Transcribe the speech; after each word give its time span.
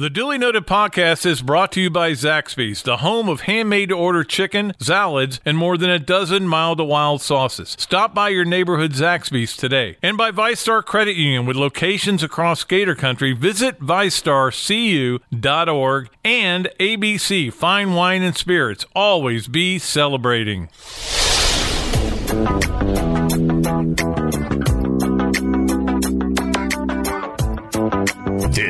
The 0.00 0.08
Duly 0.08 0.38
Noted 0.38 0.66
podcast 0.66 1.26
is 1.26 1.42
brought 1.42 1.72
to 1.72 1.80
you 1.82 1.90
by 1.90 2.12
Zaxby's, 2.12 2.82
the 2.82 2.96
home 2.96 3.28
of 3.28 3.42
handmade 3.42 3.90
to 3.90 3.98
order 3.98 4.24
chicken, 4.24 4.72
salads, 4.80 5.40
and 5.44 5.58
more 5.58 5.76
than 5.76 5.90
a 5.90 5.98
dozen 5.98 6.48
mild 6.48 6.78
to 6.78 6.84
wild 6.84 7.20
sauces. 7.20 7.76
Stop 7.78 8.14
by 8.14 8.30
your 8.30 8.46
neighborhood 8.46 8.92
Zaxby's 8.92 9.54
today. 9.54 9.98
And 10.02 10.16
by 10.16 10.30
VyStar 10.30 10.82
Credit 10.82 11.16
Union 11.16 11.44
with 11.44 11.58
locations 11.58 12.22
across 12.22 12.64
Gator 12.64 12.94
Country. 12.94 13.34
Visit 13.34 13.78
VyStarCU.org 13.80 16.08
and 16.24 16.70
ABC 16.80 17.52
Fine 17.52 17.92
Wine 17.92 18.22
and 18.22 18.34
Spirits. 18.34 18.86
Always 18.94 19.48
be 19.48 19.78
celebrating. 19.78 20.70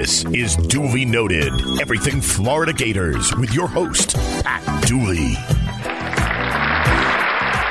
This 0.00 0.24
is 0.32 0.56
Duly 0.56 1.04
Noted, 1.04 1.52
everything 1.78 2.22
Florida 2.22 2.72
Gators, 2.72 3.36
with 3.36 3.52
your 3.52 3.68
host, 3.68 4.14
Pat 4.42 4.86
Dooley. 4.86 5.36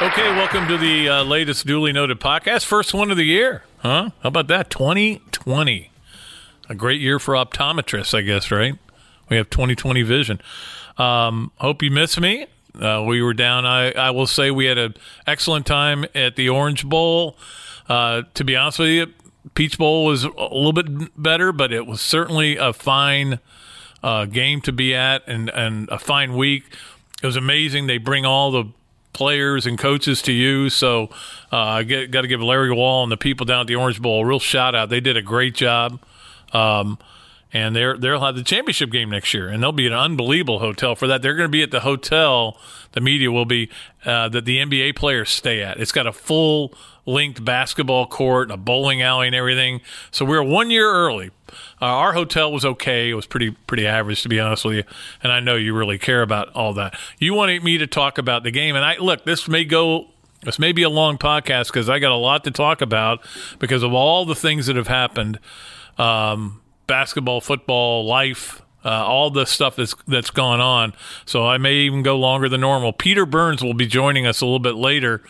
Okay, 0.07 0.29
welcome 0.37 0.67
to 0.67 0.77
the 0.77 1.09
uh, 1.09 1.23
latest 1.23 1.65
Duly 1.65 1.91
Noted 1.91 2.19
podcast. 2.19 2.65
First 2.65 2.93
one 2.93 3.09
of 3.09 3.17
the 3.17 3.23
year, 3.23 3.63
huh? 3.79 4.11
How 4.19 4.27
about 4.27 4.45
that? 4.45 4.69
2020. 4.69 5.89
A 6.69 6.75
great 6.75 7.01
year 7.01 7.17
for 7.17 7.33
optometrists, 7.33 8.15
I 8.15 8.21
guess, 8.21 8.51
right? 8.51 8.75
We 9.27 9.37
have 9.37 9.49
2020 9.49 10.03
vision. 10.03 10.39
Um, 10.99 11.51
hope 11.55 11.81
you 11.81 11.89
miss 11.89 12.19
me. 12.19 12.45
Uh, 12.79 13.05
we 13.07 13.23
were 13.23 13.33
down. 13.33 13.65
I, 13.65 13.91
I 13.93 14.11
will 14.11 14.27
say 14.27 14.51
we 14.51 14.65
had 14.65 14.77
an 14.77 14.93
excellent 15.25 15.65
time 15.65 16.05
at 16.13 16.35
the 16.35 16.49
Orange 16.49 16.85
Bowl. 16.85 17.37
Uh, 17.87 18.21
to 18.35 18.43
be 18.43 18.55
honest 18.55 18.77
with 18.77 18.89
you, 18.89 19.07
Peach 19.59 19.77
Bowl 19.77 20.05
was 20.05 20.23
a 20.23 20.29
little 20.29 20.71
bit 20.71 21.21
better, 21.21 21.51
but 21.51 21.73
it 21.73 21.85
was 21.85 21.99
certainly 21.99 22.55
a 22.55 22.71
fine 22.71 23.39
uh, 24.01 24.23
game 24.23 24.61
to 24.61 24.71
be 24.71 24.95
at 24.95 25.21
and, 25.27 25.49
and 25.49 25.89
a 25.89 25.99
fine 25.99 26.37
week. 26.37 26.63
It 27.21 27.25
was 27.25 27.35
amazing. 27.35 27.87
They 27.87 27.97
bring 27.97 28.25
all 28.25 28.51
the 28.51 28.71
players 29.11 29.65
and 29.65 29.77
coaches 29.77 30.21
to 30.21 30.31
you. 30.31 30.69
So 30.69 31.09
uh, 31.51 31.57
I 31.57 31.83
got 31.83 32.21
to 32.21 32.27
give 32.29 32.41
Larry 32.41 32.71
Wahl 32.71 33.03
and 33.03 33.11
the 33.11 33.17
people 33.17 33.45
down 33.45 33.59
at 33.59 33.67
the 33.67 33.75
Orange 33.75 34.01
Bowl 34.01 34.23
a 34.23 34.25
real 34.25 34.39
shout 34.39 34.75
out. 34.75 34.87
They 34.87 35.01
did 35.01 35.17
a 35.17 35.21
great 35.21 35.55
job. 35.55 35.99
Um, 36.53 36.97
and 37.51 37.75
they're 37.75 37.97
they'll 37.97 38.19
have 38.19 38.35
the 38.35 38.43
championship 38.43 38.91
game 38.91 39.09
next 39.09 39.33
year, 39.33 39.47
and 39.47 39.61
they'll 39.61 39.71
be 39.71 39.87
an 39.87 39.93
unbelievable 39.93 40.59
hotel 40.59 40.95
for 40.95 41.07
that. 41.07 41.21
They're 41.21 41.33
going 41.35 41.47
to 41.47 41.51
be 41.51 41.63
at 41.63 41.71
the 41.71 41.81
hotel. 41.81 42.57
The 42.91 43.01
media 43.01 43.31
will 43.31 43.45
be 43.45 43.69
uh, 44.05 44.29
that 44.29 44.45
the 44.45 44.57
NBA 44.57 44.95
players 44.95 45.29
stay 45.29 45.61
at. 45.61 45.79
It's 45.79 45.91
got 45.91 46.07
a 46.07 46.13
full 46.13 46.73
linked 47.05 47.43
basketball 47.43 48.05
court, 48.05 48.51
a 48.51 48.57
bowling 48.57 49.01
alley, 49.01 49.27
and 49.27 49.35
everything. 49.35 49.81
So 50.11 50.25
we're 50.25 50.43
one 50.43 50.69
year 50.69 50.91
early. 50.91 51.31
Uh, 51.81 51.85
our 51.85 52.13
hotel 52.13 52.51
was 52.51 52.63
okay. 52.63 53.09
It 53.09 53.15
was 53.15 53.25
pretty 53.25 53.51
pretty 53.51 53.87
average, 53.87 54.21
to 54.23 54.29
be 54.29 54.39
honest 54.39 54.65
with 54.65 54.75
you. 54.75 54.83
And 55.23 55.31
I 55.31 55.39
know 55.39 55.55
you 55.55 55.75
really 55.75 55.97
care 55.97 56.21
about 56.21 56.49
all 56.49 56.73
that. 56.73 56.97
You 57.17 57.33
wanted 57.33 57.63
me 57.63 57.77
to 57.79 57.87
talk 57.87 58.17
about 58.17 58.43
the 58.43 58.51
game, 58.51 58.75
and 58.75 58.85
I 58.85 58.97
look. 58.97 59.25
This 59.25 59.47
may 59.47 59.65
go. 59.65 60.07
This 60.43 60.59
may 60.59 60.71
be 60.71 60.83
a 60.83 60.89
long 60.89 61.17
podcast 61.17 61.67
because 61.67 61.89
I 61.89 61.99
got 61.99 62.11
a 62.13 62.15
lot 62.15 62.45
to 62.45 62.51
talk 62.51 62.81
about 62.81 63.25
because 63.57 63.83
of 63.83 63.93
all 63.93 64.23
the 64.23 64.35
things 64.35 64.67
that 64.67 64.77
have 64.77 64.87
happened. 64.87 65.39
Um, 65.97 66.61
basketball, 66.89 67.39
football, 67.39 68.05
life, 68.05 68.61
uh, 68.83 68.89
all 68.89 69.29
the 69.29 69.45
stuff 69.45 69.77
that's 69.77 69.95
that's 70.07 70.31
gone 70.31 70.59
on. 70.59 70.93
So 71.25 71.45
I 71.45 71.57
may 71.57 71.75
even 71.75 72.03
go 72.03 72.17
longer 72.17 72.49
than 72.49 72.59
normal. 72.61 72.91
Peter 72.91 73.25
Burns 73.25 73.63
will 73.63 73.73
be 73.73 73.87
joining 73.87 74.25
us 74.25 74.41
a 74.41 74.45
little 74.45 74.59
bit 74.59 74.75
later, 74.75 75.21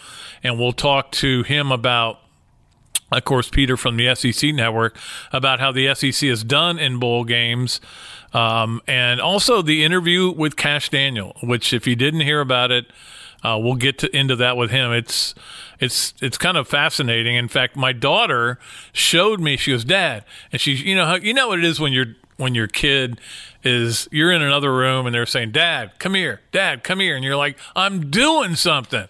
and 0.41 0.57
we'll 0.57 0.73
talk 0.73 1.11
to 1.13 1.43
him 1.43 1.71
about. 1.71 2.19
Of 3.11 3.25
course, 3.25 3.49
Peter 3.49 3.75
from 3.75 3.97
the 3.97 4.13
SEC 4.13 4.53
network 4.53 4.95
about 5.33 5.59
how 5.59 5.71
the 5.71 5.95
SEC 5.95 6.29
has 6.29 6.43
done 6.43 6.77
in 6.77 6.99
bowl 6.99 7.23
games, 7.23 7.81
um, 8.33 8.83
and 8.87 9.19
also 9.19 9.63
the 9.63 9.83
interview 9.83 10.29
with 10.31 10.55
Kash 10.55 10.89
Daniel. 10.89 11.35
Which, 11.41 11.73
if 11.73 11.87
you 11.87 11.95
didn't 11.95 12.19
hear 12.19 12.39
about 12.39 12.69
it, 12.69 12.85
uh, 13.43 13.57
we'll 13.59 13.75
get 13.75 13.97
to, 13.99 14.15
into 14.15 14.35
that 14.35 14.57
with 14.57 14.69
him. 14.69 14.91
It's 14.91 15.33
it's 15.79 16.13
it's 16.21 16.37
kind 16.37 16.57
of 16.57 16.67
fascinating. 16.67 17.35
In 17.35 17.47
fact, 17.47 17.75
my 17.75 17.93
daughter 17.93 18.59
showed 18.91 19.39
me. 19.39 19.57
She 19.57 19.71
goes, 19.71 19.85
"Dad," 19.85 20.25
and 20.51 20.59
she's 20.59 20.81
you 20.81 20.95
know 20.95 21.05
how 21.05 21.15
you 21.15 21.33
know 21.33 21.49
what 21.49 21.59
it 21.59 21.65
is 21.65 21.79
when 21.79 21.93
you're 21.93 22.15
when 22.37 22.55
your 22.55 22.67
kid 22.67 23.19
is 23.63 24.07
you're 24.11 24.31
in 24.31 24.41
another 24.41 24.73
room 24.73 25.05
and 25.05 25.13
they're 25.13 25.25
saying, 25.25 25.51
"Dad, 25.51 25.91
come 25.99 26.13
here, 26.13 26.41
Dad, 26.51 26.83
come 26.83 26.99
here," 26.99 27.15
and 27.15 27.23
you're 27.23 27.37
like, 27.37 27.57
"I'm 27.75 28.09
doing 28.09 28.55
something." 28.55 29.07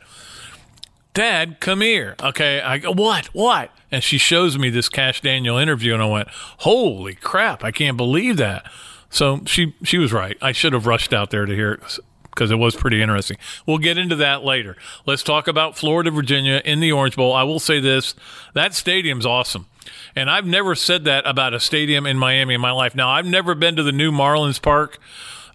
Dad, 1.13 1.59
come 1.59 1.81
here. 1.81 2.15
Okay, 2.21 2.61
I 2.61 2.77
go, 2.77 2.93
what? 2.93 3.25
What? 3.33 3.71
And 3.91 4.03
she 4.03 4.17
shows 4.19 4.57
me 4.57 4.69
this 4.69 4.87
Kash 4.89 5.21
Daniel 5.21 5.57
interview, 5.57 5.93
and 5.93 6.03
I 6.03 6.05
went, 6.05 6.27
"Holy 6.59 7.15
crap! 7.15 7.63
I 7.63 7.71
can't 7.71 7.97
believe 7.97 8.37
that." 8.37 8.69
So 9.09 9.41
she 9.45 9.73
she 9.83 9.97
was 9.97 10.13
right. 10.13 10.37
I 10.41 10.51
should 10.51 10.73
have 10.73 10.85
rushed 10.85 11.13
out 11.13 11.31
there 11.31 11.45
to 11.45 11.55
hear 11.55 11.79
because 12.29 12.51
it 12.51 12.55
was 12.55 12.75
pretty 12.75 13.01
interesting. 13.01 13.37
We'll 13.65 13.77
get 13.77 13.97
into 13.97 14.15
that 14.17 14.43
later. 14.43 14.77
Let's 15.05 15.23
talk 15.23 15.47
about 15.47 15.77
Florida, 15.77 16.11
Virginia 16.11 16.61
in 16.63 16.79
the 16.79 16.91
Orange 16.91 17.15
Bowl. 17.15 17.33
I 17.33 17.43
will 17.43 17.59
say 17.59 17.79
this 17.79 18.15
that 18.53 18.73
stadium's 18.73 19.25
awesome. 19.25 19.67
And 20.15 20.29
I've 20.29 20.45
never 20.45 20.75
said 20.75 21.05
that 21.05 21.27
about 21.27 21.53
a 21.53 21.59
stadium 21.59 22.05
in 22.05 22.17
Miami 22.17 22.53
in 22.53 22.61
my 22.61 22.71
life. 22.71 22.95
Now, 22.95 23.09
I've 23.09 23.25
never 23.25 23.55
been 23.55 23.75
to 23.75 23.83
the 23.83 23.91
new 23.91 24.11
Marlins 24.11 24.61
Park, 24.61 24.99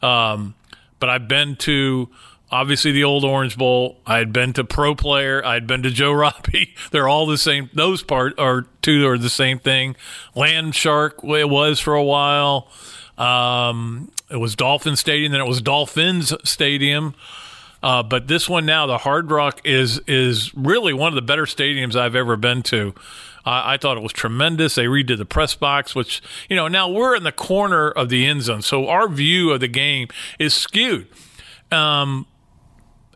um, 0.02 0.54
but 0.98 1.08
I've 1.08 1.28
been 1.28 1.56
to 1.56 2.08
obviously 2.50 2.92
the 2.92 3.04
old 3.04 3.24
Orange 3.24 3.56
Bowl. 3.56 4.00
I 4.06 4.18
had 4.18 4.32
been 4.32 4.52
to 4.54 4.64
Pro 4.64 4.94
Player. 4.94 5.44
I 5.44 5.54
had 5.54 5.66
been 5.66 5.82
to 5.82 5.90
Joe 5.90 6.12
Robbie. 6.14 6.74
They're 6.90 7.08
all 7.08 7.26
the 7.26 7.38
same. 7.38 7.70
Those 7.74 8.02
part 8.02 8.38
are 8.38 8.66
two 8.82 9.06
are 9.08 9.18
the 9.18 9.30
same 9.30 9.58
thing. 9.58 9.96
Land 10.34 10.74
Shark 10.74 11.22
it 11.24 11.48
was 11.48 11.80
for 11.80 11.94
a 11.94 12.04
while. 12.04 12.68
Um, 13.18 14.10
it 14.30 14.36
was 14.36 14.56
Dolphin 14.56 14.96
Stadium, 14.96 15.32
then 15.32 15.40
it 15.40 15.46
was 15.46 15.60
Dolphins 15.60 16.32
Stadium. 16.48 17.14
Uh, 17.82 18.02
but 18.02 18.28
this 18.28 18.48
one 18.48 18.64
now, 18.64 18.86
the 18.86 18.98
Hard 18.98 19.30
Rock 19.30 19.60
is 19.62 20.00
is 20.06 20.54
really 20.54 20.94
one 20.94 21.08
of 21.08 21.14
the 21.14 21.22
better 21.22 21.44
stadiums 21.44 21.94
I've 21.94 22.16
ever 22.16 22.36
been 22.36 22.62
to. 22.64 22.94
I 23.46 23.76
thought 23.76 23.98
it 23.98 24.02
was 24.02 24.14
tremendous. 24.14 24.74
They 24.74 24.86
redid 24.86 25.18
the 25.18 25.26
press 25.26 25.54
box, 25.54 25.94
which 25.94 26.22
you 26.48 26.56
know 26.56 26.66
now 26.66 26.88
we're 26.88 27.14
in 27.14 27.24
the 27.24 27.32
corner 27.32 27.90
of 27.90 28.08
the 28.08 28.24
end 28.24 28.40
zone, 28.42 28.62
so 28.62 28.88
our 28.88 29.06
view 29.06 29.50
of 29.50 29.60
the 29.60 29.68
game 29.68 30.08
is 30.38 30.54
skewed. 30.54 31.08
Um, 31.70 32.26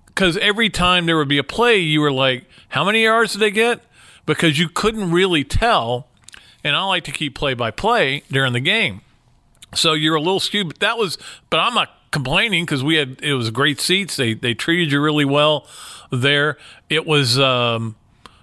because 0.05 0.37
every 0.39 0.69
time 0.69 1.07
there 1.07 1.17
would 1.17 1.29
be 1.29 1.39
a 1.39 1.45
play, 1.45 1.79
you 1.79 2.03
were 2.03 2.13
like, 2.13 2.45
"How 2.69 2.85
many 2.85 3.05
yards 3.05 3.33
did 3.33 3.39
they 3.39 3.51
get?" 3.51 3.81
Because 4.27 4.59
you 4.59 4.69
couldn't 4.69 5.11
really 5.11 5.45
tell. 5.45 6.09
And 6.63 6.77
I 6.77 6.85
like 6.85 7.05
to 7.05 7.13
keep 7.13 7.35
play 7.35 7.55
by 7.55 7.71
play 7.71 8.25
during 8.31 8.53
the 8.53 8.61
game. 8.61 9.01
So 9.75 9.93
you're 9.93 10.15
a 10.15 10.21
little 10.21 10.41
skewed, 10.41 10.69
but 10.69 10.79
that 10.81 10.99
was. 10.99 11.19
But 11.51 11.61
I'm 11.61 11.75
not 11.75 11.91
complaining 12.11 12.65
because 12.65 12.83
we 12.83 12.97
had 12.97 13.21
it 13.23 13.35
was 13.35 13.51
great 13.51 13.81
seats. 13.81 14.17
They 14.17 14.35
they 14.35 14.55
treated 14.55 14.93
you 14.93 15.01
really 15.01 15.25
well 15.25 15.67
there. 16.11 16.57
It 16.89 17.07
was 17.07 17.39
um, 17.39 17.97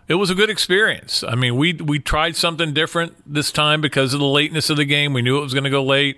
it 0.07 0.15
was 0.15 0.29
a 0.29 0.35
good 0.35 0.49
experience. 0.49 1.23
I 1.23 1.35
mean, 1.35 1.55
we 1.55 1.73
we 1.73 1.99
tried 1.99 2.35
something 2.35 2.73
different 2.73 3.15
this 3.25 3.51
time 3.51 3.81
because 3.81 4.13
of 4.13 4.19
the 4.19 4.27
lateness 4.27 4.69
of 4.69 4.77
the 4.77 4.85
game. 4.85 5.13
We 5.13 5.21
knew 5.21 5.37
it 5.37 5.41
was 5.41 5.53
going 5.53 5.63
to 5.63 5.69
go 5.69 5.83
late. 5.83 6.17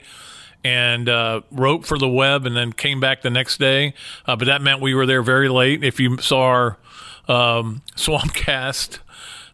And 0.63 1.07
uh, 1.07 1.41
wrote 1.51 1.85
for 1.85 2.00
the 2.00 2.09
web, 2.09 2.46
and 2.46 2.57
then 2.57 2.73
came 2.73 3.00
back 3.00 3.22
the 3.22 3.29
next 3.29 3.57
day. 3.57 3.94
Uh, 4.25 4.35
but 4.35 4.46
that 4.46 4.62
meant 4.62 4.81
we 4.81 4.96
were 4.96 5.06
there 5.06 5.22
very 5.22 5.47
late. 5.47 5.84
If 5.84 6.00
you 6.00 6.17
saw 6.17 6.41
our 6.41 6.78
um, 7.28 7.84
Swampcast, 7.96 8.97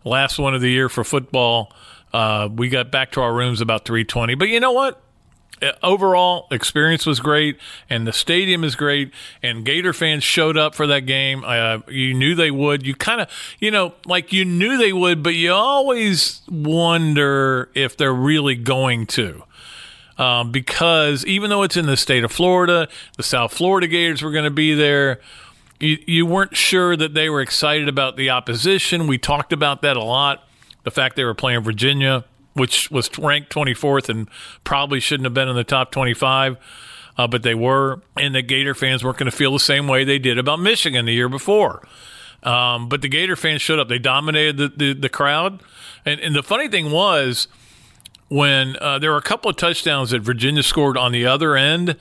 last 0.05 0.39
one 0.39 0.55
of 0.55 0.61
the 0.61 0.71
year 0.71 0.87
for 0.89 1.03
football, 1.03 1.71
uh, 2.13 2.47
we 2.51 2.69
got 2.69 2.89
back 2.89 3.11
to 3.11 3.21
our 3.21 3.33
rooms 3.33 3.59
about 3.59 3.85
three 3.85 4.05
twenty. 4.05 4.33
But 4.33 4.47
you 4.47 4.61
know 4.61 4.71
what? 4.71 5.02
Overall 5.81 6.47
experience 6.51 7.05
was 7.05 7.19
great 7.19 7.57
and 7.89 8.07
the 8.07 8.13
stadium 8.13 8.63
is 8.63 8.75
great 8.75 9.11
and 9.41 9.65
gator 9.65 9.93
fans 9.93 10.23
showed 10.23 10.57
up 10.57 10.75
for 10.75 10.87
that 10.87 11.01
game. 11.01 11.43
Uh, 11.45 11.79
you 11.87 12.13
knew 12.13 12.35
they 12.35 12.51
would. 12.51 12.85
You 12.85 12.95
kind 12.95 13.21
of 13.21 13.29
you 13.59 13.71
know 13.71 13.93
like 14.05 14.33
you 14.33 14.45
knew 14.45 14.77
they 14.77 14.93
would 14.93 15.23
but 15.23 15.35
you 15.35 15.51
always 15.51 16.41
wonder 16.49 17.69
if 17.75 17.97
they're 17.97 18.13
really 18.13 18.55
going 18.55 19.05
to. 19.07 19.43
Um, 20.17 20.51
because 20.51 21.25
even 21.25 21.49
though 21.49 21.63
it's 21.63 21.75
in 21.75 21.87
the 21.87 21.97
state 21.97 22.23
of 22.23 22.31
florida 22.31 22.87
the 23.17 23.23
south 23.23 23.51
florida 23.51 23.87
gators 23.87 24.21
were 24.21 24.31
going 24.31 24.45
to 24.45 24.51
be 24.51 24.73
there. 24.73 25.19
You, 25.79 25.97
you 26.05 26.25
weren't 26.25 26.55
sure 26.55 26.95
that 26.95 27.13
they 27.13 27.29
were 27.29 27.41
excited 27.41 27.89
about 27.89 28.15
the 28.15 28.29
opposition. 28.29 29.05
We 29.05 29.17
talked 29.17 29.51
about 29.51 29.81
that 29.81 29.97
a 29.97 30.03
lot 30.03 30.47
the 30.83 30.91
fact 30.91 31.15
they 31.15 31.23
were 31.23 31.33
playing 31.33 31.61
virginia 31.61 32.25
which 32.53 32.91
was 32.91 33.09
ranked 33.17 33.51
24th 33.51 34.09
and 34.09 34.29
probably 34.63 34.99
shouldn't 34.99 35.25
have 35.25 35.33
been 35.33 35.49
in 35.49 35.55
the 35.55 35.63
top 35.63 35.91
25. 35.91 36.57
Uh, 37.15 37.27
but 37.27 37.43
they 37.43 37.53
were, 37.53 38.01
and 38.17 38.33
the 38.33 38.41
Gator 38.41 38.73
fans 38.73 39.03
weren't 39.03 39.17
going 39.17 39.29
to 39.29 39.35
feel 39.35 39.53
the 39.53 39.59
same 39.59 39.87
way 39.87 40.03
they 40.03 40.17
did 40.17 40.39
about 40.39 40.59
Michigan 40.59 41.05
the 41.05 41.13
year 41.13 41.29
before. 41.29 41.87
Um, 42.41 42.89
but 42.89 43.01
the 43.01 43.07
Gator 43.07 43.35
fans 43.35 43.61
showed 43.61 43.79
up; 43.79 43.87
they 43.87 43.99
dominated 43.99 44.57
the 44.57 44.67
the, 44.67 44.93
the 44.93 45.09
crowd. 45.09 45.61
And, 46.05 46.19
and 46.19 46.35
the 46.35 46.43
funny 46.43 46.67
thing 46.67 46.91
was, 46.91 47.47
when 48.29 48.75
uh, 48.81 48.99
there 48.99 49.11
were 49.11 49.17
a 49.17 49.21
couple 49.21 49.49
of 49.49 49.57
touchdowns 49.57 50.09
that 50.09 50.21
Virginia 50.21 50.63
scored 50.63 50.97
on 50.97 51.11
the 51.11 51.25
other 51.25 51.55
end 51.55 51.95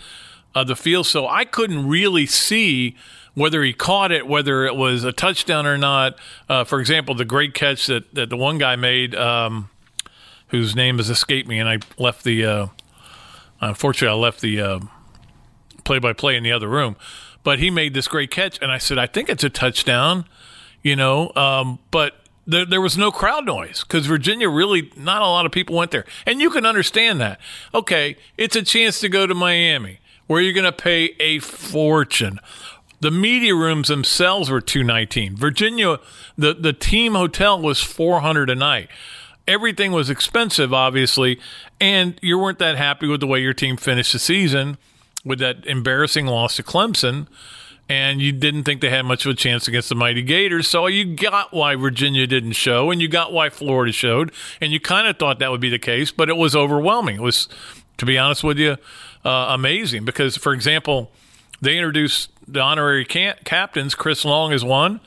of 0.54 0.66
the 0.66 0.76
field, 0.76 1.06
so 1.06 1.28
I 1.28 1.44
couldn't 1.44 1.86
really 1.86 2.26
see 2.26 2.96
whether 3.34 3.62
he 3.62 3.72
caught 3.72 4.12
it, 4.12 4.26
whether 4.26 4.64
it 4.66 4.76
was 4.76 5.04
a 5.04 5.12
touchdown 5.12 5.66
or 5.66 5.78
not. 5.78 6.18
Uh, 6.48 6.64
for 6.64 6.80
example, 6.80 7.14
the 7.14 7.24
great 7.24 7.54
catch 7.54 7.86
that, 7.86 8.14
that 8.14 8.28
the 8.28 8.36
one 8.36 8.58
guy 8.58 8.76
made. 8.76 9.14
Um, 9.14 9.68
whose 10.52 10.76
name 10.76 10.98
has 10.98 11.10
escaped 11.10 11.48
me, 11.48 11.58
and 11.58 11.68
I 11.68 11.78
left 11.98 12.22
the 12.22 12.46
uh, 12.46 12.66
Unfortunately, 13.62 14.08
I 14.08 14.20
left 14.20 14.40
the 14.40 14.88
play 15.84 16.00
by 16.00 16.12
play 16.12 16.36
in 16.36 16.42
the 16.42 16.50
other 16.52 16.68
room, 16.68 16.96
but 17.44 17.60
he 17.60 17.70
made 17.70 17.94
this 17.94 18.08
great 18.08 18.30
catch, 18.30 18.60
and 18.60 18.72
I 18.72 18.78
said, 18.78 18.98
I 18.98 19.06
think 19.06 19.28
it's 19.28 19.44
a 19.44 19.50
touchdown, 19.50 20.26
you 20.82 20.96
know, 20.96 21.32
um, 21.34 21.78
but. 21.90 22.16
There, 22.44 22.66
there 22.66 22.80
was 22.80 22.98
no 22.98 23.12
crowd 23.12 23.46
noise 23.46 23.84
because 23.84 24.06
Virginia 24.06 24.48
really, 24.50 24.90
not 24.96 25.22
a 25.22 25.26
lot 25.26 25.46
of 25.46 25.52
people 25.52 25.76
went 25.76 25.92
there. 25.92 26.04
And 26.26 26.40
you 26.40 26.50
can 26.50 26.66
understand 26.66 27.20
that. 27.20 27.38
Okay, 27.72 28.16
it's 28.36 28.56
a 28.56 28.62
chance 28.62 28.98
to 28.98 29.08
go 29.08 29.28
to 29.28 29.34
Miami 29.34 30.00
where 30.26 30.40
you're 30.40 30.52
going 30.52 30.64
to 30.64 30.72
pay 30.72 31.14
a 31.20 31.38
fortune. 31.38 32.40
The 32.98 33.12
media 33.12 33.54
rooms 33.54 33.86
themselves 33.86 34.50
were 34.50 34.60
219. 34.60 35.36
Virginia, 35.36 36.00
the, 36.36 36.52
the 36.52 36.72
team 36.72 37.14
hotel 37.14 37.62
was 37.62 37.80
400 37.80 38.50
a 38.50 38.56
night. 38.56 38.88
Everything 39.48 39.92
was 39.92 40.08
expensive, 40.08 40.72
obviously, 40.72 41.40
and 41.80 42.18
you 42.22 42.38
weren't 42.38 42.58
that 42.60 42.76
happy 42.76 43.08
with 43.08 43.20
the 43.20 43.26
way 43.26 43.40
your 43.40 43.54
team 43.54 43.76
finished 43.76 44.12
the 44.12 44.18
season 44.18 44.78
with 45.24 45.38
that 45.40 45.64
embarrassing 45.66 46.26
loss 46.26 46.56
to 46.56 46.62
Clemson 46.62 47.26
and 47.88 48.22
you 48.22 48.32
didn't 48.32 48.64
think 48.64 48.80
they 48.80 48.88
had 48.90 49.04
much 49.04 49.26
of 49.26 49.32
a 49.32 49.34
chance 49.34 49.68
against 49.68 49.88
the 49.88 49.94
mighty 49.94 50.22
Gators. 50.22 50.68
So 50.68 50.86
you 50.86 51.16
got 51.16 51.52
why 51.52 51.74
Virginia 51.76 52.26
didn't 52.26 52.52
show, 52.52 52.90
and 52.90 53.02
you 53.02 53.08
got 53.08 53.32
why 53.32 53.50
Florida 53.50 53.92
showed, 53.92 54.32
and 54.60 54.72
you 54.72 54.80
kind 54.80 55.06
of 55.06 55.18
thought 55.18 55.38
that 55.40 55.50
would 55.50 55.60
be 55.60 55.68
the 55.68 55.78
case, 55.78 56.10
but 56.10 56.28
it 56.28 56.36
was 56.36 56.56
overwhelming. 56.56 57.16
It 57.16 57.22
was, 57.22 57.48
to 57.98 58.06
be 58.06 58.16
honest 58.16 58.42
with 58.44 58.58
you, 58.58 58.76
uh, 59.24 59.46
amazing 59.50 60.04
because, 60.04 60.36
for 60.36 60.52
example, 60.52 61.10
they 61.60 61.76
introduced 61.76 62.30
the 62.46 62.60
honorary 62.60 63.04
can- 63.04 63.36
captains. 63.44 63.94
Chris 63.94 64.24
Long 64.24 64.52
is 64.52 64.64
one. 64.64 65.00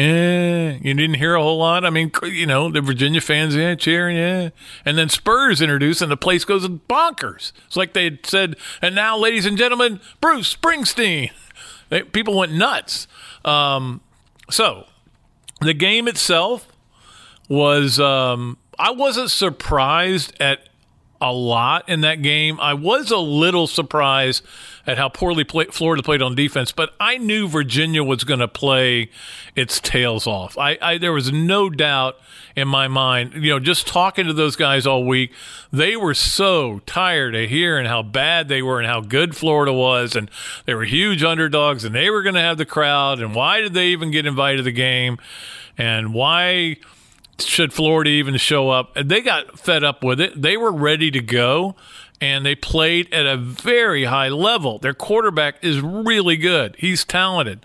Yeah, 0.00 0.78
you 0.80 0.94
didn't 0.94 1.16
hear 1.16 1.34
a 1.34 1.42
whole 1.42 1.58
lot. 1.58 1.84
I 1.84 1.90
mean, 1.90 2.10
you 2.22 2.46
know, 2.46 2.70
the 2.70 2.80
Virginia 2.80 3.20
fans, 3.20 3.54
yeah, 3.54 3.74
cheering, 3.74 4.16
yeah. 4.16 4.48
And 4.86 4.96
then 4.96 5.10
Spurrier 5.10 5.50
introduced, 5.50 6.00
and 6.00 6.10
the 6.10 6.16
place 6.16 6.46
goes 6.46 6.66
bonkers. 6.66 7.52
It's 7.66 7.76
like 7.76 7.92
they 7.92 8.18
said, 8.24 8.56
and 8.80 8.94
now, 8.94 9.18
ladies 9.18 9.44
and 9.44 9.58
gentlemen, 9.58 10.00
Bruce 10.22 10.56
Springsteen. 10.56 11.32
They, 11.90 12.02
people 12.02 12.34
went 12.34 12.52
nuts. 12.52 13.08
Um, 13.44 14.00
so 14.48 14.86
the 15.60 15.74
game 15.74 16.08
itself 16.08 16.66
was, 17.50 18.00
um, 18.00 18.56
I 18.78 18.92
wasn't 18.92 19.30
surprised 19.30 20.32
at 20.40 20.69
a 21.20 21.32
lot 21.32 21.88
in 21.88 22.00
that 22.00 22.22
game. 22.22 22.58
I 22.60 22.74
was 22.74 23.10
a 23.10 23.18
little 23.18 23.66
surprised 23.66 24.44
at 24.86 24.96
how 24.96 25.08
poorly 25.08 25.44
play, 25.44 25.66
Florida 25.66 26.02
played 26.02 26.22
on 26.22 26.34
defense, 26.34 26.72
but 26.72 26.94
I 26.98 27.18
knew 27.18 27.46
Virginia 27.46 28.02
was 28.02 28.24
going 28.24 28.40
to 28.40 28.48
play 28.48 29.10
its 29.54 29.78
tails 29.80 30.26
off. 30.26 30.56
I, 30.56 30.78
I, 30.80 30.98
there 30.98 31.12
was 31.12 31.30
no 31.30 31.68
doubt 31.68 32.16
in 32.56 32.66
my 32.66 32.88
mind. 32.88 33.34
You 33.34 33.50
know, 33.50 33.60
just 33.60 33.86
talking 33.86 34.26
to 34.26 34.32
those 34.32 34.56
guys 34.56 34.86
all 34.86 35.04
week, 35.04 35.32
they 35.70 35.96
were 35.96 36.14
so 36.14 36.80
tired 36.86 37.34
of 37.34 37.50
hearing 37.50 37.86
how 37.86 38.02
bad 38.02 38.48
they 38.48 38.62
were 38.62 38.80
and 38.80 38.88
how 38.88 39.00
good 39.00 39.36
Florida 39.36 39.72
was, 39.72 40.16
and 40.16 40.30
they 40.64 40.74
were 40.74 40.84
huge 40.84 41.22
underdogs, 41.22 41.84
and 41.84 41.94
they 41.94 42.08
were 42.08 42.22
going 42.22 42.34
to 42.34 42.40
have 42.40 42.56
the 42.58 42.66
crowd, 42.66 43.20
and 43.20 43.34
why 43.34 43.60
did 43.60 43.74
they 43.74 43.88
even 43.88 44.10
get 44.10 44.26
invited 44.26 44.58
to 44.58 44.62
the 44.62 44.72
game, 44.72 45.18
and 45.76 46.14
why 46.14 46.76
should 47.42 47.72
Florida 47.72 48.10
even 48.10 48.36
show 48.36 48.70
up? 48.70 48.94
They 48.94 49.20
got 49.20 49.58
fed 49.58 49.84
up 49.84 50.02
with 50.02 50.20
it. 50.20 50.40
They 50.40 50.56
were 50.56 50.72
ready 50.72 51.10
to 51.10 51.20
go, 51.20 51.74
and 52.20 52.44
they 52.44 52.54
played 52.54 53.12
at 53.12 53.26
a 53.26 53.36
very 53.36 54.04
high 54.04 54.28
level. 54.28 54.78
Their 54.78 54.94
quarterback 54.94 55.62
is 55.62 55.80
really 55.80 56.36
good. 56.36 56.76
He's 56.78 57.04
talented. 57.04 57.64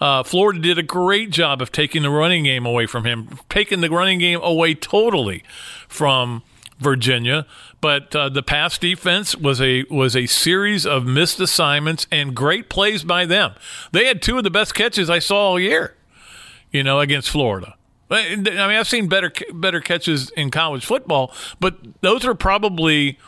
Uh, 0.00 0.22
Florida 0.22 0.58
did 0.60 0.78
a 0.78 0.82
great 0.82 1.30
job 1.30 1.62
of 1.62 1.72
taking 1.72 2.02
the 2.02 2.10
running 2.10 2.44
game 2.44 2.66
away 2.66 2.86
from 2.86 3.04
him, 3.04 3.38
taking 3.48 3.80
the 3.80 3.90
running 3.90 4.18
game 4.18 4.40
away 4.42 4.74
totally 4.74 5.44
from 5.88 6.42
Virginia. 6.78 7.46
But 7.80 8.14
uh, 8.16 8.28
the 8.28 8.42
pass 8.42 8.78
defense 8.78 9.36
was 9.36 9.60
a 9.60 9.84
was 9.90 10.16
a 10.16 10.26
series 10.26 10.86
of 10.86 11.06
missed 11.06 11.38
assignments 11.38 12.06
and 12.10 12.34
great 12.34 12.68
plays 12.68 13.04
by 13.04 13.26
them. 13.26 13.54
They 13.92 14.06
had 14.06 14.22
two 14.22 14.38
of 14.38 14.44
the 14.44 14.50
best 14.50 14.74
catches 14.74 15.08
I 15.08 15.18
saw 15.18 15.50
all 15.50 15.60
year, 15.60 15.94
you 16.70 16.82
know, 16.82 17.00
against 17.00 17.30
Florida. 17.30 17.76
I 18.10 18.36
mean, 18.36 18.58
I've 18.58 18.88
seen 18.88 19.08
better 19.08 19.32
better 19.52 19.80
catches 19.80 20.30
in 20.30 20.50
college 20.50 20.84
football, 20.84 21.32
but 21.58 21.78
those 22.00 22.24
are 22.24 22.34
probably 22.34 23.18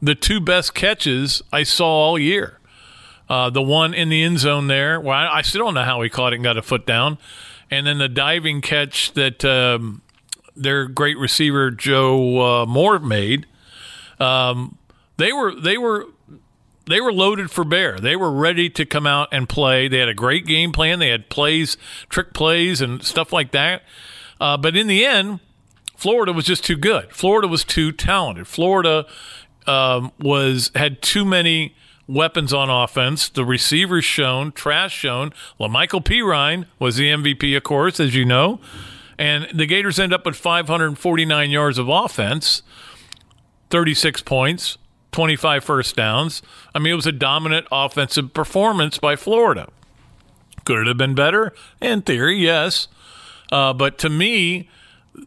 the 0.00 0.14
two 0.14 0.40
best 0.40 0.74
catches 0.74 1.42
I 1.52 1.62
saw 1.64 1.86
all 1.86 2.18
year. 2.18 2.58
Uh, 3.28 3.50
the 3.50 3.62
one 3.62 3.94
in 3.94 4.08
the 4.08 4.22
end 4.22 4.38
zone 4.40 4.66
there, 4.66 5.00
well, 5.00 5.16
I, 5.16 5.38
I, 5.38 5.42
still 5.42 5.64
don't 5.64 5.74
know 5.74 5.84
how 5.84 6.02
he 6.02 6.08
caught 6.08 6.32
it 6.32 6.36
and 6.36 6.44
got 6.44 6.56
a 6.56 6.62
foot 6.62 6.84
down, 6.84 7.16
and 7.70 7.86
then 7.86 7.98
the 7.98 8.08
diving 8.08 8.60
catch 8.60 9.12
that 9.12 9.44
um, 9.44 10.02
their 10.56 10.86
great 10.86 11.16
receiver 11.16 11.70
Joe 11.70 12.62
uh, 12.62 12.66
Moore 12.66 12.98
made. 12.98 13.46
Um, 14.18 14.78
they 15.16 15.32
were 15.32 15.54
they 15.54 15.78
were 15.78 16.06
they 16.86 17.00
were 17.00 17.12
loaded 17.12 17.50
for 17.50 17.64
bear. 17.64 17.98
They 17.98 18.16
were 18.16 18.32
ready 18.32 18.68
to 18.70 18.84
come 18.84 19.06
out 19.06 19.28
and 19.30 19.48
play. 19.48 19.86
They 19.86 19.98
had 19.98 20.08
a 20.08 20.14
great 20.14 20.44
game 20.44 20.72
plan. 20.72 20.98
They 20.98 21.10
had 21.10 21.28
plays, 21.28 21.76
trick 22.08 22.32
plays, 22.34 22.80
and 22.80 23.02
stuff 23.04 23.32
like 23.32 23.52
that. 23.52 23.82
Uh, 24.40 24.56
but 24.56 24.76
in 24.76 24.86
the 24.86 25.04
end, 25.04 25.40
Florida 25.96 26.32
was 26.32 26.46
just 26.46 26.64
too 26.64 26.76
good. 26.76 27.12
Florida 27.12 27.46
was 27.46 27.62
too 27.62 27.92
talented. 27.92 28.46
Florida 28.46 29.06
um, 29.66 30.12
was 30.18 30.70
had 30.74 31.02
too 31.02 31.24
many 31.24 31.74
weapons 32.06 32.52
on 32.52 32.70
offense. 32.70 33.28
The 33.28 33.44
receivers 33.44 34.04
shown, 34.04 34.52
Trask 34.52 34.94
shown. 34.94 35.32
La'Mical 35.60 36.02
Perine 36.02 36.66
was 36.78 36.96
the 36.96 37.10
MVP, 37.10 37.56
of 37.56 37.62
course, 37.62 38.00
as 38.00 38.14
you 38.14 38.24
know. 38.24 38.60
And 39.18 39.46
the 39.52 39.66
Gators 39.66 39.98
end 39.98 40.14
up 40.14 40.24
with 40.24 40.36
549 40.36 41.50
yards 41.50 41.76
of 41.76 41.88
offense, 41.88 42.62
36 43.68 44.22
points, 44.22 44.78
25 45.12 45.62
first 45.62 45.96
downs. 45.96 46.42
I 46.74 46.78
mean, 46.78 46.94
it 46.94 46.96
was 46.96 47.06
a 47.06 47.12
dominant 47.12 47.66
offensive 47.70 48.32
performance 48.32 48.98
by 48.98 49.16
Florida. 49.16 49.68
Could 50.64 50.78
it 50.78 50.86
have 50.86 50.96
been 50.96 51.14
better? 51.14 51.52
In 51.80 52.02
theory, 52.02 52.38
yes. 52.38 52.88
Uh, 53.50 53.72
but 53.72 53.98
to 53.98 54.08
me, 54.08 54.68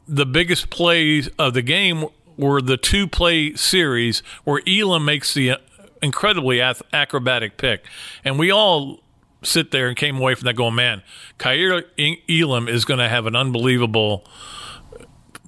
the 0.08 0.26
biggest 0.26 0.70
plays 0.70 1.28
of 1.40 1.54
the 1.54 1.62
game 1.62 2.06
were 2.38 2.62
the 2.62 2.78
two 2.78 3.08
play 3.08 3.54
series 3.56 4.22
where 4.44 4.62
Elam 4.68 5.06
makes 5.06 5.34
the 5.34 5.58
incredibly 6.02 6.62
acrobatic 6.62 7.58
pick. 7.58 7.86
And 8.24 8.40
we 8.40 8.52
all 8.52 9.00
sit 9.44 9.72
there 9.72 9.88
and 9.88 9.98
came 9.98 10.18
away 10.18 10.36
from 10.36 10.46
that 10.46 10.56
going, 10.56 10.76
man, 10.76 11.04
Kaiir 11.38 11.84
Elam 12.30 12.68
is 12.68 12.86
going 12.86 13.00
to 13.00 13.10
have 13.10 13.26
an 13.26 13.36
unbelievable 13.36 14.26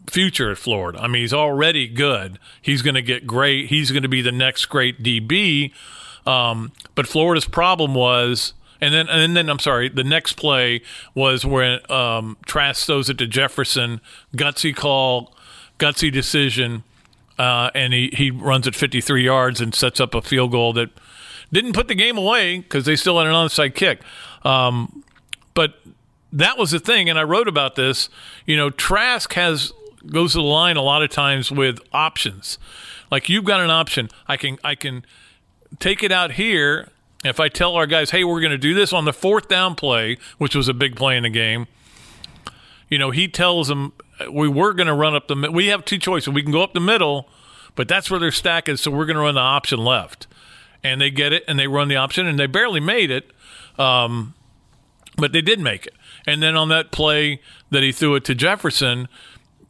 future 0.10 0.51
at 0.51 0.57
Florida. 0.57 1.00
I 1.01 1.07
mean, 1.07 1.22
he's 1.22 1.33
already 1.33 1.88
good. 1.88 2.39
He's 2.62 2.81
going 2.81 2.95
to 2.95 3.01
get 3.01 3.25
great. 3.25 3.68
He's 3.69 3.92
going 3.92 4.04
to 4.04 4.10
be 4.10 4.22
the 4.22 4.31
next 4.31 4.66
great 4.66 5.01
DB. 5.01 5.72
Um, 6.27 6.72
but 6.94 7.07
Florida's 7.07 7.45
problem 7.45 7.94
was– 7.94 8.53
and 8.86 8.94
then, 8.94 9.10
and 9.10 9.36
then 9.36 9.50
I'm 9.50 9.60
sorry. 9.60 9.89
The 9.89 10.04
next 10.04 10.34
play 10.34 10.82
was 11.13 11.46
when 11.46 11.80
um, 11.92 12.38
Trask 12.46 12.86
throws 12.86 13.10
it 13.10 13.18
to 13.18 13.27
Jefferson, 13.27 14.00
gutsy 14.36 14.75
call, 14.75 15.36
gutsy 15.80 16.12
decision, 16.12 16.84
uh, 17.39 17.72
and 17.74 17.94
he 17.94 18.12
he 18.13 18.30
runs 18.30 18.68
it 18.68 18.75
53 18.75 19.24
yards 19.24 19.60
and 19.60 19.74
sets 19.74 20.00
up 20.00 20.13
a 20.13 20.22
field 20.22 20.51
goal 20.51 20.72
that 20.74 20.89
didn't 21.51 21.74
put 21.74 21.88
the 21.88 21.96
game 21.96 22.18
away 22.18 22.60
because 22.60 22.86
they 22.86 22.96
still 22.96 23.18
had 23.18 23.27
an 23.27 23.34
onside 23.34 23.74
kick. 23.74 24.01
Um, 24.44 25.04
but 25.54 25.75
that 26.32 26.58
was 26.58 26.72
the 26.72 26.80
thing, 26.80 27.10
and 27.10 27.18
I 27.18 27.24
wrote 27.24 27.48
about 27.48 27.75
this. 27.75 28.10
You 28.46 28.56
know, 28.56 28.70
Trask 28.70 29.34
has 29.34 29.74
goes 30.06 30.34
to 30.34 30.38
the 30.38 30.44
line 30.44 30.77
a 30.77 30.82
lot 30.82 31.01
of 31.01 31.10
times 31.10 31.51
with 31.51 31.80
options. 31.92 32.60
Like 33.10 33.30
you've 33.30 33.46
got 33.46 33.62
an 33.62 33.72
option. 33.72 34.10
I 34.27 34.38
can 34.38 34.60
I 34.63 34.75
can 34.75 35.06
take 35.80 36.04
it 36.04 36.12
out 36.12 36.34
here 36.34 36.92
if 37.29 37.39
I 37.39 37.50
tell 37.50 37.75
our 37.75 37.88
guys, 37.88 38.12
hey, 38.12 38.24
we're 38.24 38.41
going 38.41 38.51
to 38.51 38.58
do 38.58 38.74
this 38.74 38.94
on 38.94 39.05
the 39.05 39.13
fourth 39.13 39.48
down 39.48 39.75
play, 39.75 40.17
which 40.38 40.55
was 40.55 40.67
a 40.67 40.74
big 40.74 40.96
play 40.96 41.17
in 41.17 41.24
the 41.24 41.29
game, 41.29 41.67
you 42.89 42.98
know, 42.98 43.12
he 43.12 43.27
tells 43.27 43.67
them 43.67 43.94
we 44.32 44.48
were 44.48 44.74
going 44.74 44.88
to 44.88 44.94
run 44.94 45.15
up 45.15 45.27
the. 45.27 45.50
We 45.51 45.67
have 45.67 45.86
two 45.86 45.98
choices. 45.98 46.29
We 46.29 46.44
can 46.44 46.51
go 46.51 46.62
up 46.62 46.74
the 46.74 46.79
middle, 46.79 47.27
but 47.75 47.88
that's 47.88 48.10
where 48.10 48.20
their 48.20 48.32
stack 48.32 48.70
is. 48.70 48.82
So 48.82 48.91
we're 48.91 49.05
going 49.05 49.17
to 49.17 49.22
run 49.22 49.36
the 49.36 49.41
option 49.41 49.79
left, 49.79 50.27
and 50.84 51.01
they 51.01 51.10
get 51.10 51.34
it 51.34 51.44
and 51.48 51.60
they 51.60 51.67
run 51.67 51.88
the 51.88 51.96
option 51.96 52.27
and 52.27 52.39
they 52.39 52.48
barely 52.48 52.79
made 52.79 53.12
it, 53.12 53.32
um, 53.77 54.34
but 55.17 55.32
they 55.32 55.41
did 55.41 55.60
make 55.60 55.88
it. 55.88 55.96
And 56.27 56.41
then 56.41 56.55
on 56.55 56.70
that 56.70 56.91
play 56.91 57.41
that 57.72 57.84
he 57.84 57.91
threw 57.91 58.15
it 58.15 58.24
to 58.25 58.36
Jefferson, 58.36 59.08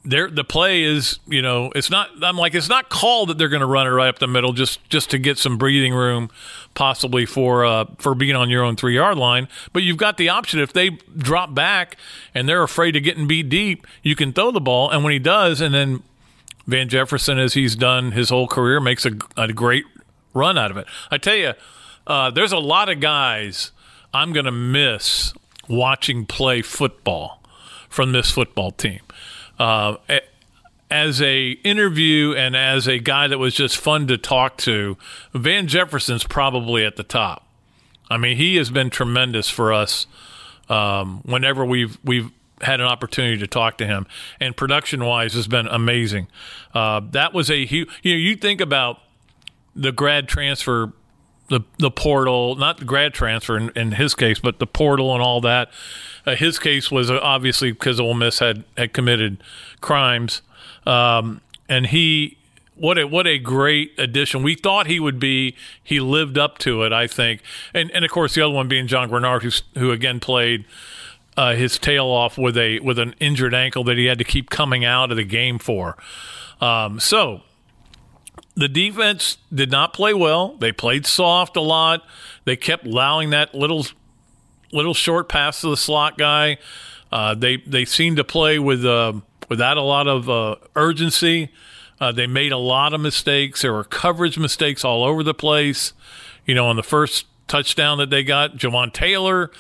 the 0.06 0.44
play 0.44 0.84
is 0.84 1.20
you 1.28 1.42
know 1.42 1.72
it's 1.76 1.90
not 1.90 2.10
i'm 2.22 2.38
like 2.38 2.54
it's 2.54 2.70
not 2.70 2.90
called 2.90 3.30
that 3.30 3.38
they're 3.38 3.50
going 3.50 3.62
to 3.62 3.66
run 3.66 3.88
it 3.88 3.90
right 3.90 4.08
up 4.08 4.20
the 4.20 4.28
middle 4.28 4.54
just 4.54 4.88
just 4.90 5.10
to 5.10 5.18
get 5.18 5.38
some 5.38 5.58
breathing 5.58 5.94
room 5.94 6.30
possibly 6.76 7.26
for 7.26 7.66
uh, 7.66 7.86
for 7.98 8.14
being 8.14 8.36
on 8.36 8.50
your 8.50 8.64
own 8.64 8.76
three 8.76 8.96
yard 8.96 9.18
line 9.18 9.48
but 9.74 9.84
you've 9.84 9.98
got 9.98 10.18
the 10.18 10.30
option. 10.30 10.60
If 10.60 10.74
they 10.74 10.90
drop 10.90 11.54
back 11.54 11.98
and 12.34 12.48
they're 12.48 12.64
afraid 12.64 12.96
of 12.96 13.04
getting 13.04 13.28
beat 13.28 13.50
deep 13.50 13.88
you 14.04 14.16
can 14.16 14.32
throw 14.32 14.52
the 14.52 14.62
ball 14.62 14.90
and 14.90 15.04
when 15.04 15.14
he 15.14 15.20
does 15.20 15.60
and 15.60 15.74
then 15.74 16.04
van 16.68 16.88
jefferson 16.88 17.40
as 17.40 17.54
he's 17.54 17.76
done 17.76 18.12
his 18.12 18.30
whole 18.30 18.48
career 18.48 18.80
makes 18.80 19.06
a, 19.06 19.12
a 19.38 19.52
great 19.52 19.86
run 20.34 20.58
out 20.58 20.70
of 20.70 20.78
it. 20.78 20.86
I 21.10 21.18
tell 21.18 21.36
you 21.36 21.54
uh, 22.06 22.30
there's 22.30 22.52
a 22.52 22.60
lot 22.60 22.90
of 22.90 23.00
guys 23.00 23.72
i'm 24.14 24.34
going 24.34 24.46
to 24.46 24.52
miss 24.52 25.34
watching 25.68 26.26
play 26.26 26.62
football 26.62 27.42
from 27.90 28.12
this 28.12 28.30
football 28.30 28.72
team 28.72 29.00
uh, 29.60 29.98
as 30.90 31.22
a 31.22 31.52
interview 31.64 32.34
and 32.34 32.56
as 32.56 32.88
a 32.88 33.00
guy 33.00 33.28
that 33.28 33.38
was 33.38 33.54
just 33.54 33.78
fun 33.78 34.08
to 34.08 34.18
talk 34.18 34.58
to, 34.58 34.98
Van 35.34 35.68
Jefferson's 35.68 36.24
probably 36.24 36.86
at 36.86 36.96
the 36.96 37.04
top. 37.04 37.48
I 38.10 38.18
mean, 38.18 38.38
he 38.38 38.56
has 38.58 38.70
been 38.70 38.90
tremendous 38.90 39.50
for 39.50 39.74
us 39.74 40.06
um, 40.70 41.22
whenever 41.26 41.66
we've 41.66 41.98
we've 42.04 42.32
had 42.62 42.80
an 42.80 42.86
opportunity 42.86 43.38
to 43.38 43.48
talk 43.48 43.78
to 43.80 43.86
him, 43.86 44.08
and 44.40 44.56
production 44.56 45.04
wise 45.04 45.34
has 45.34 45.48
been 45.48 45.68
amazing. 45.68 46.28
Uh, 46.74 47.02
that 47.12 47.34
was 47.34 47.50
a 47.50 47.66
huge. 47.66 47.90
You 48.04 48.14
know, 48.14 48.20
you 48.20 48.36
think 48.36 48.62
about 48.62 49.00
the 49.76 49.92
grad 49.92 50.28
transfer 50.28 50.94
the 51.50 51.62
the 51.78 51.92
portal, 51.92 52.56
not 52.56 52.78
the 52.78 52.86
grad 52.86 53.14
transfer 53.14 53.58
in, 53.58 53.70
in 53.76 53.92
his 53.94 54.16
case, 54.16 54.40
but 54.40 54.60
the 54.60 54.68
portal 54.68 55.14
and 55.14 55.22
all 55.22 55.42
that. 55.42 55.70
Uh, 56.26 56.36
his 56.36 56.58
case 56.58 56.90
was 56.90 57.12
uh, 57.12 57.20
obviously 57.22 57.72
because 57.72 58.00
Ole 58.00 58.14
Miss 58.14 58.40
had 58.40 58.64
had 58.78 58.94
committed 58.94 59.38
crimes, 59.82 60.42
um, 60.86 61.42
and 61.70 61.88
he 61.88 62.38
what 62.76 62.98
a 62.98 63.06
what 63.06 63.28
a 63.28 63.38
great 63.38 63.94
addition. 63.98 64.44
We 64.44 64.56
thought 64.56 64.88
he 64.88 65.00
would 65.00 65.20
be. 65.20 65.56
He 65.84 66.00
lived 66.00 66.38
up 66.38 66.58
to 66.60 66.84
it, 66.84 66.92
I 66.92 67.08
think, 67.08 67.42
and 67.74 67.92
and 67.92 68.04
of 68.04 68.12
course 68.12 68.36
the 68.36 68.42
other 68.42 68.54
one 68.54 68.68
being 68.68 68.88
John 68.88 69.10
Greenard, 69.10 69.44
who 69.44 69.80
who 69.80 69.92
again 69.92 70.20
played. 70.20 70.66
Uh, 71.38 71.54
his 71.54 71.78
tail 71.78 72.06
off 72.06 72.38
with 72.38 72.56
a 72.56 72.80
with 72.80 72.98
an 72.98 73.14
injured 73.20 73.54
ankle 73.54 73.84
that 73.84 73.98
he 73.98 74.06
had 74.06 74.18
to 74.18 74.24
keep 74.24 74.50
coming 74.50 74.86
out 74.86 75.12
of 75.12 75.18
the 75.18 75.24
game 75.26 75.60
for. 75.60 75.98
Um, 76.62 76.98
so 76.98 77.42
the 78.56 78.68
defense 78.68 79.38
did 79.54 79.70
not 79.70 79.94
play 79.94 80.14
well. 80.14 80.56
They 80.60 80.72
played 80.72 81.06
soft 81.06 81.58
a 81.58 81.62
lot. 81.62 82.04
They 82.46 82.56
kept 82.56 82.86
allowing 82.86 83.32
that 83.32 83.54
little 83.54 83.86
little 84.72 84.94
short 84.94 85.30
pass 85.30 85.62
to 85.62 85.70
the 85.70 85.78
slot 85.78 86.18
guy. 86.18 86.58
Uh, 87.12 87.36
they 87.36 87.58
they 87.58 87.86
seemed 87.86 88.18
to 88.18 88.24
play 88.24 88.58
with 88.60 88.86
uh, 88.86 89.14
without 89.50 89.78
a 89.78 89.82
lot 89.82 90.08
of 90.08 90.30
uh, 90.30 90.56
urgency. 90.76 91.52
Uh, 92.00 92.12
they 92.12 92.28
made 92.28 92.52
a 92.52 92.58
lot 92.58 92.94
of 92.94 93.02
mistakes. 93.02 93.62
There 93.62 93.74
were 93.74 93.84
coverage 93.84 94.38
mistakes 94.38 94.84
all 94.84 95.04
over 95.04 95.24
the 95.24 95.34
place. 95.34 95.94
You 96.46 96.56
know, 96.56 96.68
on 96.68 96.76
the 96.76 96.84
first 96.84 97.26
touchdown 97.48 97.98
that 98.00 98.10
they 98.10 98.24
got, 98.24 98.58
Jawaan 98.58 98.92
Taylor 98.92 99.52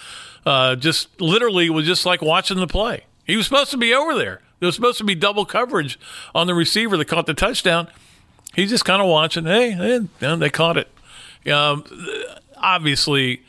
uh, 0.46 0.76
just 0.76 1.20
literally 1.20 1.70
was 1.70 1.86
just 1.86 2.06
like 2.06 2.22
watching 2.22 2.58
the 2.58 2.68
play. 2.68 3.06
He 3.26 3.36
was 3.36 3.46
supposed 3.46 3.72
to 3.72 3.78
be 3.78 3.94
over 3.94 4.16
there. 4.16 4.42
There 4.60 4.68
was 4.68 4.76
supposed 4.76 4.98
to 5.00 5.04
be 5.04 5.16
double 5.16 5.46
coverage 5.46 6.00
on 6.34 6.48
the 6.48 6.54
receiver 6.54 6.98
that 6.98 7.06
caught 7.06 7.26
the 7.26 7.34
touchdown 7.34 7.88
he's 8.56 8.70
just 8.70 8.86
kind 8.86 9.02
of 9.02 9.08
watching. 9.08 9.46
Hey, 9.46 9.72
hey 9.72 10.00
they 10.36 10.50
caught 10.50 10.78
it. 10.78 10.90
Um, 11.52 11.84
obviously, 12.58 13.44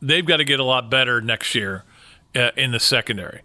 they've 0.00 0.24
got 0.24 0.38
to 0.38 0.44
get 0.44 0.60
a 0.60 0.64
lot 0.64 0.90
better 0.90 1.20
next 1.20 1.54
year 1.54 1.84
uh, 2.34 2.50
in 2.56 2.72
the 2.72 2.80
secondary. 2.80 3.42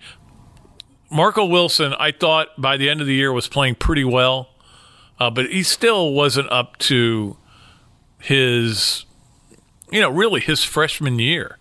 Marco 1.10 1.46
Wilson, 1.46 1.94
I 2.00 2.12
thought 2.12 2.60
by 2.60 2.78
the 2.78 2.90
end 2.90 3.02
of 3.02 3.08
the 3.08 3.14
year 3.14 3.32
was 3.32 3.48
playing 3.48 3.76
pretty 3.76 4.04
well, 4.04 4.50
uh, 5.20 5.30
but 5.30 5.46
he 5.48 5.62
still 5.62 6.14
wasn't 6.14 6.52
up 6.52 6.78
to 6.78 7.38
his, 8.20 9.06
you 9.92 10.00
know, 10.00 10.10
really 10.10 10.42
his 10.42 10.64
freshman 10.64 11.20
year. 11.20 11.60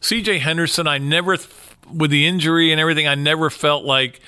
C.J. 0.00 0.40
Henderson, 0.40 0.86
I 0.86 0.98
never, 0.98 1.38
with 1.92 2.10
the 2.10 2.26
injury 2.26 2.72
and 2.72 2.80
everything, 2.80 3.06
I 3.06 3.14
never 3.14 3.48
felt 3.48 3.84
like 3.84 4.20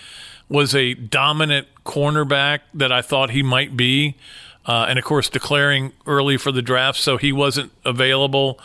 was 0.49 0.75
a 0.75 0.95
dominant 0.95 1.67
cornerback 1.85 2.61
that 2.75 2.93
I 2.93 3.03
thought 3.03 3.31
he 3.31 3.43
might 3.43 3.77
be. 3.77 4.17
Uh, 4.65 4.87
and 4.89 4.99
of 4.99 5.05
course, 5.05 5.29
declaring 5.29 5.93
early 6.07 6.37
for 6.37 6.53
the 6.53 6.63
draft, 6.63 6.99
so 6.99 7.17
he 7.17 7.33
wasn't 7.33 7.73
available. 7.85 8.61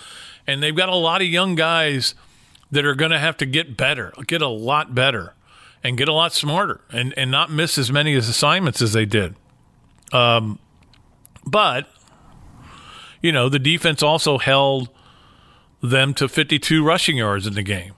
And 0.46 0.62
they've 0.62 0.76
got 0.76 0.90
a 0.90 0.96
lot 0.96 1.22
of 1.22 1.28
young 1.28 1.56
guys 1.56 2.14
that 2.72 2.86
are 2.86 2.96
going 2.96 3.12
to 3.12 3.20
have 3.20 3.38
to 3.38 3.46
get 3.46 3.76
better, 3.76 4.14
get 4.28 4.42
a 4.42 4.48
lot 4.48 4.94
better, 4.94 5.34
and 5.84 5.98
get 5.98 6.08
a 6.08 6.14
lot 6.14 6.34
smarter, 6.34 6.82
and, 6.92 7.14
and 7.18 7.32
not 7.32 7.52
miss 7.52 7.78
as 7.78 7.92
many 7.92 8.14
as 8.16 8.30
assignments 8.30 8.82
as 8.82 8.94
they 8.94 9.06
did. 9.06 9.36
Um, 10.12 10.60
but, 11.46 11.88
you 13.22 13.32
know, 13.32 13.50
the 13.50 13.60
defense 13.60 14.04
also 14.04 14.38
held 14.38 14.90
them 15.82 16.14
to 16.16 16.28
52 16.28 16.84
rushing 16.84 17.18
yards 17.18 17.48
in 17.48 17.54
the 17.54 17.64
game, 17.64 17.94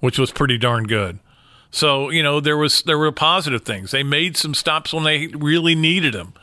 which 0.00 0.18
was 0.18 0.30
pretty 0.30 0.58
darn 0.58 0.84
good. 0.84 1.18
So 1.70 2.10
you 2.10 2.22
know 2.22 2.40
there 2.40 2.56
was 2.56 2.82
there 2.82 2.98
were 2.98 3.12
positive 3.12 3.62
things. 3.62 3.92
They 3.92 4.02
made 4.02 4.36
some 4.36 4.54
stops 4.54 4.92
when 4.92 5.04
they 5.04 5.28
really 5.28 5.74
needed 5.74 6.14
them. 6.14 6.34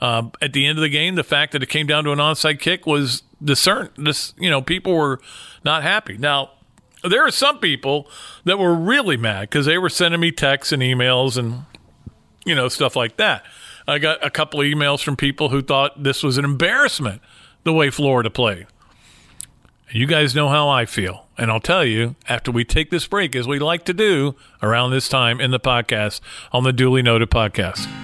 Uh, 0.00 0.28
at 0.42 0.52
the 0.52 0.66
end 0.66 0.78
of 0.78 0.82
the 0.82 0.88
game, 0.88 1.14
the 1.14 1.24
fact 1.24 1.52
that 1.52 1.62
it 1.62 1.68
came 1.68 1.86
down 1.86 2.04
to 2.04 2.12
an 2.12 2.18
onside 2.18 2.60
kick 2.60 2.86
was 2.86 3.22
discern. 3.42 3.90
This 3.96 4.34
you 4.38 4.50
know 4.50 4.60
people 4.60 4.94
were 4.94 5.20
not 5.64 5.82
happy. 5.82 6.16
Now 6.16 6.50
there 7.02 7.24
are 7.26 7.30
some 7.30 7.58
people 7.58 8.08
that 8.44 8.58
were 8.58 8.74
really 8.74 9.16
mad 9.16 9.42
because 9.42 9.66
they 9.66 9.78
were 9.78 9.90
sending 9.90 10.20
me 10.20 10.32
texts 10.32 10.72
and 10.72 10.82
emails 10.82 11.36
and 11.36 11.64
you 12.44 12.54
know 12.54 12.68
stuff 12.68 12.96
like 12.96 13.16
that. 13.16 13.44
I 13.86 13.98
got 13.98 14.24
a 14.24 14.30
couple 14.30 14.60
of 14.60 14.66
emails 14.66 15.02
from 15.02 15.16
people 15.16 15.50
who 15.50 15.62
thought 15.62 16.02
this 16.02 16.22
was 16.22 16.38
an 16.38 16.44
embarrassment 16.44 17.20
the 17.64 17.72
way 17.72 17.90
Florida 17.90 18.30
played. 18.30 18.66
You 19.90 20.06
guys 20.06 20.34
know 20.34 20.48
how 20.48 20.68
I 20.68 20.86
feel. 20.86 21.28
And 21.36 21.50
I'll 21.50 21.60
tell 21.60 21.84
you 21.84 22.16
after 22.28 22.50
we 22.50 22.64
take 22.64 22.90
this 22.90 23.06
break, 23.06 23.36
as 23.36 23.46
we 23.46 23.58
like 23.58 23.84
to 23.84 23.92
do 23.92 24.34
around 24.62 24.90
this 24.90 25.08
time 25.08 25.40
in 25.40 25.50
the 25.50 25.60
podcast 25.60 26.20
on 26.52 26.64
the 26.64 26.72
Duly 26.72 27.02
Noted 27.02 27.30
podcast. 27.30 28.03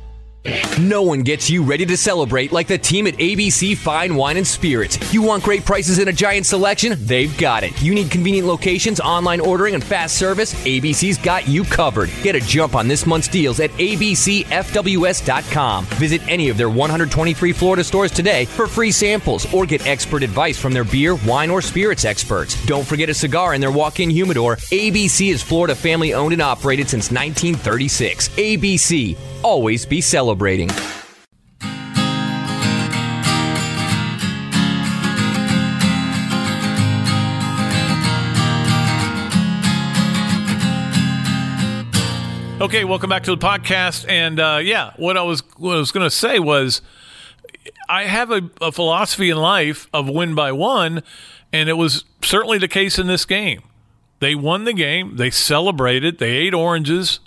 No 0.79 1.03
one 1.03 1.21
gets 1.21 1.49
you 1.51 1.63
ready 1.63 1.85
to 1.85 1.95
celebrate 1.95 2.51
like 2.51 2.67
the 2.67 2.77
team 2.77 3.05
at 3.05 3.13
ABC 3.15 3.77
Fine 3.77 4.15
Wine 4.15 4.37
and 4.37 4.47
Spirits. 4.47 5.13
You 5.13 5.21
want 5.21 5.43
great 5.43 5.63
prices 5.65 5.99
and 5.99 6.09
a 6.09 6.13
giant 6.13 6.47
selection? 6.47 6.95
They've 6.97 7.37
got 7.37 7.63
it. 7.63 7.79
You 7.81 7.93
need 7.93 8.09
convenient 8.09 8.47
locations, 8.47 8.99
online 8.99 9.39
ordering, 9.39 9.75
and 9.75 9.83
fast 9.83 10.17
service? 10.17 10.55
ABC's 10.65 11.19
got 11.19 11.47
you 11.47 11.63
covered. 11.63 12.09
Get 12.23 12.35
a 12.35 12.39
jump 12.39 12.73
on 12.73 12.87
this 12.87 13.05
month's 13.05 13.27
deals 13.27 13.59
at 13.59 13.69
abcfws.com. 13.71 14.45
Visit 15.85 16.21
any 16.27 16.49
of 16.49 16.57
their 16.57 16.69
123 16.69 17.53
Florida 17.53 17.83
stores 17.83 18.09
today 18.11 18.45
for 18.45 18.65
free 18.65 18.91
samples 18.91 19.51
or 19.53 19.67
get 19.67 19.85
expert 19.85 20.23
advice 20.23 20.57
from 20.57 20.73
their 20.73 20.85
beer, 20.85 21.15
wine, 21.27 21.51
or 21.51 21.61
spirits 21.61 22.03
experts. 22.05 22.65
Don't 22.65 22.87
forget 22.87 23.09
a 23.09 23.13
cigar 23.13 23.53
in 23.53 23.61
their 23.61 23.71
walk-in 23.71 24.09
humidor. 24.09 24.55
ABC 24.55 25.31
is 25.31 25.43
Florida 25.43 25.75
family 25.75 26.15
owned 26.15 26.33
and 26.33 26.41
operated 26.41 26.89
since 26.89 27.11
1936. 27.11 28.29
ABC 28.29 29.15
always 29.43 29.85
be 29.85 30.01
celebrating. 30.01 30.69
Okay, 42.61 42.83
welcome 42.83 43.09
back 43.09 43.23
to 43.23 43.31
the 43.31 43.43
podcast. 43.43 44.07
And 44.07 44.39
uh, 44.39 44.59
yeah, 44.61 44.93
what 44.97 45.17
I 45.17 45.23
was 45.23 45.41
what 45.57 45.77
I 45.77 45.79
was 45.79 45.91
going 45.91 46.05
to 46.05 46.15
say 46.15 46.37
was, 46.37 46.83
I 47.89 48.03
have 48.03 48.29
a, 48.29 48.51
a 48.61 48.71
philosophy 48.71 49.31
in 49.31 49.37
life 49.37 49.89
of 49.91 50.07
win 50.07 50.35
by 50.35 50.51
one, 50.51 51.01
and 51.51 51.69
it 51.69 51.73
was 51.73 52.05
certainly 52.21 52.59
the 52.59 52.67
case 52.67 52.99
in 52.99 53.07
this 53.07 53.25
game. 53.25 53.63
They 54.19 54.35
won 54.35 54.65
the 54.65 54.73
game. 54.73 55.17
They 55.17 55.31
celebrated. 55.31 56.19
They 56.19 56.33
ate 56.33 56.53
oranges. 56.53 57.19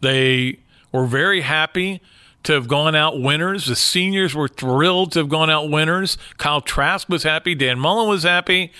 They 0.00 0.58
were 0.92 1.06
very 1.06 1.40
happy 1.40 2.00
to 2.44 2.52
have 2.52 2.68
gone 2.68 2.94
out 2.94 3.20
winners. 3.20 3.66
The 3.66 3.76
seniors 3.76 4.34
were 4.34 4.48
thrilled 4.48 5.12
to 5.12 5.20
have 5.20 5.28
gone 5.28 5.50
out 5.50 5.70
winners. 5.70 6.18
Kyle 6.38 6.60
Trask 6.60 7.08
was 7.08 7.22
happy. 7.22 7.54
Dan 7.54 7.78
Mullen 7.78 8.08
was 8.08 8.24
happy. 8.24 8.72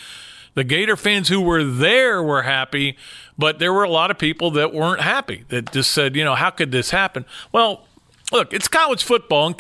The 0.55 0.65
Gator 0.65 0.97
fans 0.97 1.29
who 1.29 1.41
were 1.41 1.65
there 1.65 2.23
were 2.23 2.43
happy, 2.43 2.97
but 3.39 3.59
there 3.59 3.73
were 3.73 3.85
a 3.85 3.91
lot 3.91 4.11
of 4.11 4.19
people 4.19 4.51
that 4.53 4.75
weren't 4.75 5.01
happy 5.01 5.45
that 5.49 5.73
just 5.73 5.91
said, 5.91 6.15
you 6.15 6.25
know, 6.25 6.35
how 6.35 6.51
could 6.51 6.73
this 6.73 6.91
happen? 6.91 7.25
Well, 7.53 7.87
look, 8.31 8.53
it's 8.53 8.69
college 8.69 9.03
football, 9.03 9.47
and 9.47 9.57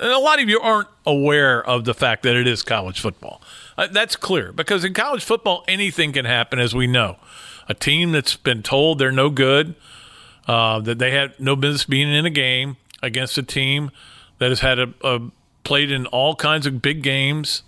a 0.00 0.18
lot 0.18 0.40
of 0.40 0.48
you 0.48 0.60
aren't 0.60 0.88
aware 1.04 1.64
of 1.64 1.84
the 1.84 1.94
fact 1.94 2.22
that 2.22 2.36
it 2.36 2.46
is 2.46 2.62
college 2.62 3.00
football. 3.00 3.42
Uh, 3.76 3.88
that's 3.88 4.14
clear 4.14 4.52
because 4.52 4.84
in 4.84 4.94
college 4.94 5.24
football, 5.24 5.64
anything 5.66 6.12
can 6.12 6.24
happen, 6.24 6.60
as 6.60 6.74
we 6.74 6.86
know. 6.86 7.16
A 7.68 7.74
team 7.74 8.12
that's 8.12 8.36
been 8.36 8.62
told 8.62 9.00
they're 9.00 9.10
no 9.10 9.30
good, 9.30 9.74
uh, 10.46 10.80
that 10.80 10.98
they 10.98 11.10
had 11.10 11.38
no 11.38 11.56
business 11.56 11.84
being 11.84 12.08
in 12.08 12.24
a 12.24 12.30
game 12.30 12.76
against 13.02 13.36
a 13.38 13.42
team 13.42 13.90
that 14.38 14.50
has 14.50 14.60
had 14.60 14.78
a, 14.78 14.94
a 15.02 15.20
played 15.64 15.90
in 15.90 16.06
all 16.06 16.34
kinds 16.36 16.66
of 16.66 16.80
big 16.80 17.02
games, 17.02 17.62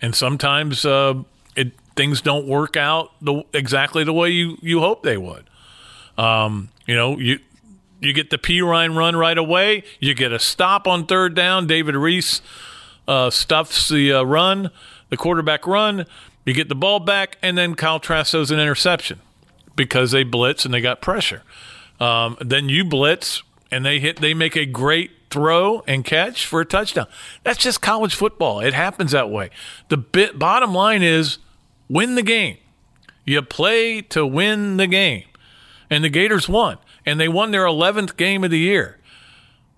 and 0.00 0.14
sometimes 0.14 0.84
uh, 0.84 1.14
it 1.54 1.72
things 1.96 2.20
don't 2.20 2.46
work 2.46 2.76
out 2.76 3.12
the, 3.20 3.42
exactly 3.52 4.04
the 4.04 4.12
way 4.12 4.30
you 4.30 4.56
you 4.62 4.80
hope 4.80 5.02
they 5.02 5.18
would. 5.18 5.48
Um, 6.16 6.70
you 6.86 6.94
know, 6.94 7.18
you 7.18 7.38
you 8.00 8.12
get 8.12 8.30
the 8.30 8.38
Perine 8.38 8.96
run 8.96 9.16
right 9.16 9.38
away. 9.38 9.84
You 10.00 10.14
get 10.14 10.32
a 10.32 10.38
stop 10.38 10.86
on 10.86 11.06
third 11.06 11.34
down. 11.34 11.66
David 11.66 11.96
Reese 11.96 12.40
uh, 13.06 13.30
stuffs 13.30 13.88
the 13.88 14.12
uh, 14.12 14.22
run, 14.22 14.70
the 15.10 15.16
quarterback 15.16 15.66
run. 15.66 16.06
You 16.44 16.54
get 16.54 16.68
the 16.68 16.74
ball 16.74 17.00
back, 17.00 17.36
and 17.42 17.58
then 17.58 17.74
Kyle 17.74 18.00
Trask 18.00 18.30
throws 18.30 18.50
an 18.50 18.58
interception 18.58 19.20
because 19.76 20.12
they 20.12 20.24
blitz 20.24 20.64
and 20.64 20.72
they 20.72 20.80
got 20.80 21.02
pressure. 21.02 21.42
Um, 22.00 22.36
then 22.40 22.68
you 22.68 22.84
blitz 22.84 23.42
and 23.70 23.84
they 23.84 24.00
hit. 24.00 24.20
They 24.20 24.34
make 24.34 24.56
a 24.56 24.66
great 24.66 25.10
throw 25.30 25.82
and 25.86 26.04
catch 26.04 26.46
for 26.46 26.60
a 26.60 26.64
touchdown. 26.64 27.06
That's 27.44 27.58
just 27.58 27.80
college 27.80 28.14
football. 28.14 28.60
It 28.60 28.74
happens 28.74 29.12
that 29.12 29.30
way. 29.30 29.50
The 29.88 29.96
bit, 29.96 30.38
bottom 30.38 30.74
line 30.74 31.02
is 31.02 31.38
win 31.88 32.14
the 32.14 32.22
game. 32.22 32.58
You 33.24 33.42
play 33.42 34.00
to 34.02 34.24
win 34.24 34.78
the 34.78 34.86
game, 34.86 35.24
and 35.90 36.02
the 36.02 36.08
Gators 36.08 36.48
won, 36.48 36.78
and 37.04 37.20
they 37.20 37.28
won 37.28 37.50
their 37.50 37.64
11th 37.64 38.16
game 38.16 38.42
of 38.42 38.50
the 38.50 38.58
year. 38.58 38.98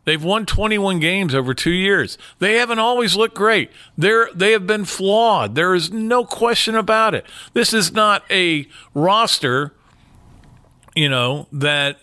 They've 0.04 0.22
won 0.22 0.46
21 0.46 0.98
games 1.00 1.34
over 1.34 1.52
two 1.52 1.70
years. 1.70 2.16
They 2.38 2.56
haven't 2.56 2.78
always 2.78 3.16
looked 3.16 3.34
great. 3.34 3.70
They're, 3.98 4.28
they 4.34 4.52
have 4.52 4.66
been 4.66 4.84
flawed. 4.84 5.56
There 5.56 5.74
is 5.74 5.92
no 5.92 6.24
question 6.24 6.74
about 6.74 7.14
it. 7.14 7.26
This 7.52 7.74
is 7.74 7.92
not 7.92 8.24
a 8.30 8.66
roster, 8.94 9.74
you 10.94 11.08
know, 11.08 11.48
that, 11.52 11.98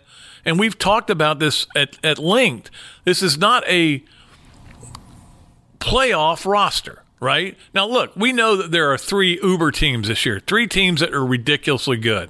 and 0.47 0.57
we've 0.57 0.79
talked 0.79 1.09
about 1.09 1.39
this 1.39 1.67
at, 1.75 2.03
at 2.05 2.17
length. 2.17 2.71
This 3.03 3.21
is 3.21 3.37
not 3.37 3.67
a 3.67 4.01
playoff 5.79 6.49
roster, 6.49 7.03
right? 7.19 7.57
Now, 7.73 7.85
look, 7.85 8.15
we 8.15 8.31
know 8.31 8.55
that 8.55 8.71
there 8.71 8.89
are 8.91 8.97
three 8.97 9.39
Uber 9.43 9.71
teams 9.71 10.07
this 10.07 10.25
year, 10.25 10.39
three 10.39 10.65
teams 10.65 11.01
that 11.01 11.13
are 11.13 11.25
ridiculously 11.25 11.97
good. 11.97 12.29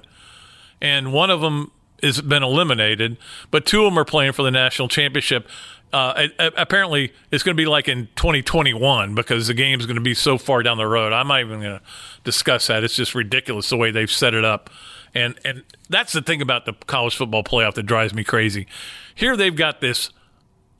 And 0.80 1.12
one 1.12 1.30
of 1.30 1.40
them 1.40 1.70
has 2.02 2.20
been 2.20 2.42
eliminated, 2.42 3.18
but 3.52 3.64
two 3.64 3.84
of 3.84 3.92
them 3.92 3.98
are 3.98 4.04
playing 4.04 4.32
for 4.32 4.42
the 4.42 4.50
national 4.50 4.88
championship. 4.88 5.48
Uh, 5.92 6.26
apparently, 6.38 7.12
it's 7.30 7.44
going 7.44 7.56
to 7.56 7.60
be 7.60 7.66
like 7.66 7.86
in 7.86 8.08
2021 8.16 9.14
because 9.14 9.46
the 9.46 9.54
game's 9.54 9.86
going 9.86 9.94
to 9.94 10.02
be 10.02 10.14
so 10.14 10.38
far 10.38 10.64
down 10.64 10.76
the 10.76 10.86
road. 10.88 11.12
I'm 11.12 11.28
not 11.28 11.40
even 11.40 11.60
going 11.60 11.78
to 11.78 11.82
discuss 12.24 12.66
that. 12.66 12.82
It's 12.82 12.96
just 12.96 13.14
ridiculous 13.14 13.70
the 13.70 13.76
way 13.76 13.92
they've 13.92 14.10
set 14.10 14.34
it 14.34 14.44
up, 14.44 14.70
and 15.14 15.38
and 15.44 15.64
that's 15.88 16.12
the 16.12 16.22
thing 16.22 16.42
about 16.42 16.64
the 16.64 16.72
college 16.86 17.16
football 17.16 17.42
playoff 17.42 17.74
that 17.74 17.84
drives 17.84 18.14
me 18.14 18.24
crazy. 18.24 18.66
Here 19.14 19.36
they've 19.36 19.54
got 19.54 19.80
this 19.80 20.10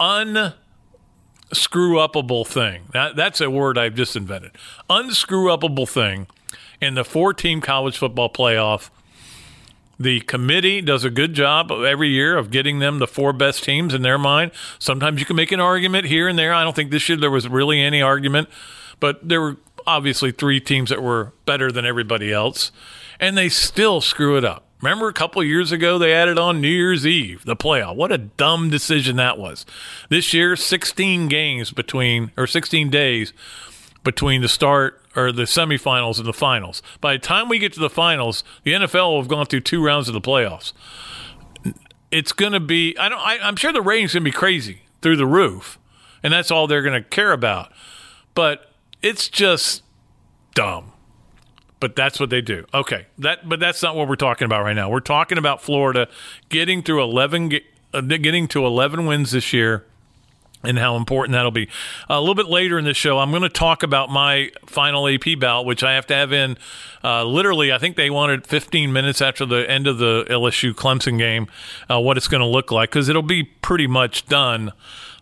unscrew 0.00 0.54
upable 1.50 2.46
thing. 2.46 2.82
That, 2.92 3.16
that's 3.16 3.40
a 3.40 3.50
word 3.50 3.78
I've 3.78 3.94
just 3.94 4.16
invented. 4.16 4.52
Unscrew 4.88 5.46
upable 5.46 5.88
thing 5.88 6.26
in 6.80 6.94
the 6.94 7.04
four 7.04 7.34
team 7.34 7.60
college 7.60 7.98
football 7.98 8.30
playoff 8.30 8.90
the 9.98 10.20
committee 10.20 10.80
does 10.80 11.04
a 11.04 11.10
good 11.10 11.34
job 11.34 11.72
every 11.72 12.08
year 12.08 12.36
of 12.36 12.50
getting 12.50 12.78
them 12.78 12.98
the 13.00 13.06
four 13.06 13.32
best 13.32 13.64
teams 13.64 13.92
in 13.92 14.02
their 14.02 14.18
mind. 14.18 14.52
Sometimes 14.78 15.18
you 15.18 15.26
can 15.26 15.36
make 15.36 15.50
an 15.50 15.60
argument 15.60 16.06
here 16.06 16.28
and 16.28 16.38
there. 16.38 16.54
I 16.54 16.62
don't 16.62 16.76
think 16.76 16.90
this 16.90 17.08
year 17.08 17.18
there 17.18 17.30
was 17.30 17.48
really 17.48 17.80
any 17.80 18.00
argument, 18.00 18.48
but 19.00 19.28
there 19.28 19.40
were 19.40 19.56
obviously 19.86 20.30
three 20.30 20.60
teams 20.60 20.90
that 20.90 21.02
were 21.02 21.32
better 21.46 21.72
than 21.72 21.84
everybody 21.84 22.32
else, 22.32 22.70
and 23.20 23.36
they 23.36 23.48
still 23.48 24.00
screw 24.00 24.36
it 24.36 24.44
up. 24.44 24.64
Remember 24.80 25.08
a 25.08 25.12
couple 25.12 25.42
years 25.42 25.72
ago 25.72 25.98
they 25.98 26.12
added 26.12 26.38
on 26.38 26.60
New 26.60 26.68
Year's 26.68 27.04
Eve, 27.06 27.44
the 27.44 27.56
playoff. 27.56 27.96
What 27.96 28.12
a 28.12 28.18
dumb 28.18 28.70
decision 28.70 29.16
that 29.16 29.36
was. 29.36 29.66
This 30.08 30.32
year, 30.32 30.54
16 30.54 31.26
games 31.26 31.72
between, 31.72 32.30
or 32.36 32.46
16 32.46 32.88
days 32.88 33.32
between 34.04 34.40
the 34.40 34.48
start 34.48 35.02
or 35.16 35.32
the 35.32 35.42
semifinals 35.42 36.18
and 36.18 36.26
the 36.26 36.32
finals. 36.32 36.80
By 37.00 37.14
the 37.14 37.18
time 37.18 37.48
we 37.48 37.58
get 37.58 37.72
to 37.72 37.80
the 37.80 37.90
finals, 37.90 38.44
the 38.62 38.72
NFL 38.72 39.10
will 39.10 39.20
have 39.20 39.28
gone 39.28 39.46
through 39.46 39.60
two 39.60 39.84
rounds 39.84 40.06
of 40.06 40.14
the 40.14 40.20
playoffs. 40.20 40.72
It's 42.10 42.32
going 42.32 42.52
to 42.52 42.60
be 42.60 42.96
I 42.96 43.08
don't 43.08 43.18
I, 43.18 43.38
I'm 43.42 43.56
sure 43.56 43.72
the 43.72 43.82
ratings 43.82 44.14
going 44.14 44.24
to 44.24 44.30
be 44.30 44.32
crazy 44.32 44.82
through 45.02 45.16
the 45.16 45.26
roof, 45.26 45.78
and 46.22 46.32
that's 46.32 46.50
all 46.50 46.66
they're 46.66 46.82
going 46.82 47.02
to 47.02 47.06
care 47.06 47.32
about. 47.32 47.72
But 48.34 48.72
it's 49.02 49.28
just 49.28 49.82
dumb. 50.54 50.92
But 51.80 51.94
that's 51.94 52.18
what 52.18 52.30
they 52.30 52.40
do. 52.40 52.66
Okay, 52.74 53.06
that 53.18 53.48
but 53.48 53.60
that's 53.60 53.82
not 53.82 53.94
what 53.94 54.08
we're 54.08 54.16
talking 54.16 54.46
about 54.46 54.64
right 54.64 54.74
now. 54.74 54.90
We're 54.90 55.00
talking 55.00 55.38
about 55.38 55.62
Florida 55.62 56.08
getting 56.48 56.82
through 56.82 57.02
11 57.02 57.60
uh, 57.94 58.00
getting 58.00 58.48
to 58.48 58.66
11 58.66 59.06
wins 59.06 59.30
this 59.30 59.52
year 59.52 59.84
and 60.64 60.78
how 60.78 60.96
important 60.96 61.32
that'll 61.32 61.50
be. 61.50 61.68
a 62.08 62.18
little 62.20 62.34
bit 62.34 62.46
later 62.46 62.78
in 62.78 62.84
the 62.84 62.94
show, 62.94 63.18
I'm 63.18 63.30
going 63.30 63.42
to 63.42 63.48
talk 63.48 63.82
about 63.82 64.10
my 64.10 64.50
final 64.66 65.06
AP 65.08 65.38
bout, 65.38 65.64
which 65.64 65.84
I 65.84 65.94
have 65.94 66.06
to 66.08 66.14
have 66.14 66.32
in 66.32 66.58
uh, 67.04 67.24
literally, 67.24 67.72
I 67.72 67.78
think 67.78 67.96
they 67.96 68.10
wanted 68.10 68.46
15 68.46 68.92
minutes 68.92 69.22
after 69.22 69.46
the 69.46 69.68
end 69.70 69.86
of 69.86 69.98
the 69.98 70.26
LSU 70.28 70.74
Clemson 70.74 71.16
game, 71.16 71.46
uh, 71.88 72.00
what 72.00 72.16
it's 72.16 72.28
going 72.28 72.40
to 72.40 72.46
look 72.46 72.72
like, 72.72 72.90
because 72.90 73.08
it'll 73.08 73.22
be 73.22 73.44
pretty 73.44 73.86
much 73.86 74.26
done. 74.26 74.72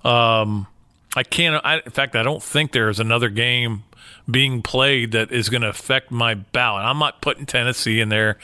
Um, 0.05 0.69
I 1.15 1.23
can't, 1.23 1.65
I, 1.65 1.81
in 1.85 1.91
fact, 1.91 2.17
I 2.17 2.23
don't 2.23 2.43
think 2.43 2.73
there's 2.73 2.99
another 2.99 3.29
game 3.29 3.85
being 4.29 4.61
played 4.63 5.13
that 5.13 5.31
is 5.31 5.49
going 5.49 5.63
to 5.63 5.69
affect 5.69 6.11
my 6.11 6.35
ballot. 6.35 6.85
I'm 6.85 6.99
not 6.99 7.21
putting 7.21 7.47
Tennessee 7.47 8.01
in 8.01 8.09
there 8.09 8.39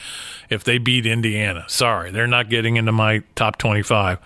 if 0.49 0.63
they 0.63 0.77
beat 0.77 1.05
Indiana. 1.05 1.65
Sorry, 1.67 2.11
they're 2.11 2.27
not 2.27 2.49
getting 2.49 2.77
into 2.77 2.91
my 2.91 3.23
top 3.35 3.57
25. 3.57 4.19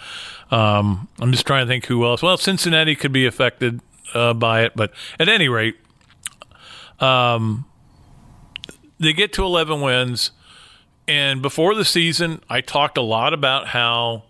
Um, 0.51 1.07
I'm 1.19 1.31
just 1.31 1.47
trying 1.47 1.65
to 1.65 1.67
think 1.67 1.85
who 1.87 2.05
else. 2.05 2.21
Well, 2.21 2.37
Cincinnati 2.37 2.95
could 2.95 3.11
be 3.11 3.25
affected 3.25 3.81
uh, 4.13 4.33
by 4.33 4.63
it, 4.63 4.73
but 4.75 4.91
at 5.19 5.27
any 5.27 5.49
rate, 5.49 5.77
um, 6.99 7.65
they 8.99 9.13
get 9.13 9.33
to 9.33 9.43
11 9.43 9.81
wins. 9.81 10.31
And 11.07 11.41
before 11.41 11.73
the 11.73 11.85
season, 11.85 12.41
I 12.49 12.61
talked 12.61 12.97
a 12.97 13.01
lot 13.01 13.33
about 13.33 13.67
how 13.67 14.23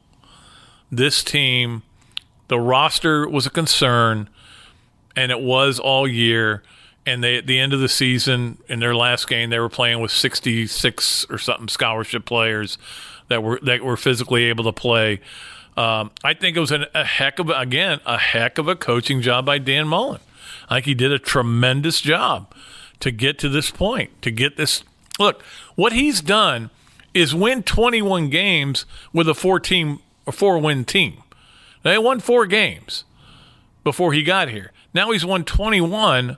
this 0.91 1.23
team, 1.23 1.83
the 2.47 2.59
roster 2.59 3.27
was 3.27 3.45
a 3.45 3.49
concern, 3.49 4.29
and 5.15 5.31
it 5.31 5.41
was 5.41 5.79
all 5.79 6.07
year. 6.07 6.63
And 7.07 7.23
they, 7.23 7.37
at 7.37 7.47
the 7.47 7.57
end 7.57 7.71
of 7.71 7.79
the 7.79 7.87
season, 7.87 8.57
in 8.67 8.81
their 8.81 8.93
last 8.93 9.29
game, 9.29 9.49
they 9.49 9.59
were 9.59 9.69
playing 9.69 10.01
with 10.01 10.11
66 10.11 11.25
or 11.29 11.37
something 11.37 11.69
scholarship 11.69 12.25
players 12.25 12.77
that 13.29 13.41
were 13.41 13.59
that 13.63 13.81
were 13.81 13.95
physically 13.95 14.43
able 14.43 14.65
to 14.65 14.73
play. 14.73 15.21
Um, 15.77 16.11
I 16.21 16.33
think 16.33 16.57
it 16.57 16.59
was 16.59 16.71
an, 16.71 16.85
a 16.93 17.05
heck 17.05 17.39
of 17.39 17.49
a, 17.49 17.53
again 17.53 18.01
a 18.05 18.17
heck 18.17 18.57
of 18.57 18.67
a 18.67 18.75
coaching 18.75 19.21
job 19.21 19.45
by 19.45 19.57
Dan 19.57 19.87
Mullen. 19.87 20.19
I 20.69 20.75
think 20.75 20.85
he 20.85 20.93
did 20.95 21.13
a 21.13 21.19
tremendous 21.19 22.01
job 22.01 22.53
to 22.99 23.09
get 23.11 23.39
to 23.39 23.47
this 23.47 23.71
point. 23.71 24.21
To 24.23 24.29
get 24.29 24.57
this 24.57 24.83
look, 25.17 25.41
what 25.75 25.93
he's 25.93 26.19
done 26.19 26.71
is 27.13 27.33
win 27.33 27.63
21 27.63 28.29
games 28.29 28.85
with 29.13 29.29
a 29.29 29.33
four 29.33 29.61
team 29.61 29.99
or 30.25 30.33
four 30.33 30.57
win 30.57 30.83
team. 30.83 31.23
They 31.83 31.97
won 31.97 32.19
four 32.19 32.45
games 32.45 33.05
before 33.85 34.11
he 34.11 34.23
got 34.23 34.49
here. 34.49 34.73
Now 34.93 35.11
he's 35.11 35.25
won 35.25 35.45
21, 35.45 36.37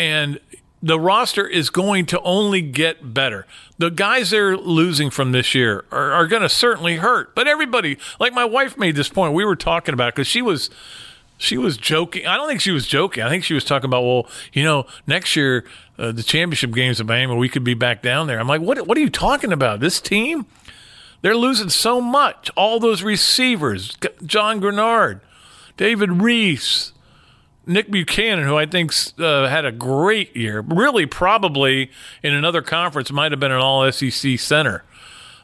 and 0.00 0.40
the 0.82 0.98
roster 0.98 1.46
is 1.46 1.68
going 1.68 2.06
to 2.06 2.20
only 2.22 2.62
get 2.62 3.12
better. 3.12 3.46
The 3.76 3.90
guys 3.90 4.30
they're 4.30 4.56
losing 4.56 5.10
from 5.10 5.32
this 5.32 5.54
year 5.54 5.84
are, 5.92 6.12
are 6.12 6.26
going 6.26 6.40
to 6.42 6.48
certainly 6.48 6.96
hurt. 6.96 7.34
But 7.34 7.46
everybody, 7.46 7.98
like 8.18 8.32
my 8.32 8.46
wife 8.46 8.78
made 8.78 8.96
this 8.96 9.10
point, 9.10 9.34
we 9.34 9.44
were 9.44 9.56
talking 9.56 9.92
about 9.92 10.14
because 10.14 10.26
she 10.26 10.40
was 10.40 10.70
she 11.36 11.58
was 11.58 11.76
joking. 11.76 12.26
I 12.26 12.36
don't 12.36 12.48
think 12.48 12.60
she 12.60 12.70
was 12.70 12.86
joking. 12.86 13.22
I 13.22 13.28
think 13.28 13.44
she 13.44 13.54
was 13.54 13.64
talking 13.64 13.86
about, 13.86 14.02
well, 14.02 14.26
you 14.52 14.62
know, 14.64 14.86
next 15.06 15.36
year 15.36 15.64
uh, 15.98 16.12
the 16.12 16.22
championship 16.22 16.72
games 16.72 17.00
at 17.00 17.06
Miami, 17.06 17.36
we 17.36 17.48
could 17.48 17.64
be 17.64 17.74
back 17.74 18.02
down 18.02 18.26
there. 18.26 18.40
I'm 18.40 18.48
like, 18.48 18.62
what? 18.62 18.86
What 18.86 18.96
are 18.96 19.00
you 19.00 19.10
talking 19.10 19.52
about? 19.52 19.80
This 19.80 20.00
team, 20.00 20.46
they're 21.20 21.36
losing 21.36 21.68
so 21.68 22.00
much. 22.00 22.50
All 22.56 22.80
those 22.80 23.02
receivers, 23.02 23.98
John 24.24 24.62
Greenard, 24.62 25.20
David 25.76 26.22
Reese, 26.22 26.92
Nick 27.70 27.90
Buchanan, 27.90 28.44
who 28.44 28.56
I 28.56 28.66
think 28.66 28.92
uh, 29.18 29.46
had 29.46 29.64
a 29.64 29.70
great 29.70 30.36
year, 30.36 30.60
really 30.60 31.06
probably 31.06 31.90
in 32.22 32.34
another 32.34 32.62
conference 32.62 33.12
might 33.12 33.30
have 33.30 33.38
been 33.38 33.52
an 33.52 33.60
All 33.60 33.90
SEC 33.92 34.38
center. 34.38 34.82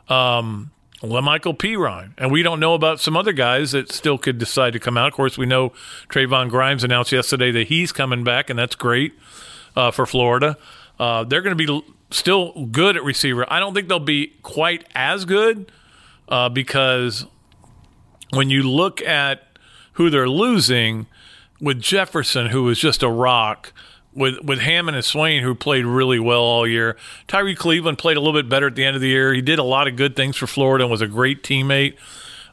Um, 0.09 0.73
La'Mical 1.03 1.57
Perine, 1.57 2.13
and 2.19 2.33
we 2.33 2.43
don't 2.43 2.59
know 2.59 2.75
about 2.75 3.01
some 3.01 3.17
other 3.17 3.33
guys 3.33 3.73
that 3.73 3.93
still 3.93 4.19
could 4.19 4.39
decide 4.39 4.73
to 4.73 4.81
come 4.81 4.97
out. 4.97 5.09
Of 5.09 5.13
course, 5.13 5.39
we 5.39 5.47
know 5.47 5.73
Trevon 6.09 6.49
Grimes 6.49 6.83
announced 6.83 7.13
yesterday 7.13 7.53
that 7.53 7.69
he's 7.69 7.93
coming 7.93 8.25
back, 8.25 8.51
and 8.51 8.59
that's 8.59 8.75
great 8.75 9.13
uh, 9.77 9.91
for 9.91 10.07
Florida. 10.07 10.57
Uh, 10.99 11.23
they're 11.23 11.43
going 11.43 11.57
to 11.57 11.67
be 11.67 11.95
still 12.11 12.67
good 12.67 12.97
at 12.97 13.05
receiver. 13.05 13.45
I 13.53 13.61
don't 13.61 13.75
think 13.75 13.89
they'll 13.89 14.01
be 14.01 14.33
quite 14.43 14.85
as 14.95 15.27
good 15.27 15.71
uh, 16.29 16.49
because 16.49 17.27
when 18.31 18.51
you 18.51 18.63
look 18.63 19.03
at 19.03 19.59
who 19.93 20.11
they're 20.11 20.29
losing 20.29 21.07
with 21.61 21.81
Jefferson, 21.81 22.47
who 22.47 22.65
was 22.65 22.79
just 22.79 23.03
a 23.03 23.09
rock, 23.09 23.73
with 24.13 24.41
with 24.43 24.61
Hammond 24.61 24.97
and 24.97 25.05
Swain, 25.05 25.43
who 25.43 25.55
played 25.55 25.85
really 25.85 26.19
well 26.19 26.41
all 26.43 26.67
year. 26.67 26.97
Tyree 27.29 27.55
Cleveland 27.55 27.99
played 27.99 28.17
a 28.17 28.21
little 28.21 28.41
bit 28.41 28.49
better 28.49 28.67
at 28.67 28.75
the 28.75 28.85
end 28.85 28.97
of 28.97 29.03
the 29.03 29.09
year. 29.09 29.33
He 29.35 29.43
did 29.43 29.59
a 29.59 29.65
lot 29.65 29.87
of 29.87 29.97
good 29.97 30.17
things 30.17 30.37
for 30.37 30.47
Florida 30.47 30.85
and 30.85 30.91
was 30.91 31.03
a 31.03 31.07
great 31.07 31.43
teammate. 31.43 31.97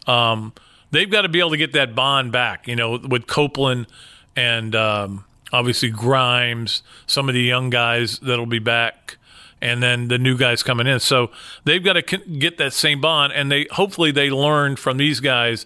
Um, 0.08 0.54
they've 0.92 1.10
got 1.10 1.22
to 1.22 1.30
be 1.30 1.39
able 1.39 1.52
to 1.52 1.58
get 1.58 1.74
that 1.74 1.96
bond 1.96 2.32
back, 2.32 2.68
you 2.68 2.76
know, 2.76 2.98
with 2.98 3.28
Copeland 3.28 3.88
and 4.36 4.76
um, 4.76 5.26
obviously 5.52 5.89
Grimes, 5.89 6.84
some 7.08 7.30
of 7.30 7.36
the 7.36 7.42
young 7.42 7.70
guys 7.70 8.20
that'll 8.20 8.46
be 8.46 8.60
back, 8.60 9.18
and 9.62 9.82
then 9.82 10.10
the 10.10 10.18
new 10.18 10.38
guys 10.38 10.63
coming 10.63 10.88
in. 10.88 11.00
So 11.00 11.32
they've 11.63 11.84
got 11.84 11.94
to 11.94 12.02
get 12.18 12.58
that 12.58 12.74
same 12.74 13.00
bond, 13.00 13.32
and 13.34 13.52
they 13.52 13.68
hopefully 13.72 14.12
they 14.12 14.30
learned 14.30 14.80
from 14.80 14.98
these 14.98 15.20
guys. 15.20 15.66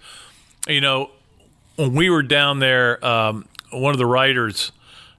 You 0.67 0.81
know, 0.81 1.11
when 1.77 1.93
we 1.93 2.09
were 2.09 2.23
down 2.23 2.59
there, 2.59 3.03
um, 3.05 3.47
one 3.71 3.93
of 3.93 3.97
the 3.97 4.05
writers 4.05 4.71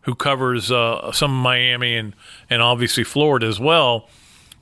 who 0.02 0.14
covers 0.14 0.70
uh, 0.70 1.10
some 1.12 1.30
of 1.30 1.42
Miami 1.42 1.96
and 1.96 2.14
and 2.50 2.60
obviously 2.60 3.04
Florida 3.04 3.46
as 3.46 3.58
well. 3.58 4.08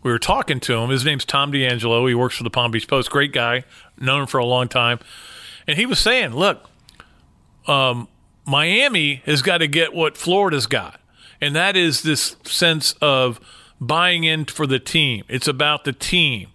We 0.03 0.13
were 0.13 0.19
talking 0.21 0.61
to 0.61 0.75
him. 0.75 0.91
His 0.91 1.05
name's 1.05 1.25
Tom 1.25 1.51
D'Angelo. 1.51 2.07
He 2.07 2.15
works 2.15 2.37
for 2.37 2.45
the 2.45 2.51
Palm 2.51 2.71
Beach 2.71 2.87
Post. 2.87 3.11
Great 3.11 3.33
guy, 3.33 3.65
known 3.99 4.23
him 4.23 4.27
for 4.29 4.39
a 4.39 4.45
long 4.45 4.69
time. 4.69 5.01
And 5.67 5.77
he 5.77 5.87
was 5.87 5.99
saying, 5.99 6.35
"Look, 6.35 6.69
um, 7.67 8.07
Miami 8.45 9.23
has 9.25 9.43
got 9.43 9.59
to 9.59 9.67
get 9.67 9.95
what 9.95 10.17
Florida's 10.17 10.67
got, 10.67 11.01
and 11.41 11.57
that 11.57 11.77
is 11.77 12.03
this 12.03 12.37
sense 12.45 12.93
of 13.01 13.41
buying 13.81 14.25
in 14.25 14.45
for 14.45 14.67
the 14.67 14.79
team. 14.79 15.25
It's 15.29 15.49
about 15.49 15.85
the 15.85 15.93
team." 15.93 16.49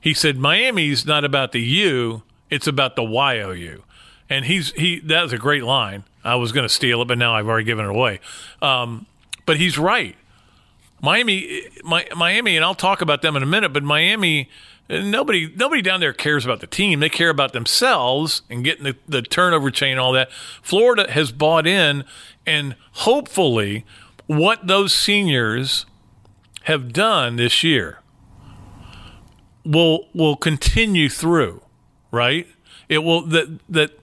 He 0.00 0.12
said, 0.12 0.36
"Miami's 0.36 1.06
not 1.06 1.24
about 1.24 1.52
the 1.52 1.62
U; 1.62 2.24
it's 2.50 2.66
about 2.66 2.96
the 2.96 3.04
YOU." 3.04 3.84
And 4.32 4.46
he's 4.46 4.72
he. 4.72 4.98
That 5.00 5.24
was 5.24 5.34
a 5.34 5.38
great 5.38 5.62
line. 5.62 6.04
I 6.24 6.36
was 6.36 6.52
going 6.52 6.64
to 6.64 6.72
steal 6.72 7.02
it, 7.02 7.04
but 7.08 7.18
now 7.18 7.34
I've 7.34 7.46
already 7.46 7.66
given 7.66 7.84
it 7.84 7.90
away. 7.90 8.18
Um, 8.62 9.04
but 9.44 9.58
he's 9.58 9.76
right. 9.76 10.16
Miami, 11.02 11.64
my, 11.84 12.06
Miami, 12.16 12.56
and 12.56 12.64
I'll 12.64 12.74
talk 12.74 13.02
about 13.02 13.20
them 13.20 13.36
in 13.36 13.42
a 13.42 13.46
minute. 13.46 13.74
But 13.74 13.82
Miami, 13.82 14.48
nobody, 14.88 15.52
nobody 15.54 15.82
down 15.82 16.00
there 16.00 16.14
cares 16.14 16.46
about 16.46 16.60
the 16.60 16.66
team. 16.66 17.00
They 17.00 17.10
care 17.10 17.28
about 17.28 17.52
themselves 17.52 18.40
and 18.48 18.64
getting 18.64 18.84
the, 18.84 18.96
the 19.06 19.20
turnover 19.20 19.70
chain, 19.70 19.98
all 19.98 20.12
that. 20.12 20.32
Florida 20.62 21.10
has 21.10 21.30
bought 21.30 21.66
in, 21.66 22.04
and 22.46 22.74
hopefully, 22.92 23.84
what 24.28 24.66
those 24.66 24.94
seniors 24.94 25.84
have 26.62 26.94
done 26.94 27.36
this 27.36 27.62
year 27.62 27.98
will 29.62 30.08
will 30.14 30.36
continue 30.36 31.10
through. 31.10 31.60
Right? 32.10 32.46
It 32.88 32.98
will 32.98 33.26
that 33.26 33.58
that 33.68 33.98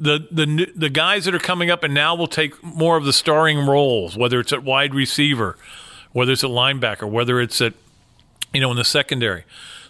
the 0.00 0.26
the 0.30 0.72
the 0.74 0.88
guys 0.88 1.26
that 1.26 1.34
are 1.34 1.38
coming 1.38 1.70
up 1.70 1.84
and 1.84 1.92
now 1.92 2.14
will 2.14 2.26
take 2.26 2.60
more 2.64 2.96
of 2.96 3.04
the 3.04 3.12
starring 3.12 3.66
roles, 3.66 4.16
whether 4.16 4.40
it's 4.40 4.52
at 4.52 4.64
wide 4.64 4.94
receiver, 4.94 5.56
whether 6.12 6.32
it's 6.32 6.42
at 6.42 6.50
linebacker, 6.50 7.08
whether 7.08 7.40
it's 7.40 7.60
at 7.60 7.74
you 8.52 8.60
know 8.60 8.70
in 8.70 8.78
the 8.78 8.84
secondary, 8.84 9.44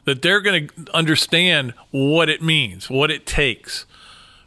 that 0.04 0.20
they're 0.20 0.40
going 0.40 0.68
to 0.68 0.94
understand 0.94 1.74
what 1.92 2.28
it 2.28 2.42
means, 2.42 2.90
what 2.90 3.10
it 3.10 3.24
takes 3.24 3.86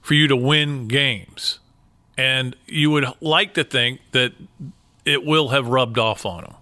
for 0.01 0.15
you 0.15 0.27
to 0.27 0.35
win 0.35 0.89
games, 0.89 1.59
and 2.17 2.57
you 2.67 2.91
would 2.91 3.05
like 3.21 3.53
to 3.53 3.63
think 3.63 4.01
that 4.11 4.33
it 5.05 5.25
will 5.25 5.49
have 5.49 5.67
rubbed 5.67 5.97
off 5.97 6.25
on 6.25 6.43
them. 6.43 6.55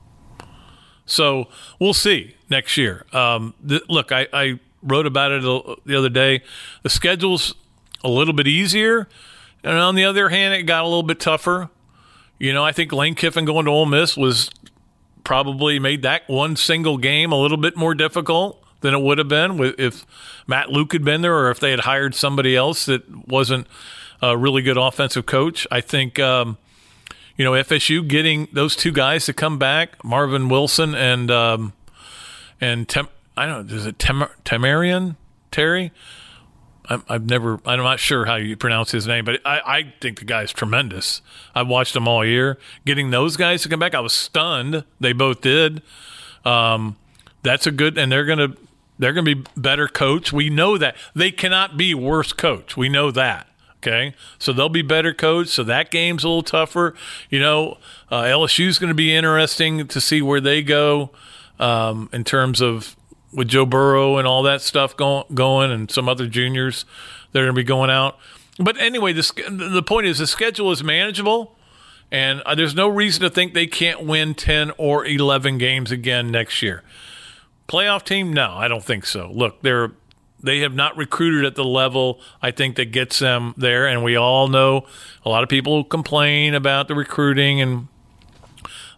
So 1.08 1.48
we'll 1.80 1.96
see 1.96 2.36
next 2.50 2.78
year. 2.78 3.06
Um, 3.12 3.56
th- 3.68 3.82
look, 3.90 4.12
I, 4.12 4.28
I 4.32 4.60
wrote 4.84 5.08
about 5.08 5.32
it 5.32 5.42
the 5.86 5.98
other 5.98 6.10
day. 6.10 6.42
The 6.84 6.90
schedule's 6.90 7.56
a 8.04 8.10
little 8.10 8.34
bit 8.34 8.48
easier. 8.48 9.08
And 9.64 9.78
on 9.78 9.96
the 9.96 10.06
other 10.06 10.30
hand, 10.30 10.54
it 10.54 10.64
got 10.64 10.84
a 10.84 10.88
little 10.88 11.04
bit 11.04 11.20
tougher. 11.20 11.70
You 12.40 12.54
know, 12.54 12.64
I 12.64 12.72
think 12.72 12.92
Lane 12.92 13.16
Kiffin 13.16 13.46
going 13.46 13.66
to 13.66 13.72
Ole 13.72 13.86
Miss 13.86 14.18
was 14.18 14.50
probably 15.24 15.80
made 15.80 16.02
that 16.02 16.28
one 16.28 16.56
single 16.56 16.98
game 16.98 17.32
a 17.32 17.40
little 17.40 17.58
bit 17.58 17.78
more 17.78 17.94
difficult 17.94 18.64
than 18.82 18.96
it 18.96 19.02
would 19.02 19.20
have 19.20 19.28
been 19.28 19.60
if 19.78 20.06
Matt 20.48 20.70
Luke 20.70 20.92
had 20.94 21.06
been 21.06 21.22
there 21.22 21.38
or 21.38 21.52
if 21.52 21.60
they 21.60 21.70
had 21.70 21.82
hired 21.82 22.16
somebody 22.16 22.56
else 22.56 22.86
that 22.86 23.28
wasn't 23.28 23.68
a 24.22 24.36
really 24.36 24.62
good 24.62 24.78
offensive 24.78 25.26
coach. 25.26 25.68
I 25.70 25.82
think, 25.82 26.20
um, 26.20 26.58
you 27.38 27.46
know, 27.46 27.52
FSU 27.52 28.08
getting 28.08 28.48
those 28.52 28.76
two 28.76 28.92
guys 28.92 29.26
to 29.26 29.34
come 29.34 29.58
back, 29.58 30.04
Marvin 30.04 30.50
Wilson 30.50 30.96
and 30.96 31.30
um, 31.30 31.74
and 32.60 32.88
Tem- 32.88 33.10
I 33.38 33.46
don't 33.46 33.68
know, 33.68 33.76
is 33.76 33.86
it 33.86 34.00
Tem- 34.00 34.30
Temarian 34.44 35.16
Terry? 35.52 35.92
I've 37.08 37.26
never, 37.26 37.60
I'm 37.66 37.80
not 37.80 38.00
sure 38.00 38.26
how 38.26 38.36
you 38.36 38.58
pronounce 38.58 38.92
his 38.92 39.08
name, 39.08 39.26
but 39.26 39.40
I, 39.46 39.62
I 39.66 39.94
think 40.02 40.20
the 40.20 40.26
guy's 40.26 40.52
tremendous. 40.52 41.22
I've 41.56 41.68
watched 41.68 41.96
him 41.96 42.08
all 42.08 42.26
year. 42.26 42.58
Getting 42.86 43.12
those 43.12 43.38
guys 43.38 43.62
to 43.64 43.70
come 43.70 43.80
back, 43.80 43.96
I 43.96 44.00
was 44.00 44.14
stunned. 44.14 44.84
They 45.00 45.14
both 45.14 45.42
did. 45.42 45.82
Um, 46.44 46.98
that's 47.44 47.68
a 47.68 47.72
good, 47.72 47.98
and 47.98 48.12
they're 48.12 48.26
going 48.26 48.40
to, 48.40 48.58
they're 49.00 49.14
going 49.14 49.26
to 49.26 49.36
be 49.36 49.46
better 49.56 49.88
coach. 49.88 50.34
We 50.34 50.50
know 50.50 50.78
that 50.78 50.96
they 51.16 51.32
cannot 51.32 51.78
be 51.78 51.94
worse 51.94 52.34
coach. 52.34 52.76
We 52.76 52.90
know 52.90 53.12
that. 53.12 53.48
Okay, 53.78 54.14
so 54.38 54.54
they'll 54.54 54.70
be 54.70 54.84
better 54.84 55.12
coach. 55.12 55.48
So 55.48 55.64
that 55.64 55.90
game's 55.90 56.24
a 56.24 56.28
little 56.28 56.44
tougher. 56.44 56.94
You 57.32 57.40
know, 57.40 57.80
uh, 58.12 58.22
LSU's 58.24 58.78
going 58.78 58.90
to 58.90 58.96
be 58.96 59.16
interesting 59.16 59.88
to 59.88 60.00
see 60.00 60.22
where 60.22 60.40
they 60.40 60.62
go 60.62 61.10
um, 61.60 62.08
in 62.14 62.24
terms 62.24 62.62
of 62.62 62.96
with 63.34 63.48
Joe 63.48 63.66
Burrow 63.66 64.18
and 64.18 64.28
all 64.28 64.44
that 64.44 64.62
stuff 64.62 64.96
going, 64.96 65.24
going 65.34 65.72
and 65.72 65.90
some 65.90 66.10
other 66.10 66.28
juniors 66.28 66.86
that 67.32 67.40
are 67.40 67.46
going 67.46 67.56
to 67.56 67.60
be 67.60 67.64
going 67.64 67.90
out. 67.90 68.18
But 68.60 68.78
anyway, 68.80 69.14
the, 69.14 69.70
the 69.72 69.84
point 69.84 70.08
is 70.08 70.20
the 70.20 70.28
schedule 70.28 70.72
is 70.72 70.84
manageable, 70.84 71.56
and 72.12 72.42
uh, 72.42 72.56
there's 72.56 72.76
no 72.76 72.88
reason 72.88 73.22
to 73.24 73.30
think 73.30 73.54
they 73.54 73.68
can't 73.68 74.04
win 74.04 74.36
10 74.36 74.72
or 74.78 75.06
11 75.06 75.58
games 75.58 75.92
again 75.92 76.30
next 76.30 76.62
year. 76.62 76.84
Playoff 77.68 78.04
team? 78.04 78.34
No, 78.34 78.54
I 78.54 78.68
don't 78.68 78.84
think 78.84 79.06
so. 79.06 79.32
Look, 79.34 79.62
they're 79.62 79.92
they 80.44 80.60
have 80.62 80.74
not 80.74 80.98
recruited 80.98 81.46
at 81.46 81.54
the 81.54 81.64
level 81.64 82.20
I 82.42 82.50
think 82.50 82.76
that 82.78 82.92
gets 82.92 83.20
them 83.20 83.54
there, 83.58 83.88
and 83.88 84.04
we 84.04 84.16
all 84.16 84.48
know 84.48 84.86
a 85.24 85.30
lot 85.30 85.44
of 85.44 85.50
people 85.50 85.84
complain 85.84 86.56
about 86.56 86.88
the 86.88 86.96
recruiting 86.96 87.62
and 87.62 87.88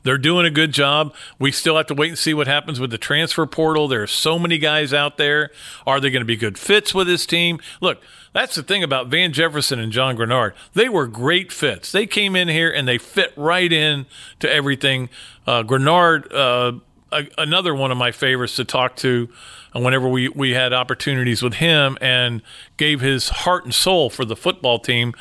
they're 0.04 0.18
doing 0.18 0.46
a 0.46 0.52
good 0.52 0.72
job. 0.72 1.14
We 1.40 1.52
still 1.52 1.78
have 1.78 1.88
to 1.88 1.94
wait 1.94 2.10
and 2.10 2.18
see 2.18 2.34
what 2.34 2.48
happens 2.48 2.80
with 2.80 2.92
the 2.92 2.98
transfer 2.98 3.46
portal. 3.46 3.88
There 3.88 4.04
are 4.04 4.08
so 4.08 4.38
many 4.38 4.58
guys 4.58 4.94
out 4.94 5.18
there. 5.18 5.50
Are 5.88 6.00
they 6.00 6.10
going 6.10 6.22
to 6.22 6.26
be 6.26 6.36
good 6.36 6.58
fits 6.58 6.94
with 6.94 7.08
this 7.08 7.26
team? 7.26 7.60
Look, 7.82 8.02
that's 8.34 8.56
the 8.56 8.64
thing 8.64 8.84
about 8.84 9.08
Van 9.08 9.32
Jefferson 9.32 9.80
and 9.80 9.92
John 9.92 10.18
Greenard. 10.18 10.54
They 10.74 10.90
were 10.90 11.08
great 11.08 11.52
fits. 11.52 11.92
They 11.92 12.06
came 12.06 12.36
in 12.36 12.50
here 12.50 12.70
and 12.70 12.88
they 12.88 12.98
fit 12.98 13.34
right 13.38 13.72
in 13.72 14.06
to 14.40 14.52
everything. 14.52 15.10
Uh, 15.48 15.64
Greenard, 15.64 16.34
uh, 16.34 16.80
a, 17.12 17.28
another 17.38 17.74
one 17.74 17.92
of 17.92 17.98
my 17.98 18.12
favorites 18.12 18.56
to 18.58 18.66
talk 18.66 18.96
to 18.98 19.30
whenever 19.74 20.08
we, 20.08 20.28
we 20.30 20.52
had 20.52 20.74
opportunities 20.74 21.42
with 21.42 21.56
him 21.56 21.98
and 22.02 22.42
gave 22.78 23.02
his 23.02 23.30
heart 23.30 23.64
and 23.64 23.74
soul 23.74 24.10
for 24.10 24.26
the 24.26 24.36
football 24.36 24.80
team, 24.80 25.14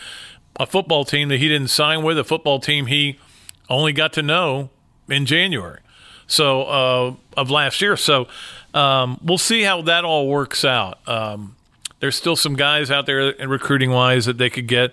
a 0.58 0.66
football 0.66 1.04
team 1.04 1.28
that 1.28 1.38
he 1.38 1.48
didn't 1.48 1.68
sign 1.68 2.02
with, 2.02 2.18
a 2.18 2.24
football 2.24 2.58
team 2.58 2.86
he– 2.86 3.18
only 3.68 3.92
got 3.92 4.12
to 4.14 4.22
know 4.22 4.70
in 5.08 5.26
January, 5.26 5.80
so 6.26 6.62
uh, 6.62 7.14
of 7.36 7.50
last 7.50 7.80
year. 7.80 7.96
So 7.96 8.28
um, 8.74 9.20
we'll 9.22 9.38
see 9.38 9.62
how 9.62 9.82
that 9.82 10.04
all 10.04 10.28
works 10.28 10.64
out. 10.64 11.06
Um, 11.08 11.56
there's 12.00 12.16
still 12.16 12.36
some 12.36 12.54
guys 12.54 12.90
out 12.90 13.06
there 13.06 13.30
in 13.30 13.48
recruiting 13.48 13.90
wise 13.90 14.26
that 14.26 14.38
they 14.38 14.50
could 14.50 14.66
get, 14.66 14.92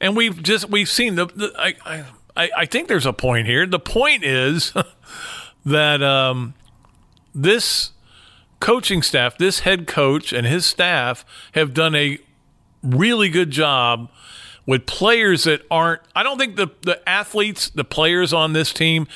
and 0.00 0.16
we've 0.16 0.42
just 0.42 0.70
we've 0.70 0.88
seen 0.88 1.14
the. 1.14 1.26
the 1.26 1.52
I, 1.58 1.74
I 1.84 2.04
I 2.56 2.66
think 2.66 2.86
there's 2.86 3.06
a 3.06 3.12
point 3.12 3.48
here. 3.48 3.66
The 3.66 3.80
point 3.80 4.22
is 4.22 4.72
that 5.66 6.02
um, 6.02 6.54
this 7.34 7.90
coaching 8.60 9.02
staff, 9.02 9.36
this 9.38 9.60
head 9.60 9.86
coach 9.86 10.32
and 10.32 10.46
his 10.46 10.64
staff 10.64 11.24
have 11.52 11.74
done 11.74 11.94
a 11.94 12.18
really 12.82 13.28
good 13.28 13.50
job 13.50 14.08
with 14.68 14.84
players 14.84 15.44
that 15.44 15.62
aren't. 15.70 16.02
I 16.14 16.22
don't 16.22 16.36
think 16.36 16.56
the 16.56 16.68
the 16.82 17.08
athletes, 17.08 17.70
the 17.70 17.84
players 17.84 18.34
on 18.34 18.52
this 18.52 18.72
team, 18.72 19.08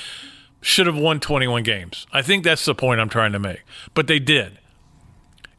should 0.61 0.87
have 0.87 0.97
won 0.97 1.19
21 1.19 1.61
games. 1.61 2.07
I 2.11 2.23
think 2.23 2.43
that's 2.43 2.65
the 2.65 2.73
point 2.73 2.99
I'm 2.99 3.07
trying 3.07 3.33
to 3.33 3.39
make. 3.39 3.61
But 3.93 4.07
they 4.07 4.17
did. 4.17 4.57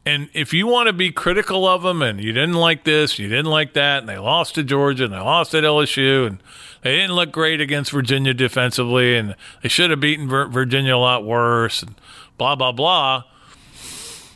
And 0.05 0.29
if 0.33 0.53
you 0.53 0.67
want 0.67 0.87
to 0.87 0.93
be 0.93 1.11
critical 1.11 1.65
of 1.65 1.81
them 1.81 2.01
and 2.01 2.21
you 2.21 2.33
didn't 2.33 2.55
like 2.55 2.83
this, 2.83 3.17
you 3.17 3.29
didn't 3.29 3.49
like 3.49 3.73
that, 3.73 3.99
and 3.99 4.09
they 4.09 4.17
lost 4.17 4.53
to 4.55 4.63
Georgia 4.63 5.05
and 5.05 5.13
they 5.13 5.17
lost 5.17 5.55
at 5.55 5.63
LSU 5.63 6.27
and 6.27 6.43
they 6.83 6.97
didn't 6.97 7.15
look 7.15 7.31
great 7.31 7.61
against 7.61 7.89
Virginia 7.91 8.33
defensively 8.33 9.17
and 9.17 9.33
they 9.63 9.69
should 9.69 9.89
have 9.89 10.01
beaten 10.01 10.27
Virginia 10.27 10.95
a 10.95 10.99
lot 10.99 11.25
worse 11.25 11.81
and 11.81 11.95
blah, 12.37 12.55
blah, 12.55 12.73
blah. 12.73 13.23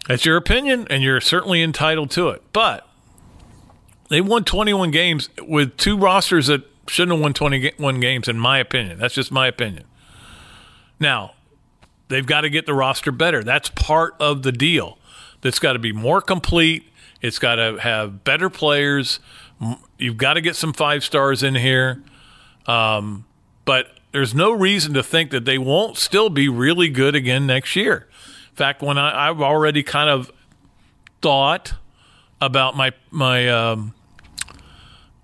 That's 0.08 0.26
your 0.26 0.38
opinion 0.38 0.88
and 0.90 1.04
you're 1.04 1.22
certainly 1.22 1.62
entitled 1.62 2.10
to 2.12 2.30
it. 2.30 2.42
But 2.52 2.89
they 4.10 4.22
won 4.22 4.44
21 4.44 4.92
games 4.92 5.30
with 5.42 5.78
two 5.78 5.98
rosters 5.98 6.48
that 6.48 6.64
shouldn't 6.88 7.16
have 7.16 7.22
won 7.22 7.34
21 7.34 8.00
games, 8.00 8.28
in 8.28 8.38
my 8.38 8.58
opinion. 8.58 9.00
That's 9.00 9.14
just 9.14 9.32
my 9.32 9.48
opinion. 9.48 9.86
Now, 11.00 11.34
they've 12.08 12.26
got 12.26 12.42
to 12.42 12.50
get 12.50 12.66
the 12.66 12.74
roster 12.74 13.12
better. 13.12 13.44
That's 13.44 13.70
part 13.70 14.16
of 14.20 14.44
the 14.44 14.52
deal. 14.52 14.98
That's 15.42 15.60
got 15.60 15.74
to 15.74 15.80
be 15.80 15.94
more 15.94 16.22
complete. 16.22 16.86
It's 17.22 17.40
got 17.40 17.56
to 17.56 17.80
have 17.80 18.24
better 18.24 18.50
players. 18.50 19.20
You've 19.98 20.18
got 20.18 20.34
to 20.34 20.42
get 20.42 20.56
some 20.56 20.74
five 20.74 21.04
stars 21.04 21.44
in 21.44 21.56
here. 21.56 22.02
Um, 22.66 23.26
but 23.66 24.00
there's 24.12 24.34
no 24.34 24.52
reason 24.52 24.94
to 24.96 25.04
think 25.04 25.32
that 25.32 25.46
they 25.46 25.58
won't 25.58 25.98
still 25.98 26.30
be 26.30 26.50
really 26.50 26.90
good 26.90 27.16
again 27.16 27.46
next 27.46 27.76
year. 27.76 28.08
In 28.50 28.56
fact, 28.56 28.82
when 28.82 28.98
I, 28.98 29.30
I've 29.30 29.42
already 29.42 29.84
kind 29.84 30.10
of 30.10 30.32
thought 31.22 31.74
about 32.42 32.76
my 32.76 32.94
my 33.12 33.50
um, 33.50 33.94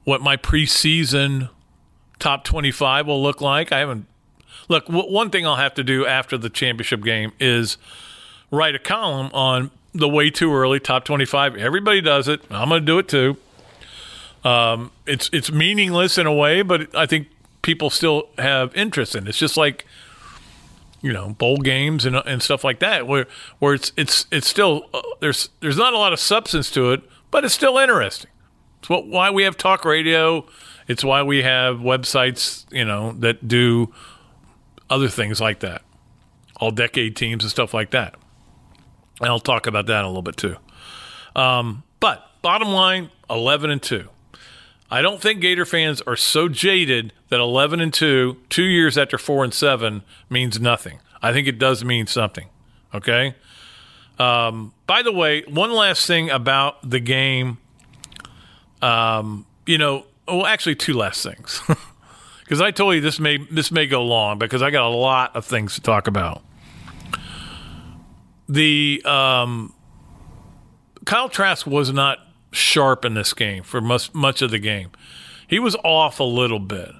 what 0.05 0.21
my 0.21 0.37
preseason 0.37 1.49
top 2.17 2.43
25 2.45 3.07
will 3.07 3.21
look 3.21 3.41
like. 3.41 3.71
I 3.71 3.79
haven't 3.79 4.07
Look, 4.67 4.87
w- 4.87 5.11
one 5.11 5.29
thing 5.29 5.45
I'll 5.45 5.55
have 5.57 5.73
to 5.75 5.83
do 5.83 6.05
after 6.05 6.37
the 6.37 6.49
championship 6.49 7.03
game 7.03 7.31
is 7.39 7.77
write 8.51 8.75
a 8.75 8.79
column 8.79 9.29
on 9.33 9.71
the 9.93 10.07
way 10.09 10.29
too 10.29 10.53
early 10.53 10.79
top 10.79 11.05
25. 11.05 11.55
Everybody 11.55 12.01
does 12.01 12.27
it. 12.27 12.41
I'm 12.49 12.69
going 12.69 12.81
to 12.81 12.85
do 12.85 12.99
it 12.99 13.07
too. 13.07 13.37
Um, 14.43 14.91
it's 15.07 15.29
it's 15.33 15.51
meaningless 15.51 16.17
in 16.19 16.27
a 16.27 16.33
way, 16.33 16.61
but 16.61 16.95
I 16.95 17.07
think 17.07 17.29
people 17.63 17.89
still 17.89 18.29
have 18.37 18.75
interest 18.75 19.15
in 19.15 19.25
it. 19.25 19.29
It's 19.29 19.39
just 19.39 19.57
like 19.57 19.85
you 21.01 21.11
know 21.11 21.29
bowl 21.29 21.57
games 21.57 22.05
and 22.05 22.15
and 22.15 22.43
stuff 22.43 22.63
like 22.63 22.77
that, 22.79 23.07
where 23.07 23.25
where 23.57 23.73
it's 23.73 23.91
it's 23.97 24.27
it's 24.31 24.45
still 24.45 24.87
uh, 24.93 25.01
there's 25.19 25.49
there's 25.61 25.77
not 25.77 25.93
a 25.93 25.97
lot 25.97 26.13
of 26.13 26.19
substance 26.19 26.69
to 26.71 26.91
it, 26.91 27.01
but 27.31 27.43
it's 27.43 27.55
still 27.55 27.79
interesting. 27.79 28.29
It's 28.85 28.89
what 28.91 29.07
why 29.07 29.31
we 29.31 29.41
have 29.45 29.57
talk 29.57 29.83
radio. 29.83 30.45
It's 30.87 31.03
why 31.03 31.23
we 31.23 31.41
have 31.41 31.77
websites, 31.77 32.71
you 32.71 32.85
know, 32.85 33.13
that 33.13 33.47
do 33.47 33.91
other 34.91 35.07
things 35.07 35.41
like 35.41 35.61
that, 35.61 35.81
all 36.57 36.69
decade 36.69 37.15
teams 37.15 37.43
and 37.43 37.49
stuff 37.49 37.73
like 37.73 37.89
that. 37.91 38.13
And 39.19 39.29
I'll 39.29 39.39
talk 39.39 39.65
about 39.65 39.87
that 39.87 40.03
a 40.03 40.07
little 40.07 40.21
bit 40.21 40.37
too. 40.37 40.57
Um, 41.35 41.81
but 41.99 42.29
bottom 42.43 42.67
line, 42.67 43.09
eleven 43.27 43.71
and 43.71 43.81
two. 43.81 44.07
I 44.91 45.01
don't 45.01 45.19
think 45.19 45.41
Gator 45.41 45.65
fans 45.65 46.01
are 46.01 46.15
so 46.15 46.47
jaded 46.47 47.11
that 47.29 47.39
11 47.39 47.81
and 47.81 47.91
2, 47.91 48.37
2 48.49 48.61
years 48.61 48.99
after 48.99 49.17
4 49.17 49.45
and 49.45 49.53
7 49.53 50.03
means 50.29 50.59
nothing. 50.59 50.99
I 51.23 51.33
think 51.33 51.47
it 51.47 51.57
does 51.57 51.83
mean 51.83 52.05
something. 52.05 52.49
Okay? 52.93 53.33
Um, 54.19 54.73
by 54.85 55.01
the 55.01 55.11
way, 55.11 55.41
one 55.49 55.71
last 55.71 56.05
thing 56.05 56.29
about 56.29 56.87
the 56.87 56.99
game. 56.99 57.57
Um, 58.81 59.45
you 59.65 59.77
know, 59.77 60.05
well, 60.27 60.45
actually, 60.45 60.75
two 60.75 60.93
last 60.93 61.23
things. 61.23 61.61
Because 62.45 62.61
I 62.61 62.69
told 62.69 62.93
you 62.93 63.01
this 63.01 63.19
may 63.19 63.37
this 63.37 63.71
may 63.71 63.87
go 63.87 64.05
long 64.05 64.37
because 64.37 64.61
I 64.61 64.69
got 64.69 64.85
a 64.85 64.95
lot 64.95 65.35
of 65.35 65.45
things 65.45 65.73
to 65.75 65.81
talk 65.81 66.07
about. 66.07 66.43
The 68.47 69.01
um, 69.03 69.73
Kyle 71.05 71.27
Trask 71.27 71.65
was 71.65 71.91
not 71.91 72.19
sharp 72.51 73.03
in 73.03 73.15
this 73.15 73.33
game 73.33 73.63
for 73.63 73.81
much 73.81 74.13
much 74.13 74.43
of 74.43 74.51
the 74.51 74.59
game. 74.59 74.91
He 75.47 75.57
was 75.57 75.75
off 75.77 76.19
a 76.19 76.23
little 76.23 76.59
bit, 76.59 76.91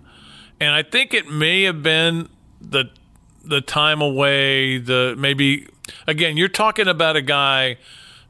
and 0.60 0.74
I 0.74 0.82
think 0.82 1.14
it 1.14 1.28
may 1.30 1.62
have 1.64 1.84
been 1.84 2.28
the 2.60 2.86
the 3.44 3.62
time 3.62 4.02
away. 4.02 4.80
The 4.80 5.14
maybe 5.16 5.68
again, 6.08 6.38
you're 6.38 6.48
talking 6.48 6.88
about 6.88 7.18
a 7.18 7.22
guy 7.22 7.78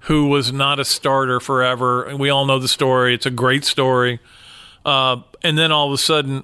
who 0.06 0.28
was 0.28 0.52
not 0.52 0.80
a 0.80 0.86
starter 0.86 1.40
forever, 1.40 2.04
and 2.04 2.20
we 2.20 2.30
all 2.30 2.46
know 2.46 2.60
the 2.60 2.68
story. 2.68 3.14
It's 3.14 3.26
a 3.26 3.32
great 3.32 3.66
story, 3.66 4.20
uh, 4.86 5.18
and 5.44 5.58
then 5.58 5.72
all 5.72 5.88
of 5.88 5.94
a 5.94 5.98
sudden 5.98 6.44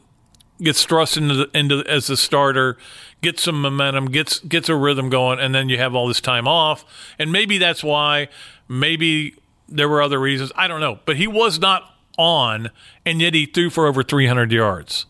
gets 0.62 0.84
thrust 0.84 1.18
into 1.18 1.34
the, 1.34 1.58
into 1.58 1.84
as 1.88 2.10
a 2.10 2.18
starter, 2.18 2.78
gets 3.22 3.44
some 3.44 3.62
momentum, 3.62 4.06
gets 4.06 4.40
gets 4.40 4.68
a 4.68 4.76
rhythm 4.76 5.10
going, 5.10 5.40
and 5.40 5.54
then 5.54 5.70
you 5.70 5.78
have 5.78 5.94
all 5.94 6.08
this 6.08 6.22
time 6.22 6.48
off, 6.48 6.86
and 7.20 7.32
maybe 7.32 7.58
that's 7.58 7.84
why. 7.84 8.30
Maybe 8.68 9.36
there 9.68 9.90
were 9.90 10.02
other 10.02 10.20
reasons. 10.20 10.52
I 10.56 10.68
don't 10.68 10.80
know. 10.80 11.00
But 11.06 11.18
he 11.18 11.28
was 11.28 11.60
not 11.60 11.94
on, 12.18 12.72
and 13.06 13.22
yet 13.22 13.34
he 13.34 13.46
threw 13.46 13.70
for 13.70 13.86
over 13.86 14.02
300 14.02 14.52
yards. 14.52 15.06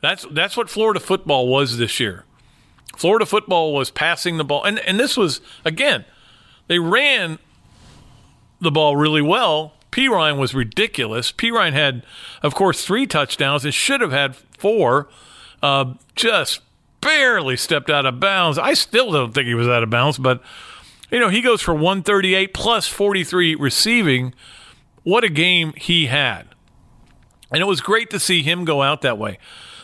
That's 0.00 0.24
that's 0.30 0.56
what 0.56 0.70
Florida 0.70 1.00
football 1.00 1.48
was 1.48 1.76
this 1.76 1.98
year. 2.00 2.24
Florida 2.96 3.26
football 3.26 3.74
was 3.74 3.90
passing 3.90 4.38
the 4.38 4.44
ball, 4.44 4.64
and 4.64 4.78
and 4.80 4.98
this 4.98 5.16
was 5.16 5.40
again, 5.64 6.04
they 6.66 6.78
ran 6.78 7.38
the 8.64 8.70
ball 8.70 8.96
really 8.96 9.22
well. 9.22 9.74
Perine 9.92 10.38
was 10.38 10.54
ridiculous. 10.54 11.30
Perine 11.30 11.72
had, 11.72 12.04
of 12.42 12.54
course, 12.54 12.84
three 12.84 13.06
touchdowns. 13.06 13.64
It 13.64 13.74
should 13.74 14.00
have 14.00 14.10
had 14.10 14.34
four. 14.34 15.08
Uh, 15.62 15.94
just 16.16 16.60
barely 17.00 17.56
stepped 17.56 17.90
out 17.90 18.04
of 18.04 18.18
bounds. 18.18 18.58
I 18.58 18.74
still 18.74 19.12
don't 19.12 19.32
think 19.32 19.46
he 19.46 19.54
was 19.54 19.68
out 19.68 19.82
of 19.82 19.90
bounds, 19.90 20.18
but 20.18 20.42
you 21.10 21.20
know, 21.20 21.28
he 21.28 21.42
goes 21.42 21.62
for 21.62 21.74
138 21.74 22.52
plus 22.52 22.88
43 22.88 23.54
receiving. 23.54 24.34
What 25.04 25.22
a 25.22 25.28
game 25.28 25.74
he 25.76 26.06
had. 26.06 26.46
And 27.52 27.60
it 27.60 27.66
was 27.66 27.80
great 27.80 28.10
to 28.10 28.18
see 28.18 28.42
him 28.42 28.64
go 28.64 28.82
out 28.82 29.02
that 29.02 29.16
way. 29.16 29.38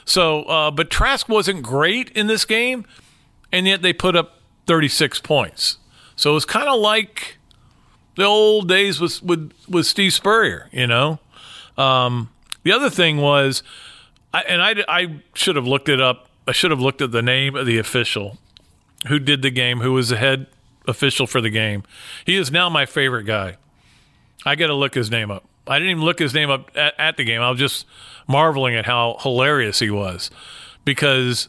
So, 0.04 0.42
uh, 0.44 0.70
but 0.72 0.90
Trask 0.90 1.28
wasn't 1.28 1.62
great 1.62 2.10
in 2.10 2.26
this 2.26 2.44
game, 2.44 2.84
and 3.52 3.66
yet 3.66 3.80
they 3.80 3.92
put 3.92 4.16
up 4.16 4.40
36 4.66 5.20
points. 5.20 5.78
So 6.16 6.32
it 6.32 6.34
was 6.34 6.44
kind 6.44 6.68
of 6.68 6.80
like 6.80 7.38
the 8.20 8.26
old 8.26 8.68
days 8.68 9.00
with, 9.00 9.22
with, 9.22 9.52
with 9.68 9.86
Steve 9.86 10.12
Spurrier, 10.12 10.68
you 10.72 10.86
know? 10.86 11.18
Um, 11.76 12.30
the 12.62 12.72
other 12.72 12.90
thing 12.90 13.18
was, 13.18 13.62
I, 14.32 14.42
and 14.42 14.62
I, 14.62 14.84
I 14.88 15.22
should 15.34 15.56
have 15.56 15.66
looked 15.66 15.88
it 15.88 16.00
up. 16.00 16.28
I 16.46 16.52
should 16.52 16.70
have 16.70 16.80
looked 16.80 17.00
at 17.00 17.12
the 17.12 17.22
name 17.22 17.56
of 17.56 17.66
the 17.66 17.78
official 17.78 18.38
who 19.08 19.18
did 19.18 19.42
the 19.42 19.50
game, 19.50 19.80
who 19.80 19.92
was 19.92 20.10
the 20.10 20.16
head 20.16 20.46
official 20.86 21.26
for 21.26 21.40
the 21.40 21.50
game. 21.50 21.82
He 22.24 22.36
is 22.36 22.50
now 22.50 22.68
my 22.68 22.86
favorite 22.86 23.24
guy. 23.24 23.56
I 24.44 24.54
got 24.54 24.68
to 24.68 24.74
look 24.74 24.94
his 24.94 25.10
name 25.10 25.30
up. 25.30 25.44
I 25.66 25.78
didn't 25.78 25.90
even 25.90 26.04
look 26.04 26.18
his 26.18 26.34
name 26.34 26.50
up 26.50 26.70
at, 26.74 26.94
at, 26.98 27.16
the 27.16 27.24
game. 27.24 27.40
I 27.40 27.50
was 27.50 27.58
just 27.58 27.86
marveling 28.26 28.74
at 28.74 28.86
how 28.86 29.16
hilarious 29.20 29.78
he 29.78 29.90
was 29.90 30.30
because 30.84 31.48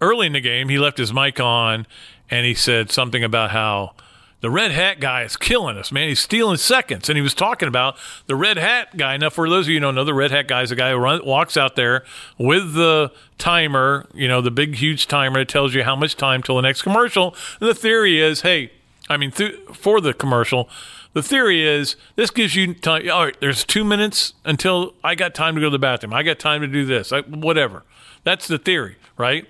early 0.00 0.26
in 0.26 0.32
the 0.32 0.40
game 0.40 0.68
he 0.68 0.78
left 0.78 0.98
his 0.98 1.12
mic 1.12 1.38
on 1.40 1.86
and 2.30 2.44
he 2.44 2.54
said 2.54 2.90
something 2.90 3.22
about 3.22 3.50
how 3.50 3.94
the 4.40 4.50
red 4.50 4.70
hat 4.70 5.00
guy 5.00 5.22
is 5.22 5.36
killing 5.36 5.78
us, 5.78 5.90
man. 5.90 6.08
He's 6.08 6.20
stealing 6.20 6.58
seconds. 6.58 7.08
And 7.08 7.16
he 7.16 7.22
was 7.22 7.34
talking 7.34 7.68
about 7.68 7.96
the 8.26 8.36
red 8.36 8.58
hat 8.58 8.96
guy. 8.96 9.16
Now, 9.16 9.30
for 9.30 9.48
those 9.48 9.66
of 9.66 9.70
you 9.70 9.76
who 9.76 9.80
don't 9.80 9.94
know, 9.94 10.04
the 10.04 10.14
red 10.14 10.30
hat 10.30 10.46
guy 10.46 10.62
is 10.62 10.70
a 10.70 10.76
guy 10.76 10.90
who 10.90 10.96
run, 10.96 11.24
walks 11.24 11.56
out 11.56 11.74
there 11.74 12.04
with 12.38 12.74
the 12.74 13.10
timer, 13.38 14.06
you 14.14 14.28
know, 14.28 14.40
the 14.40 14.50
big, 14.50 14.76
huge 14.76 15.06
timer 15.06 15.40
that 15.40 15.48
tells 15.48 15.74
you 15.74 15.84
how 15.84 15.96
much 15.96 16.16
time 16.16 16.42
till 16.42 16.56
the 16.56 16.62
next 16.62 16.82
commercial. 16.82 17.34
And 17.60 17.68
the 17.68 17.74
theory 17.74 18.20
is, 18.20 18.42
hey, 18.42 18.72
I 19.08 19.16
mean, 19.16 19.30
th- 19.30 19.54
for 19.72 20.00
the 20.00 20.12
commercial, 20.12 20.68
the 21.14 21.22
theory 21.22 21.66
is 21.66 21.96
this 22.16 22.30
gives 22.30 22.54
you 22.54 22.74
time. 22.74 23.08
All 23.10 23.24
right, 23.24 23.40
there's 23.40 23.64
two 23.64 23.84
minutes 23.84 24.34
until 24.44 24.94
I 25.02 25.14
got 25.14 25.34
time 25.34 25.54
to 25.54 25.60
go 25.62 25.68
to 25.68 25.70
the 25.70 25.78
bathroom. 25.78 26.12
I 26.12 26.22
got 26.22 26.38
time 26.38 26.60
to 26.60 26.66
do 26.66 26.84
this, 26.84 27.10
I, 27.10 27.22
whatever. 27.22 27.84
That's 28.22 28.46
the 28.46 28.58
theory, 28.58 28.96
right? 29.16 29.46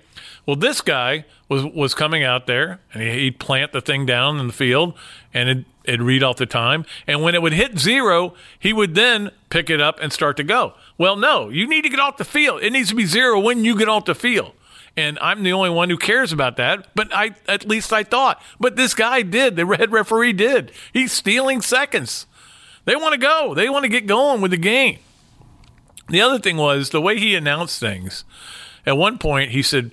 Well, 0.47 0.55
this 0.55 0.79
guy 0.79 1.25
was 1.49 1.65
was 1.65 1.93
coming 1.93 2.23
out 2.23 2.47
there 2.47 2.79
and 2.93 3.03
he'd 3.03 3.37
plant 3.37 3.73
the 3.73 3.81
thing 3.81 4.05
down 4.05 4.39
in 4.39 4.47
the 4.47 4.53
field 4.53 4.93
and 5.33 5.49
it'd, 5.49 5.65
it'd 5.83 6.01
read 6.01 6.23
off 6.23 6.37
the 6.37 6.45
time. 6.45 6.85
And 7.05 7.21
when 7.21 7.35
it 7.35 7.41
would 7.41 7.53
hit 7.53 7.77
zero, 7.77 8.33
he 8.57 8.71
would 8.71 8.95
then 8.95 9.31
pick 9.49 9.69
it 9.69 9.81
up 9.81 9.99
and 10.01 10.11
start 10.11 10.37
to 10.37 10.43
go. 10.43 10.73
Well, 10.97 11.17
no, 11.17 11.49
you 11.49 11.67
need 11.67 11.83
to 11.83 11.89
get 11.89 11.99
off 11.99 12.15
the 12.15 12.25
field. 12.25 12.63
It 12.63 12.71
needs 12.71 12.89
to 12.89 12.95
be 12.95 13.05
zero 13.05 13.39
when 13.39 13.65
you 13.65 13.77
get 13.77 13.89
off 13.89 14.05
the 14.05 14.15
field. 14.15 14.53
And 14.95 15.19
I'm 15.19 15.43
the 15.43 15.51
only 15.51 15.69
one 15.69 15.89
who 15.89 15.97
cares 15.97 16.31
about 16.31 16.55
that. 16.55 16.87
But 16.95 17.13
I, 17.13 17.35
at 17.47 17.67
least 17.67 17.91
I 17.93 18.03
thought. 18.03 18.41
But 18.59 18.77
this 18.77 18.95
guy 18.95 19.21
did. 19.21 19.57
The 19.57 19.65
red 19.65 19.91
referee 19.91 20.33
did. 20.33 20.71
He's 20.91 21.11
stealing 21.11 21.61
seconds. 21.61 22.25
They 22.85 22.95
want 22.95 23.13
to 23.13 23.19
go. 23.19 23.53
They 23.53 23.69
want 23.69 23.83
to 23.83 23.89
get 23.89 24.07
going 24.07 24.41
with 24.41 24.51
the 24.51 24.57
game. 24.57 24.99
The 26.09 26.21
other 26.21 26.39
thing 26.39 26.55
was 26.55 26.89
the 26.89 27.01
way 27.01 27.19
he 27.19 27.35
announced 27.35 27.79
things. 27.79 28.23
At 28.85 28.97
one 28.97 29.17
point, 29.17 29.51
he 29.51 29.61
said, 29.61 29.91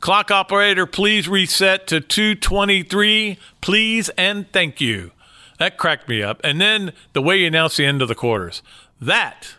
Clock 0.00 0.30
operator, 0.30 0.86
please 0.86 1.28
reset 1.28 1.86
to 1.88 2.00
223, 2.00 3.38
please 3.60 4.08
and 4.16 4.50
thank 4.50 4.80
you. 4.80 5.10
That 5.58 5.76
cracked 5.76 6.08
me 6.08 6.22
up. 6.22 6.40
And 6.42 6.58
then 6.58 6.92
the 7.12 7.20
way 7.20 7.40
he 7.40 7.46
announced 7.46 7.76
the 7.76 7.84
end 7.84 8.00
of 8.00 8.08
the 8.08 8.14
quarters. 8.14 8.62
That 8.98 9.56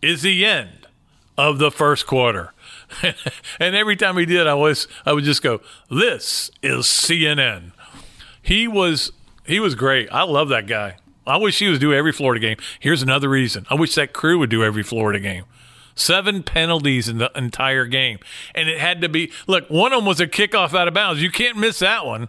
is 0.00 0.22
the 0.22 0.46
end 0.46 0.86
of 1.36 1.58
the 1.58 1.70
first 1.70 2.06
quarter. 2.06 2.54
and 3.60 3.76
every 3.76 3.96
time 3.96 4.16
he 4.16 4.24
did, 4.24 4.46
I 4.46 4.54
was 4.54 4.88
I 5.04 5.12
would 5.12 5.24
just 5.24 5.42
go, 5.42 5.60
"This 5.90 6.50
is 6.62 6.86
CNN." 6.86 7.72
He 8.40 8.66
was 8.66 9.12
he 9.46 9.60
was 9.60 9.74
great. 9.74 10.08
I 10.10 10.22
love 10.22 10.48
that 10.48 10.66
guy. 10.66 10.96
I 11.26 11.36
wish 11.36 11.58
he 11.58 11.68
was 11.68 11.78
do 11.78 11.92
every 11.92 12.12
Florida 12.12 12.40
game. 12.40 12.56
Here's 12.80 13.02
another 13.02 13.28
reason. 13.28 13.66
I 13.70 13.74
wish 13.74 13.94
that 13.94 14.12
crew 14.12 14.38
would 14.38 14.50
do 14.50 14.64
every 14.64 14.82
Florida 14.82 15.20
game. 15.20 15.44
Seven 15.94 16.42
penalties 16.42 17.08
in 17.08 17.18
the 17.18 17.30
entire 17.34 17.86
game. 17.86 18.18
And 18.54 18.68
it 18.68 18.78
had 18.78 19.00
to 19.02 19.08
be 19.08 19.30
look, 19.46 19.68
one 19.68 19.92
of 19.92 19.98
them 19.98 20.06
was 20.06 20.20
a 20.20 20.26
kickoff 20.26 20.74
out 20.74 20.88
of 20.88 20.94
bounds. 20.94 21.22
You 21.22 21.30
can't 21.30 21.56
miss 21.56 21.80
that 21.80 22.06
one. 22.06 22.28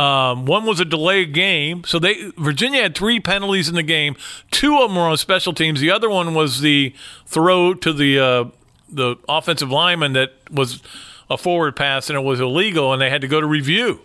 Um, 0.00 0.46
one 0.46 0.64
was 0.64 0.80
a 0.80 0.86
delayed 0.86 1.34
game. 1.34 1.84
So 1.84 1.98
they 1.98 2.30
Virginia 2.38 2.82
had 2.82 2.94
three 2.94 3.20
penalties 3.20 3.68
in 3.68 3.74
the 3.74 3.82
game. 3.82 4.16
Two 4.50 4.78
of 4.78 4.88
them 4.88 4.96
were 4.96 5.02
on 5.02 5.16
special 5.18 5.52
teams. 5.52 5.80
The 5.80 5.90
other 5.90 6.08
one 6.08 6.32
was 6.34 6.60
the 6.60 6.94
throw 7.26 7.74
to 7.74 7.92
the 7.92 8.18
uh, 8.18 8.44
the 8.88 9.16
offensive 9.28 9.70
lineman 9.70 10.14
that 10.14 10.32
was 10.50 10.82
a 11.28 11.36
forward 11.36 11.76
pass 11.76 12.08
and 12.08 12.18
it 12.18 12.22
was 12.22 12.40
illegal, 12.40 12.92
and 12.92 13.00
they 13.00 13.10
had 13.10 13.20
to 13.20 13.28
go 13.28 13.40
to 13.40 13.46
review. 13.46 14.00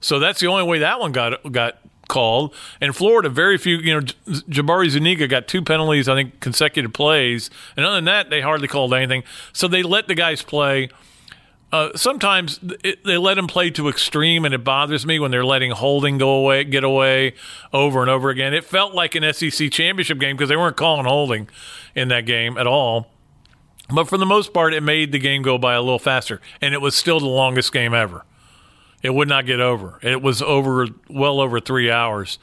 So 0.00 0.18
that's 0.18 0.40
the 0.40 0.48
only 0.48 0.64
way 0.64 0.80
that 0.80 1.00
one 1.00 1.12
got 1.12 1.50
got 1.50 1.78
called. 2.08 2.54
In 2.80 2.92
Florida, 2.92 3.28
very 3.28 3.58
few, 3.58 3.76
you 3.78 3.94
know, 3.94 4.00
Jabari 4.00 4.90
Zuniga 4.90 5.26
got 5.26 5.48
two 5.48 5.62
penalties, 5.62 6.08
I 6.08 6.14
think, 6.14 6.40
consecutive 6.40 6.92
plays. 6.92 7.50
And 7.76 7.86
other 7.86 7.96
than 7.96 8.04
that, 8.06 8.30
they 8.30 8.40
hardly 8.40 8.68
called 8.68 8.92
anything. 8.94 9.24
So 9.52 9.68
they 9.68 9.82
let 9.82 10.08
the 10.08 10.14
guys 10.14 10.42
play. 10.42 10.90
Uh, 11.72 11.90
sometimes 11.96 12.60
it, 12.84 13.02
they 13.04 13.16
let 13.16 13.34
them 13.34 13.46
play 13.46 13.70
to 13.70 13.88
extreme, 13.88 14.44
and 14.44 14.52
it 14.52 14.62
bothers 14.62 15.06
me 15.06 15.18
when 15.18 15.30
they're 15.30 15.44
letting 15.44 15.70
holding 15.70 16.18
go 16.18 16.34
away, 16.34 16.64
get 16.64 16.84
away 16.84 17.34
over 17.72 18.02
and 18.02 18.10
over 18.10 18.28
again. 18.28 18.52
It 18.52 18.64
felt 18.64 18.94
like 18.94 19.14
an 19.14 19.32
SEC 19.32 19.70
championship 19.70 20.18
game 20.18 20.36
because 20.36 20.50
they 20.50 20.56
weren't 20.56 20.76
calling 20.76 21.06
holding 21.06 21.48
in 21.94 22.08
that 22.08 22.26
game 22.26 22.58
at 22.58 22.66
all. 22.66 23.06
But 23.88 24.06
for 24.06 24.18
the 24.18 24.26
most 24.26 24.52
part, 24.52 24.74
it 24.74 24.82
made 24.82 25.12
the 25.12 25.18
game 25.18 25.40
go 25.40 25.56
by 25.56 25.72
a 25.72 25.80
little 25.80 25.98
faster, 25.98 26.42
and 26.60 26.74
it 26.74 26.82
was 26.82 26.94
still 26.94 27.20
the 27.20 27.26
longest 27.26 27.72
game 27.72 27.94
ever. 27.94 28.24
It 29.02 29.14
would 29.14 29.28
not 29.28 29.46
get 29.46 29.60
over. 29.60 29.98
It 30.02 30.22
was 30.22 30.42
over 30.42 30.86
well 31.08 31.40
over 31.40 31.60
three 31.60 31.90
hours, 31.90 32.38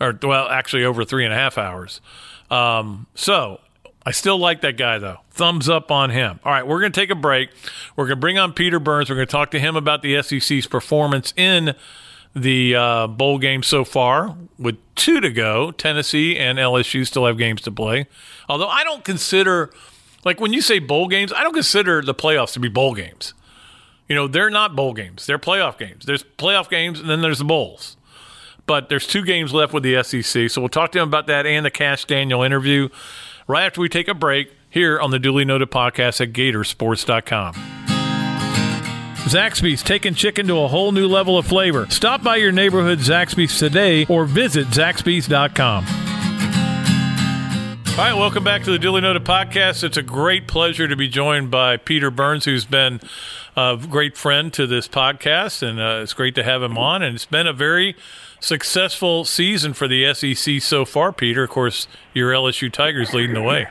or 0.00 0.18
well, 0.22 0.48
actually 0.48 0.84
over 0.84 1.04
three 1.04 1.24
and 1.24 1.32
a 1.32 1.36
half 1.36 1.58
hours. 1.58 2.00
Um, 2.50 3.06
so 3.14 3.60
I 4.06 4.10
still 4.10 4.38
like 4.38 4.62
that 4.62 4.78
guy 4.78 4.98
though. 4.98 5.18
Thumbs 5.30 5.68
up 5.68 5.90
on 5.90 6.10
him. 6.10 6.40
All 6.44 6.52
right, 6.52 6.66
we're 6.66 6.80
going 6.80 6.92
to 6.92 7.00
take 7.00 7.10
a 7.10 7.14
break. 7.14 7.50
We're 7.94 8.06
going 8.06 8.16
to 8.16 8.20
bring 8.20 8.38
on 8.38 8.54
Peter 8.54 8.80
Burns. 8.80 9.10
We're 9.10 9.16
going 9.16 9.26
to 9.26 9.32
talk 9.32 9.50
to 9.50 9.60
him 9.60 9.76
about 9.76 10.02
the 10.02 10.22
SEC's 10.22 10.66
performance 10.66 11.34
in 11.36 11.74
the 12.34 12.74
uh, 12.74 13.06
bowl 13.06 13.38
game 13.38 13.62
so 13.62 13.84
far 13.84 14.36
with 14.58 14.76
two 14.94 15.20
to 15.20 15.30
go. 15.30 15.72
Tennessee 15.72 16.36
and 16.38 16.58
LSU 16.58 17.06
still 17.06 17.26
have 17.26 17.36
games 17.36 17.60
to 17.62 17.70
play. 17.70 18.06
Although 18.48 18.68
I 18.68 18.84
don't 18.84 19.04
consider, 19.04 19.70
like 20.24 20.40
when 20.40 20.52
you 20.52 20.62
say 20.62 20.78
bowl 20.78 21.08
games, 21.08 21.32
I 21.32 21.42
don't 21.42 21.54
consider 21.54 22.00
the 22.00 22.14
playoffs 22.14 22.54
to 22.54 22.60
be 22.60 22.68
bowl 22.68 22.94
games. 22.94 23.34
You 24.08 24.14
know, 24.14 24.26
they're 24.26 24.50
not 24.50 24.74
bowl 24.74 24.94
games, 24.94 25.26
they're 25.26 25.38
playoff 25.38 25.78
games. 25.78 26.06
There's 26.06 26.24
playoff 26.24 26.68
games 26.68 27.00
and 27.00 27.08
then 27.08 27.20
there's 27.20 27.38
the 27.38 27.44
bowls. 27.44 27.96
But 28.66 28.88
there's 28.88 29.06
two 29.06 29.24
games 29.24 29.54
left 29.54 29.72
with 29.72 29.82
the 29.82 30.02
SEC. 30.02 30.50
So 30.50 30.60
we'll 30.60 30.68
talk 30.68 30.92
to 30.92 30.98
him 30.98 31.08
about 31.08 31.26
that 31.28 31.46
and 31.46 31.64
the 31.64 31.70
Kash 31.70 32.04
Daniel 32.04 32.42
interview 32.42 32.88
right 33.46 33.64
after 33.64 33.80
we 33.80 33.88
take 33.88 34.08
a 34.08 34.14
break 34.14 34.52
here 34.68 35.00
on 35.00 35.10
the 35.10 35.18
Dooley 35.18 35.44
Noted 35.44 35.70
podcast 35.70 36.20
at 36.20 36.32
Gatorsports.com. 36.32 37.54
Zaxby's 39.28 39.82
taking 39.82 40.14
chicken 40.14 40.46
to 40.46 40.58
a 40.60 40.68
whole 40.68 40.92
new 40.92 41.06
level 41.06 41.36
of 41.36 41.46
flavor. 41.46 41.86
Stop 41.90 42.22
by 42.22 42.36
your 42.36 42.52
neighborhood 42.52 42.98
Zaxby's 42.98 43.58
today 43.58 44.06
or 44.06 44.24
visit 44.24 44.68
zaxby's.com. 44.68 46.07
All 47.98 48.04
right, 48.04 48.14
welcome 48.14 48.44
back 48.44 48.62
to 48.62 48.70
the 48.70 48.78
Dooley 48.78 49.00
Noted 49.00 49.24
podcast. 49.24 49.82
It's 49.82 49.96
a 49.96 50.04
great 50.04 50.46
pleasure 50.46 50.86
to 50.86 50.94
be 50.94 51.08
joined 51.08 51.50
by 51.50 51.78
Peter 51.78 52.12
Burns, 52.12 52.44
who's 52.44 52.64
been 52.64 53.00
a 53.56 53.76
great 53.90 54.16
friend 54.16 54.52
to 54.52 54.68
this 54.68 54.86
podcast, 54.86 55.68
and 55.68 55.80
uh, 55.80 55.98
it's 56.04 56.12
great 56.12 56.36
to 56.36 56.44
have 56.44 56.62
him 56.62 56.78
on. 56.78 57.02
And 57.02 57.16
it's 57.16 57.26
been 57.26 57.48
a 57.48 57.52
very 57.52 57.96
successful 58.38 59.24
season 59.24 59.72
for 59.72 59.88
the 59.88 60.14
SEC 60.14 60.62
so 60.62 60.84
far, 60.84 61.12
Peter. 61.12 61.42
Of 61.42 61.50
course, 61.50 61.88
your 62.14 62.30
LSU 62.30 62.72
Tigers 62.72 63.12
leading 63.12 63.34
the 63.34 63.42
way. 63.42 63.66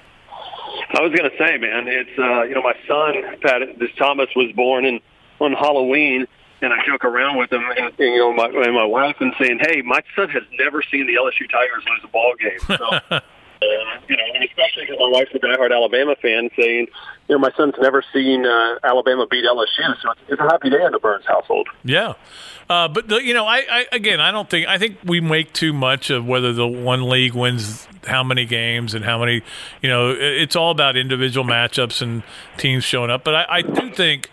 I 0.91 1.01
was 1.01 1.13
going 1.17 1.31
to 1.31 1.37
say, 1.37 1.57
man, 1.57 1.87
it's 1.87 2.19
uh, 2.19 2.43
you 2.43 2.53
know 2.53 2.61
my 2.61 2.75
son 2.85 3.39
Pat 3.39 3.79
this 3.79 3.91
Thomas 3.97 4.27
was 4.35 4.51
born 4.57 4.83
in 4.83 4.99
on 5.39 5.53
Halloween, 5.53 6.27
and 6.61 6.73
I 6.73 6.85
joke 6.85 7.05
around 7.05 7.37
with 7.37 7.53
him, 7.53 7.63
and, 7.77 7.79
and 7.79 7.93
you 7.97 8.17
know, 8.17 8.33
my 8.33 8.47
and 8.47 8.75
my 8.75 8.83
wife, 8.83 9.15
and 9.21 9.33
saying, 9.39 9.59
"Hey, 9.61 9.81
my 9.83 10.01
son 10.17 10.27
has 10.31 10.43
never 10.59 10.83
seen 10.91 11.07
the 11.07 11.15
LSU 11.15 11.49
Tigers 11.49 11.85
lose 11.89 12.01
a 12.03 12.07
ball 12.09 12.33
game." 12.37 12.59
So, 12.77 13.19
uh, 13.61 13.99
you 14.07 14.17
know, 14.17 14.23
and 14.33 14.43
especially 14.43 14.85
because 14.85 14.97
my 14.99 15.09
wife's 15.09 15.31
a 15.33 15.39
diehard 15.39 15.73
Alabama 15.73 16.15
fan, 16.21 16.49
saying, 16.55 16.87
"You 17.27 17.35
know, 17.35 17.39
my 17.39 17.51
son's 17.57 17.75
never 17.81 18.03
seen 18.13 18.45
uh, 18.45 18.79
Alabama 18.83 19.25
beat 19.29 19.45
LSU," 19.45 20.01
so 20.01 20.11
it's, 20.11 20.21
it's 20.29 20.41
a 20.41 20.43
happy 20.43 20.69
day 20.69 20.83
in 20.83 20.91
the 20.91 20.99
Burns 20.99 21.25
household. 21.25 21.67
Yeah. 21.83 22.13
Uh, 22.69 22.87
but 22.87 23.07
the, 23.07 23.23
you 23.23 23.33
know, 23.33 23.45
I, 23.45 23.63
I 23.69 23.85
again, 23.91 24.19
I 24.19 24.31
don't 24.31 24.49
think 24.49 24.67
I 24.67 24.77
think 24.77 24.97
we 25.03 25.21
make 25.21 25.53
too 25.53 25.73
much 25.73 26.09
of 26.09 26.25
whether 26.25 26.51
the 26.53 26.67
one 26.67 27.07
league 27.09 27.33
wins 27.33 27.87
how 28.05 28.23
many 28.23 28.45
games 28.45 28.93
and 28.93 29.05
how 29.05 29.19
many. 29.19 29.41
You 29.81 29.89
know, 29.89 30.11
it's 30.17 30.55
all 30.55 30.71
about 30.71 30.97
individual 30.97 31.45
matchups 31.45 32.01
and 32.01 32.23
teams 32.57 32.83
showing 32.83 33.09
up. 33.09 33.23
But 33.23 33.35
I, 33.35 33.45
I 33.49 33.61
do 33.61 33.91
think 33.91 34.29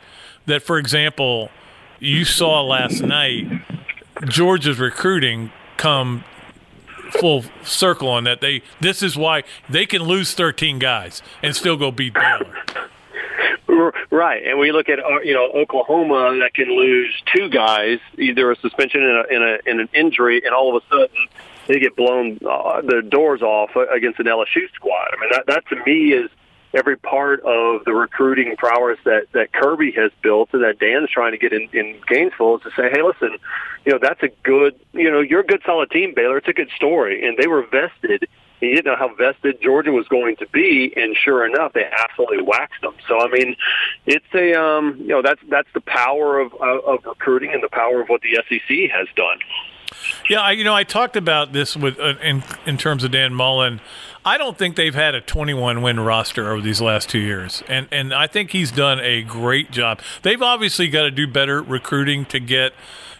that, 0.46 0.62
for 0.62 0.78
example, 0.78 1.50
you 2.00 2.24
saw 2.24 2.62
last 2.62 3.02
night 3.02 3.46
Georgia's 4.26 4.78
recruiting 4.78 5.52
come 5.76 6.24
full 7.12 7.44
circle 7.62 8.08
on 8.08 8.24
that. 8.24 8.40
They 8.40 8.62
this 8.80 9.02
is 9.02 9.16
why 9.16 9.44
they 9.68 9.86
can 9.86 10.02
lose 10.02 10.34
13 10.34 10.78
guys 10.78 11.22
and 11.42 11.54
still 11.54 11.76
go 11.76 11.90
beat 11.90 12.14
Baylor. 12.14 12.54
Right, 14.10 14.46
and 14.46 14.58
we 14.58 14.70
look 14.70 14.88
at 14.88 15.00
uh, 15.00 15.20
you 15.24 15.34
know 15.34 15.50
Oklahoma 15.50 16.38
that 16.40 16.54
can 16.54 16.68
lose 16.68 17.12
two 17.34 17.48
guys, 17.48 17.98
either 18.16 18.52
a 18.52 18.56
suspension 18.56 19.02
and, 19.02 19.18
a, 19.18 19.24
and, 19.28 19.44
a, 19.44 19.58
and 19.66 19.80
an 19.80 19.88
injury, 19.92 20.42
and 20.44 20.54
all 20.54 20.76
of 20.76 20.82
a 20.82 20.86
sudden 20.88 21.28
they 21.66 21.80
get 21.80 21.96
blown 21.96 22.38
uh, 22.48 22.82
their 22.82 23.02
doors 23.02 23.42
off 23.42 23.70
against 23.92 24.20
an 24.20 24.26
LSU 24.26 24.70
squad. 24.74 25.08
I 25.16 25.20
mean 25.20 25.30
that 25.32 25.46
that 25.46 25.66
to 25.68 25.76
me 25.84 26.12
is 26.12 26.30
every 26.74 26.96
part 26.96 27.40
of 27.40 27.84
the 27.84 27.94
recruiting 27.94 28.56
prowess 28.56 28.98
that 29.04 29.26
that 29.32 29.52
Kirby 29.52 29.92
has 29.92 30.10
built 30.22 30.50
and 30.52 30.62
that 30.62 30.78
Dan's 30.78 31.10
trying 31.10 31.32
to 31.32 31.38
get 31.38 31.52
in, 31.52 31.68
in 31.72 32.00
Gainesville 32.06 32.56
is 32.56 32.62
to 32.62 32.70
say, 32.70 32.90
hey, 32.90 33.02
listen, 33.02 33.38
you 33.84 33.92
know 33.92 33.98
that's 34.00 34.22
a 34.22 34.28
good, 34.42 34.78
you 34.92 35.10
know, 35.10 35.20
you're 35.20 35.40
a 35.40 35.46
good 35.46 35.62
solid 35.64 35.90
team, 35.90 36.12
Baylor. 36.14 36.38
It's 36.38 36.48
a 36.48 36.52
good 36.52 36.70
story, 36.76 37.26
and 37.26 37.36
they 37.38 37.46
were 37.46 37.62
vested. 37.62 38.28
He 38.68 38.74
didn't 38.74 38.86
know 38.86 38.96
how 38.96 39.14
vested 39.14 39.60
Georgia 39.60 39.92
was 39.92 40.06
going 40.08 40.36
to 40.36 40.46
be, 40.48 40.92
and 40.96 41.16
sure 41.16 41.46
enough, 41.46 41.72
they 41.72 41.84
absolutely 41.84 42.42
waxed 42.42 42.80
them. 42.82 42.94
So 43.08 43.20
I 43.20 43.28
mean, 43.28 43.56
it's 44.06 44.24
a 44.34 44.54
um, 44.54 44.96
you 44.98 45.08
know 45.08 45.22
that's 45.22 45.40
that's 45.48 45.68
the 45.74 45.80
power 45.80 46.40
of 46.40 46.54
of 46.54 47.04
recruiting 47.04 47.52
and 47.52 47.62
the 47.62 47.68
power 47.68 48.00
of 48.00 48.08
what 48.08 48.20
the 48.22 48.34
SEC 48.48 48.90
has 48.90 49.08
done. 49.16 49.38
Yeah, 50.28 50.40
I, 50.40 50.52
you 50.52 50.64
know, 50.64 50.74
I 50.74 50.84
talked 50.84 51.16
about 51.16 51.52
this 51.52 51.76
with 51.76 51.98
uh, 51.98 52.14
in 52.22 52.42
in 52.66 52.76
terms 52.76 53.04
of 53.04 53.10
Dan 53.10 53.34
Mullen. 53.34 53.80
I 54.24 54.38
don't 54.38 54.56
think 54.56 54.76
they've 54.76 54.94
had 54.94 55.14
a 55.14 55.20
21 55.20 55.82
win 55.82 56.00
roster 56.00 56.50
over 56.50 56.62
these 56.62 56.80
last 56.80 57.08
two 57.10 57.18
years, 57.18 57.62
and 57.68 57.88
and 57.90 58.14
I 58.14 58.26
think 58.26 58.50
he's 58.50 58.70
done 58.70 59.00
a 59.00 59.22
great 59.22 59.70
job. 59.70 60.00
They've 60.22 60.40
obviously 60.40 60.88
got 60.88 61.02
to 61.02 61.10
do 61.10 61.26
better 61.26 61.62
recruiting 61.62 62.24
to 62.26 62.40
get 62.40 62.72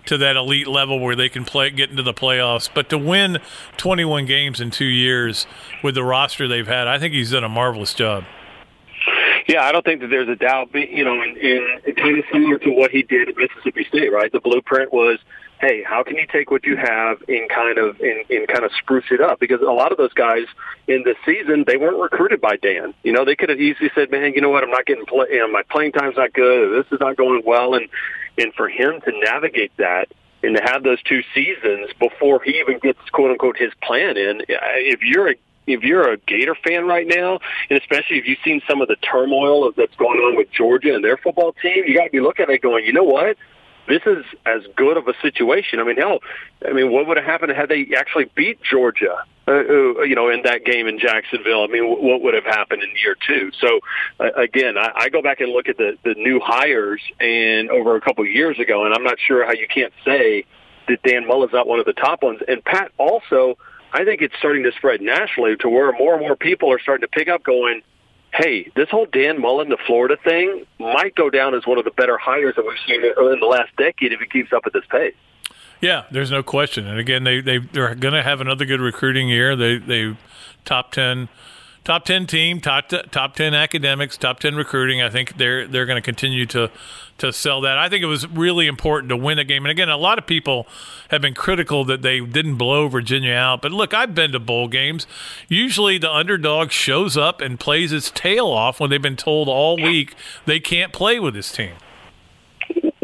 to 0.06 0.18
that 0.18 0.36
elite 0.36 0.66
level 0.66 1.00
where 1.00 1.16
they 1.16 1.28
can 1.28 1.44
play 1.44 1.70
get 1.70 1.90
into 1.90 2.02
the 2.02 2.14
playoffs. 2.14 2.68
But 2.72 2.88
to 2.90 2.98
win 2.98 3.38
21 3.76 4.26
games 4.26 4.60
in 4.60 4.70
two 4.70 4.84
years 4.84 5.46
with 5.82 5.94
the 5.94 6.04
roster 6.04 6.48
they've 6.48 6.66
had, 6.66 6.88
I 6.88 6.98
think 6.98 7.14
he's 7.14 7.30
done 7.30 7.44
a 7.44 7.48
marvelous 7.48 7.94
job. 7.94 8.24
Yeah, 9.46 9.64
I 9.64 9.72
don't 9.72 9.84
think 9.84 10.00
that 10.00 10.08
there's 10.08 10.28
a 10.28 10.36
doubt. 10.36 10.74
You 10.74 11.04
know, 11.04 11.22
in, 11.22 11.36
in 11.84 11.94
kind 11.96 12.18
of 12.18 12.24
similar 12.32 12.58
to 12.58 12.70
what 12.70 12.90
he 12.90 13.02
did 13.02 13.28
at 13.28 13.36
Mississippi 13.36 13.84
State, 13.84 14.10
right? 14.10 14.32
The 14.32 14.40
blueprint 14.40 14.92
was 14.92 15.18
hey, 15.60 15.82
how 15.82 16.02
can 16.02 16.16
you 16.16 16.26
take 16.30 16.50
what 16.50 16.64
you 16.64 16.76
have 16.76 17.22
and 17.28 17.48
kind 17.48 17.78
of 17.78 18.00
and, 18.00 18.24
and 18.28 18.48
kind 18.48 18.64
of 18.64 18.72
spruce 18.78 19.04
it 19.10 19.20
up? 19.20 19.40
Because 19.40 19.60
a 19.60 19.72
lot 19.72 19.92
of 19.92 19.98
those 19.98 20.12
guys 20.12 20.44
in 20.88 21.04
the 21.04 21.14
season 21.24 21.64
they 21.66 21.76
weren't 21.76 21.98
recruited 21.98 22.40
by 22.40 22.56
Dan. 22.56 22.94
You 23.02 23.12
know, 23.12 23.24
they 23.24 23.36
could 23.36 23.48
have 23.48 23.60
easily 23.60 23.90
said, 23.94 24.10
man, 24.10 24.32
you 24.34 24.40
know 24.40 24.50
what, 24.50 24.62
I'm 24.62 24.70
not 24.70 24.86
getting 24.86 25.06
play, 25.06 25.26
you 25.30 25.38
know, 25.38 25.50
my 25.50 25.62
playing 25.70 25.92
time's 25.92 26.16
not 26.16 26.32
good. 26.32 26.84
This 26.84 26.92
is 26.92 27.00
not 27.00 27.16
going 27.16 27.42
well, 27.44 27.74
and 27.74 27.88
and 28.38 28.52
for 28.54 28.68
him 28.68 29.00
to 29.02 29.12
navigate 29.20 29.72
that 29.76 30.08
and 30.42 30.56
to 30.56 30.62
have 30.62 30.82
those 30.82 31.02
two 31.02 31.22
seasons 31.34 31.90
before 31.98 32.42
he 32.42 32.58
even 32.60 32.78
gets 32.78 32.98
quote 33.10 33.30
unquote 33.30 33.56
his 33.56 33.72
plan 33.82 34.16
in, 34.16 34.42
if 34.48 35.00
you're 35.02 35.30
a 35.30 35.34
if 35.66 35.82
you're 35.82 36.12
a 36.12 36.18
Gator 36.18 36.54
fan 36.54 36.86
right 36.86 37.06
now, 37.06 37.38
and 37.70 37.78
especially 37.78 38.18
if 38.18 38.26
you've 38.26 38.38
seen 38.44 38.60
some 38.68 38.82
of 38.82 38.88
the 38.88 38.96
turmoil 38.96 39.72
that's 39.74 39.94
going 39.96 40.18
on 40.18 40.36
with 40.36 40.50
Georgia 40.50 40.94
and 40.94 41.02
their 41.02 41.16
football 41.16 41.54
team, 41.62 41.84
you 41.86 41.96
got 41.96 42.04
to 42.04 42.10
be 42.10 42.20
looking 42.20 42.44
at 42.44 42.50
it 42.50 42.60
going, 42.60 42.84
you 42.84 42.92
know 42.92 43.04
what? 43.04 43.38
This 43.86 44.02
is 44.06 44.24
as 44.46 44.62
good 44.76 44.96
of 44.96 45.08
a 45.08 45.14
situation. 45.20 45.80
I 45.80 45.84
mean, 45.84 45.96
hell, 45.96 46.20
I 46.66 46.72
mean, 46.72 46.90
what 46.90 47.06
would 47.06 47.16
have 47.16 47.26
happened 47.26 47.52
had 47.52 47.68
they 47.68 47.88
actually 47.96 48.30
beat 48.34 48.62
Georgia? 48.62 49.24
Uh, 49.46 49.52
uh, 49.52 50.02
you 50.02 50.14
know, 50.14 50.30
in 50.30 50.42
that 50.44 50.64
game 50.64 50.86
in 50.86 50.98
Jacksonville, 50.98 51.64
I 51.64 51.66
mean, 51.66 51.84
what 51.84 52.22
would 52.22 52.32
have 52.32 52.44
happened 52.44 52.82
in 52.82 52.88
year 53.02 53.14
two? 53.26 53.50
So, 53.60 53.80
uh, 54.18 54.32
again, 54.36 54.78
I, 54.78 54.92
I 54.96 55.08
go 55.10 55.20
back 55.20 55.40
and 55.40 55.52
look 55.52 55.68
at 55.68 55.76
the 55.76 55.98
the 56.02 56.14
new 56.14 56.40
hires 56.40 57.02
and 57.20 57.70
over 57.70 57.96
a 57.96 58.00
couple 58.00 58.24
of 58.24 58.30
years 58.30 58.58
ago, 58.58 58.86
and 58.86 58.94
I'm 58.94 59.04
not 59.04 59.18
sure 59.20 59.44
how 59.44 59.52
you 59.52 59.66
can't 59.68 59.92
say 60.04 60.46
that 60.88 61.02
Dan 61.02 61.26
Mullen's 61.26 61.52
not 61.52 61.66
one 61.66 61.78
of 61.78 61.84
the 61.84 61.92
top 61.92 62.22
ones. 62.22 62.40
And 62.48 62.64
Pat 62.64 62.92
also, 62.96 63.58
I 63.92 64.04
think 64.04 64.22
it's 64.22 64.34
starting 64.38 64.62
to 64.64 64.72
spread 64.72 65.02
nationally 65.02 65.56
to 65.56 65.68
where 65.68 65.92
more 65.92 66.14
and 66.14 66.22
more 66.22 66.36
people 66.36 66.72
are 66.72 66.78
starting 66.78 67.06
to 67.06 67.08
pick 67.08 67.28
up, 67.28 67.42
going 67.42 67.82
hey, 68.34 68.70
this 68.74 68.88
whole 68.90 69.06
Dan 69.06 69.40
Mullen, 69.40 69.68
the 69.68 69.78
Florida 69.86 70.16
thing, 70.22 70.66
might 70.78 71.14
go 71.14 71.30
down 71.30 71.54
as 71.54 71.66
one 71.66 71.78
of 71.78 71.84
the 71.84 71.90
better 71.92 72.18
hires 72.18 72.56
that 72.56 72.66
we've 72.66 72.78
seen 72.86 73.04
in 73.04 73.40
the 73.40 73.46
last 73.46 73.74
decade 73.76 74.12
if 74.12 74.20
he 74.20 74.26
keeps 74.26 74.52
up 74.52 74.62
at 74.66 74.72
this 74.72 74.84
pace. 74.88 75.14
Yeah, 75.80 76.04
there's 76.10 76.30
no 76.30 76.42
question. 76.42 76.86
And 76.86 76.98
again, 76.98 77.24
they 77.24 77.40
they 77.40 77.58
they're 77.58 77.94
going 77.94 78.14
to 78.14 78.22
have 78.22 78.40
another 78.40 78.64
good 78.64 78.80
recruiting 78.80 79.28
year. 79.28 79.54
They 79.54 79.78
they 79.78 80.16
top 80.64 80.92
ten 80.92 81.28
top 81.84 82.04
10 82.04 82.26
team, 82.26 82.60
top 82.60 82.88
top 83.10 83.36
10 83.36 83.54
academics, 83.54 84.16
top 84.16 84.40
10 84.40 84.56
recruiting. 84.56 85.02
I 85.02 85.10
think 85.10 85.36
they're 85.36 85.68
they're 85.68 85.86
going 85.86 86.00
to 86.00 86.04
continue 86.04 86.46
to 86.46 86.70
to 87.18 87.32
sell 87.32 87.60
that. 87.60 87.78
I 87.78 87.88
think 87.88 88.02
it 88.02 88.06
was 88.06 88.26
really 88.26 88.66
important 88.66 89.10
to 89.10 89.16
win 89.16 89.36
the 89.36 89.44
game. 89.44 89.64
And 89.64 89.70
again, 89.70 89.88
a 89.88 89.96
lot 89.96 90.18
of 90.18 90.26
people 90.26 90.66
have 91.10 91.22
been 91.22 91.34
critical 91.34 91.84
that 91.84 92.02
they 92.02 92.20
didn't 92.20 92.56
blow 92.56 92.88
Virginia 92.88 93.34
out. 93.34 93.62
But 93.62 93.72
look, 93.72 93.94
I've 93.94 94.14
been 94.14 94.32
to 94.32 94.40
bowl 94.40 94.66
games. 94.66 95.06
Usually 95.48 95.98
the 95.98 96.10
underdog 96.10 96.70
shows 96.72 97.16
up 97.16 97.40
and 97.40 97.60
plays 97.60 97.92
its 97.92 98.10
tail 98.10 98.46
off 98.48 98.80
when 98.80 98.90
they've 98.90 99.00
been 99.00 99.16
told 99.16 99.48
all 99.48 99.76
week 99.76 100.14
they 100.46 100.58
can't 100.58 100.92
play 100.92 101.20
with 101.20 101.34
this 101.34 101.52
team. 101.52 101.74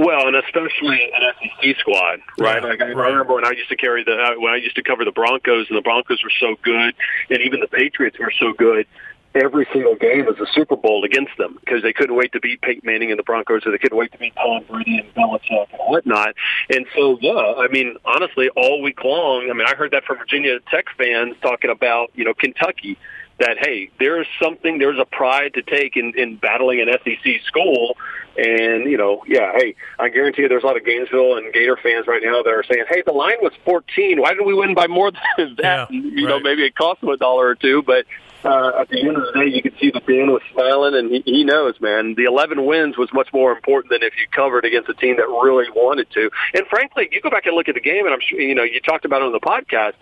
Well, 0.00 0.28
and 0.28 0.34
especially 0.34 1.12
an 1.14 1.34
SEC 1.42 1.76
squad, 1.78 2.20
right? 2.38 2.62
Yeah, 2.62 2.68
like 2.70 2.80
I, 2.80 2.92
right. 2.92 3.10
remember 3.10 3.34
when 3.34 3.44
I 3.44 3.50
used 3.50 3.68
to 3.68 3.76
carry 3.76 4.02
the 4.02 4.12
uh, 4.12 4.40
when 4.40 4.50
I 4.50 4.56
used 4.56 4.76
to 4.76 4.82
cover 4.82 5.04
the 5.04 5.12
Broncos, 5.12 5.66
and 5.68 5.76
the 5.76 5.82
Broncos 5.82 6.24
were 6.24 6.32
so 6.40 6.56
good, 6.62 6.94
and 7.28 7.42
even 7.42 7.60
the 7.60 7.68
Patriots 7.68 8.18
were 8.18 8.32
so 8.40 8.54
good. 8.54 8.86
Every 9.34 9.68
single 9.74 9.96
game 9.96 10.24
was 10.24 10.38
a 10.40 10.46
Super 10.54 10.74
Bowl 10.74 11.04
against 11.04 11.36
them 11.36 11.58
because 11.60 11.82
they 11.82 11.92
couldn't 11.92 12.16
wait 12.16 12.32
to 12.32 12.40
beat 12.40 12.62
Peyton 12.62 12.80
Manning 12.82 13.10
and 13.10 13.18
the 13.18 13.22
Broncos, 13.22 13.66
or 13.66 13.72
they 13.72 13.78
couldn't 13.78 13.98
wait 13.98 14.10
to 14.12 14.18
beat 14.18 14.34
Tom 14.36 14.64
Brady 14.70 14.96
and 14.96 15.14
Belichick 15.14 15.68
and 15.70 15.80
whatnot. 15.86 16.34
And 16.70 16.86
so, 16.96 17.18
yeah, 17.20 17.54
I 17.58 17.68
mean, 17.68 17.96
honestly, 18.06 18.48
all 18.56 18.80
week 18.80 19.04
long, 19.04 19.48
I 19.50 19.52
mean, 19.52 19.66
I 19.68 19.74
heard 19.76 19.90
that 19.90 20.04
from 20.04 20.16
Virginia 20.16 20.58
Tech 20.70 20.86
fans 20.96 21.36
talking 21.42 21.70
about, 21.70 22.10
you 22.14 22.24
know, 22.24 22.32
Kentucky 22.32 22.96
that 23.40 23.58
hey, 23.58 23.90
there's 23.98 24.26
something, 24.40 24.78
there's 24.78 24.98
a 24.98 25.04
pride 25.04 25.54
to 25.54 25.62
take 25.62 25.96
in, 25.96 26.12
in 26.16 26.36
battling 26.36 26.80
an 26.80 26.88
SEC 27.04 27.42
school. 27.46 27.96
And 28.36 28.84
you 28.84 28.96
know, 28.96 29.24
yeah, 29.26 29.52
hey, 29.56 29.74
I 29.98 30.08
guarantee 30.08 30.42
you, 30.42 30.48
there's 30.48 30.62
a 30.62 30.66
lot 30.66 30.76
of 30.76 30.84
Gainesville 30.84 31.36
and 31.36 31.52
Gator 31.52 31.76
fans 31.82 32.06
right 32.06 32.22
now 32.22 32.42
that 32.42 32.50
are 32.50 32.62
saying, 32.62 32.84
"Hey, 32.88 33.02
the 33.04 33.12
line 33.12 33.38
was 33.42 33.52
14. 33.64 34.20
Why 34.20 34.30
didn't 34.30 34.46
we 34.46 34.54
win 34.54 34.74
by 34.74 34.86
more 34.86 35.10
than 35.36 35.56
that?" 35.56 35.90
Yeah, 35.90 36.00
you 36.00 36.28
know, 36.28 36.38
maybe 36.38 36.64
it 36.64 36.76
cost 36.76 37.00
them 37.00 37.10
a 37.10 37.16
dollar 37.16 37.48
or 37.48 37.54
two, 37.56 37.82
but 37.82 38.06
uh, 38.44 38.72
at 38.80 38.88
the 38.88 39.00
end 39.00 39.16
of 39.16 39.24
the 39.26 39.40
day, 39.40 39.46
you 39.46 39.62
could 39.62 39.74
see 39.78 39.90
that 39.90 40.06
Dan 40.06 40.30
was 40.30 40.42
smiling, 40.52 40.94
and 40.94 41.10
he, 41.10 41.22
he 41.26 41.44
knows, 41.44 41.78
man. 41.80 42.14
The 42.14 42.24
11 42.24 42.64
wins 42.64 42.96
was 42.96 43.12
much 43.12 43.28
more 43.32 43.52
important 43.52 43.90
than 43.90 44.02
if 44.02 44.14
you 44.16 44.26
covered 44.30 44.64
against 44.64 44.88
a 44.88 44.94
team 44.94 45.16
that 45.16 45.26
really 45.26 45.68
wanted 45.70 46.10
to. 46.12 46.30
And 46.54 46.66
frankly, 46.66 47.08
you 47.12 47.20
go 47.20 47.30
back 47.30 47.46
and 47.46 47.54
look 47.54 47.68
at 47.68 47.74
the 47.74 47.80
game, 47.80 48.06
and 48.06 48.14
I'm 48.14 48.20
sure 48.20 48.40
you 48.40 48.54
know 48.54 48.62
you 48.62 48.80
talked 48.80 49.04
about 49.04 49.22
it 49.22 49.26
on 49.26 49.32
the 49.32 49.40
podcast. 49.40 49.94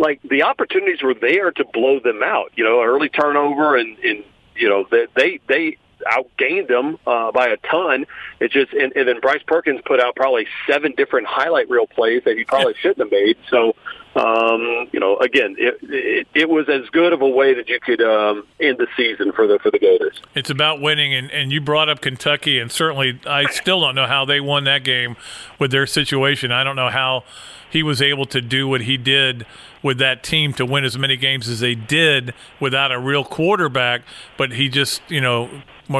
Like 0.00 0.20
the 0.22 0.44
opportunities 0.44 1.02
were 1.02 1.14
there 1.14 1.50
to 1.52 1.64
blow 1.64 2.00
them 2.00 2.22
out. 2.24 2.52
You 2.56 2.64
know, 2.64 2.82
early 2.82 3.10
turnover, 3.10 3.76
and, 3.76 3.98
and 3.98 4.24
you 4.56 4.68
know 4.68 4.86
they 4.90 5.06
they, 5.14 5.40
they 5.46 5.76
outgained 6.06 6.68
them 6.68 6.98
uh, 7.06 7.32
by 7.32 7.48
a 7.48 7.56
ton. 7.58 8.06
It 8.40 8.50
just 8.50 8.72
and, 8.72 8.92
and 8.94 9.08
then 9.08 9.20
Bryce 9.20 9.42
Perkins 9.46 9.80
put 9.84 10.00
out 10.00 10.16
probably 10.16 10.46
seven 10.68 10.94
different 10.96 11.26
highlight 11.26 11.68
reel 11.68 11.86
plays 11.86 12.22
that 12.24 12.36
he 12.36 12.44
probably 12.44 12.74
shouldn't 12.80 12.98
have 12.98 13.10
made. 13.10 13.36
So 13.48 13.74
um, 14.14 14.88
you 14.92 14.98
know, 14.98 15.18
again, 15.18 15.54
it, 15.56 15.78
it 15.82 16.26
it 16.34 16.48
was 16.48 16.68
as 16.68 16.88
good 16.90 17.12
of 17.12 17.22
a 17.22 17.28
way 17.28 17.54
that 17.54 17.68
you 17.68 17.78
could 17.78 18.02
um, 18.02 18.44
end 18.58 18.78
the 18.78 18.88
season 18.96 19.32
for 19.32 19.46
the 19.46 19.60
for 19.60 19.70
the 19.70 19.78
Gators. 19.78 20.20
It's 20.34 20.50
about 20.50 20.80
winning, 20.80 21.14
and, 21.14 21.30
and 21.30 21.52
you 21.52 21.60
brought 21.60 21.88
up 21.88 22.00
Kentucky, 22.00 22.58
and 22.58 22.72
certainly 22.72 23.20
I 23.24 23.44
still 23.50 23.80
don't 23.80 23.94
know 23.94 24.06
how 24.06 24.24
they 24.24 24.40
won 24.40 24.64
that 24.64 24.82
game 24.82 25.16
with 25.60 25.70
their 25.70 25.86
situation. 25.86 26.50
I 26.50 26.64
don't 26.64 26.76
know 26.76 26.90
how 26.90 27.22
he 27.70 27.84
was 27.84 28.02
able 28.02 28.26
to 28.26 28.40
do 28.40 28.66
what 28.66 28.82
he 28.82 28.96
did 28.96 29.46
with 29.80 29.98
that 29.98 30.24
team 30.24 30.52
to 30.54 30.66
win 30.66 30.84
as 30.84 30.98
many 30.98 31.16
games 31.16 31.48
as 31.48 31.60
they 31.60 31.76
did 31.76 32.34
without 32.58 32.90
a 32.90 32.98
real 32.98 33.24
quarterback, 33.24 34.02
but 34.36 34.52
he 34.52 34.68
just, 34.68 35.00
you 35.08 35.20
know, 35.20 35.48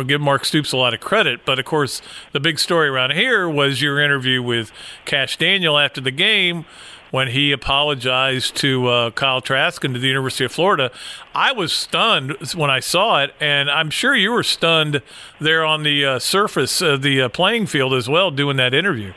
give 0.05 0.21
Mark 0.21 0.45
Stoops 0.45 0.73
a 0.73 0.77
lot 0.77 0.95
of 0.95 1.01
credit. 1.01 1.45
But 1.45 1.59
of 1.59 1.65
course, 1.65 2.01
the 2.33 2.41
big 2.41 2.59
story 2.59 2.89
around 2.89 3.13
here 3.13 3.49
was 3.49 3.83
your 3.83 4.01
interview 4.01 4.43
with 4.43 4.73
Kash 5.05 5.37
Daniel 5.37 5.79
after 5.79 6.01
the 6.01 6.11
game 6.11 6.65
when 7.11 7.29
he 7.29 7.53
apologized 7.53 8.55
to 8.57 8.87
uh, 8.87 9.11
Kyle 9.11 9.41
Trask 9.41 9.83
and 9.85 9.95
to 9.95 10.01
the 10.01 10.07
University 10.07 10.45
of 10.45 10.53
Florida. 10.53 10.91
I 11.35 11.53
was 11.53 11.73
stunned 11.73 12.37
when 12.55 12.71
I 12.71 12.81
saw 12.81 13.23
it, 13.23 13.35
and 13.41 13.71
I'm 13.71 13.91
sure 13.91 14.15
you 14.15 14.33
were 14.33 14.43
stunned 14.43 15.03
there 15.41 15.65
on 15.65 15.83
the 15.83 16.05
uh, 16.05 16.19
surface 16.19 16.81
of 16.81 17.03
the 17.03 17.23
uh, 17.23 17.29
playing 17.29 17.67
field 17.67 17.95
as 17.95 18.09
well 18.09 18.31
doing 18.31 18.57
that 18.59 18.75
interview. 18.75 19.13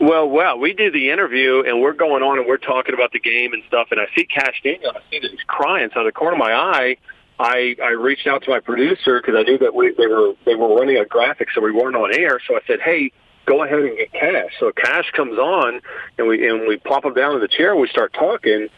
Well, 0.00 0.28
well, 0.28 0.58
we 0.58 0.74
did 0.74 0.92
the 0.92 1.10
interview, 1.10 1.64
and 1.66 1.80
we're 1.80 1.92
going 1.92 2.22
on, 2.22 2.38
and 2.38 2.46
we're 2.46 2.56
talking 2.56 2.94
about 2.94 3.12
the 3.12 3.18
game 3.18 3.52
and 3.52 3.64
stuff. 3.66 3.88
And 3.90 4.00
I 4.00 4.06
see 4.14 4.24
Kash 4.24 4.60
Daniel, 4.62 4.92
I 4.94 5.00
see 5.10 5.18
that 5.18 5.30
he's 5.30 5.42
crying. 5.48 5.90
So, 5.92 6.00
out 6.00 6.06
of 6.06 6.14
the 6.14 6.16
corner 6.16 6.34
of 6.34 6.38
my 6.38 6.52
eye, 6.52 6.96
I 7.38 7.76
I 7.82 7.90
reached 7.90 8.26
out 8.26 8.42
to 8.44 8.50
my 8.50 8.60
producer 8.60 9.20
because 9.20 9.34
I 9.38 9.42
knew 9.42 9.58
that 9.58 9.74
we 9.74 9.94
they 9.96 10.06
were 10.06 10.34
they 10.44 10.54
were 10.54 10.74
running 10.74 10.96
a 10.98 11.04
graphic, 11.04 11.48
so 11.54 11.60
we 11.60 11.72
weren't 11.72 11.96
on 11.96 12.12
air. 12.14 12.40
So 12.46 12.56
I 12.56 12.60
said, 12.66 12.80
"Hey, 12.80 13.12
go 13.46 13.62
ahead 13.62 13.78
and 13.78 13.96
get 13.96 14.12
Kash." 14.12 14.52
So 14.58 14.72
Kash 14.72 15.10
comes 15.12 15.38
on, 15.38 15.80
and 16.18 16.26
we 16.26 16.48
and 16.48 16.66
we 16.66 16.76
plop 16.78 17.04
him 17.04 17.14
down 17.14 17.34
in 17.34 17.40
the 17.40 17.48
chair. 17.48 17.72
and 17.72 17.80
We 17.80 17.88
start 17.88 18.12
talking, 18.12 18.68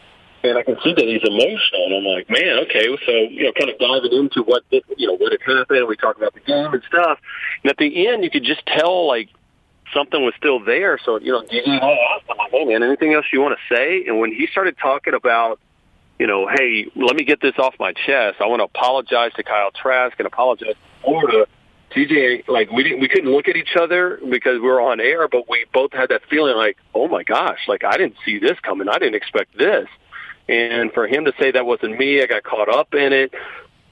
and 0.42 0.58
I 0.58 0.62
can 0.62 0.76
see 0.84 0.92
that 0.92 1.04
he's 1.04 1.22
emotional. 1.24 1.86
And 1.86 1.94
I'm 1.96 2.04
like, 2.04 2.28
"Man, 2.28 2.58
okay." 2.64 2.86
So 3.06 3.12
you 3.12 3.44
know, 3.44 3.52
kind 3.52 3.70
of 3.70 3.78
diving 3.78 4.12
into 4.12 4.42
what 4.42 4.68
did, 4.70 4.84
you 4.96 5.06
know 5.06 5.16
what 5.16 5.32
had 5.32 5.40
happened. 5.42 5.88
We 5.88 5.96
talk 5.96 6.16
about 6.16 6.34
the 6.34 6.40
game 6.40 6.72
and 6.72 6.82
stuff. 6.88 7.18
And 7.62 7.70
at 7.70 7.78
the 7.78 8.08
end, 8.08 8.24
you 8.24 8.30
could 8.30 8.44
just 8.44 8.64
tell 8.66 9.06
like 9.06 9.28
something 9.94 10.22
was 10.22 10.34
still 10.36 10.60
there. 10.60 10.98
So, 11.04 11.18
you 11.18 11.32
know, 11.32 11.40
him, 11.40 11.80
like, 11.80 12.50
hey, 12.50 12.64
man, 12.64 12.82
anything 12.82 13.14
else 13.14 13.26
you 13.32 13.40
want 13.40 13.58
to 13.58 13.74
say? 13.74 14.04
And 14.06 14.20
when 14.20 14.32
he 14.32 14.46
started 14.46 14.76
talking 14.78 15.14
about, 15.14 15.58
you 16.20 16.26
know, 16.26 16.46
hey, 16.46 16.86
let 16.96 17.16
me 17.16 17.24
get 17.24 17.40
this 17.40 17.54
off 17.58 17.74
my 17.80 17.94
chest. 17.94 18.42
I 18.42 18.46
want 18.46 18.60
to 18.60 18.64
apologize 18.64 19.32
to 19.36 19.42
Kyle 19.42 19.70
Trask 19.70 20.14
and 20.18 20.26
apologize 20.26 20.74
to 20.74 21.02
Florida. 21.02 21.46
TJ, 21.92 22.46
like 22.46 22.70
we 22.70 22.82
didn't, 22.82 23.00
we 23.00 23.08
couldn't 23.08 23.32
look 23.32 23.48
at 23.48 23.56
each 23.56 23.74
other 23.74 24.20
because 24.28 24.60
we 24.60 24.68
were 24.68 24.82
on 24.82 25.00
air, 25.00 25.28
but 25.28 25.48
we 25.48 25.64
both 25.72 25.94
had 25.94 26.10
that 26.10 26.20
feeling 26.28 26.56
like, 26.56 26.76
oh 26.94 27.08
my 27.08 27.22
gosh, 27.22 27.60
like 27.68 27.84
I 27.84 27.96
didn't 27.96 28.16
see 28.22 28.38
this 28.38 28.60
coming. 28.60 28.86
I 28.86 28.98
didn't 28.98 29.14
expect 29.14 29.56
this. 29.56 29.88
And 30.46 30.92
for 30.92 31.06
him 31.06 31.24
to 31.24 31.32
say 31.40 31.52
that 31.52 31.64
wasn't 31.64 31.98
me, 31.98 32.22
I 32.22 32.26
got 32.26 32.42
caught 32.42 32.68
up 32.68 32.92
in 32.92 33.14
it. 33.14 33.32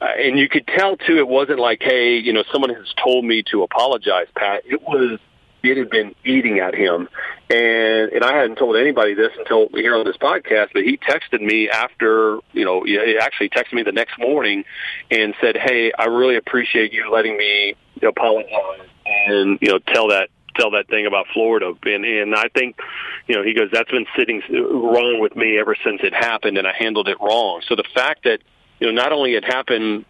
And 0.03 0.39
you 0.39 0.51
could 0.51 0.67
tell 0.67 0.99
too, 0.99 1.17
it 1.17 1.29
wasn't 1.29 1.61
like, 1.61 1.81
hey, 1.81 2.19
you 2.19 2.35
know, 2.35 2.45
someone 2.53 2.75
has 2.75 2.93
told 3.03 3.25
me 3.25 3.43
to 3.51 3.63
apologize, 3.63 4.27
Pat. 4.37 4.65
It 4.67 4.83
was 4.83 5.19
it 5.63 5.77
had 5.77 5.91
been 5.91 6.15
eating 6.25 6.59
at 6.59 6.75
him. 6.75 7.09
And 7.51 8.13
and 8.13 8.25
I 8.25 8.37
hadn't 8.37 8.57
told 8.57 8.77
anybody 8.77 9.15
this 9.15 9.31
until 9.39 9.69
here 9.75 9.97
on 9.97 10.05
this 10.05 10.17
podcast, 10.17 10.69
but 10.73 10.83
he 10.85 10.99
texted 10.99 11.41
me 11.41 11.69
after, 11.71 12.39
you 12.53 12.65
know, 12.65 12.85
he 12.85 13.19
actually 13.21 13.49
texted 13.51 13.73
me 13.73 13.83
the 13.83 13.93
next 13.93 14.19
morning 14.19 14.65
and 15.11 15.35
said, 15.41 15.57
"Hey, 15.57 15.93
I 15.99 16.07
really 16.07 16.37
appreciate 16.37 16.93
you 16.93 17.11
letting 17.11 17.37
me 17.37 17.75
apologize 18.03 18.87
and, 19.07 19.59
you 19.61 19.69
know, 19.69 19.79
tell 19.79 20.09
that 20.09 20.29
tell 20.59 20.73
that 20.73 20.89
thing 20.89 21.07
about 21.07 21.27
Florida." 21.33 21.73
And 21.85 22.05
and 22.05 22.35
I 22.35 22.49
think, 22.55 22.79
you 23.27 23.35
know, 23.35 23.43
he 23.43 23.55
goes, 23.55 23.71
"That's 23.73 23.91
been 23.91 24.07
sitting 24.17 24.43
wrong 24.51 25.19
with 25.21 25.35
me 25.35 25.59
ever 25.59 25.75
since 25.83 26.03
it 26.03 26.13
happened 26.13 26.59
and 26.59 26.67
I 26.67 26.73
handled 26.73 27.09
it 27.09 27.17
wrong." 27.21 27.63
So 27.67 27.77
the 27.77 27.89
fact 27.95 28.25
that, 28.25 28.41
you 28.79 28.87
know, 28.87 28.93
not 28.93 29.13
only 29.13 29.35
it 29.35 29.45
happened 29.45 30.05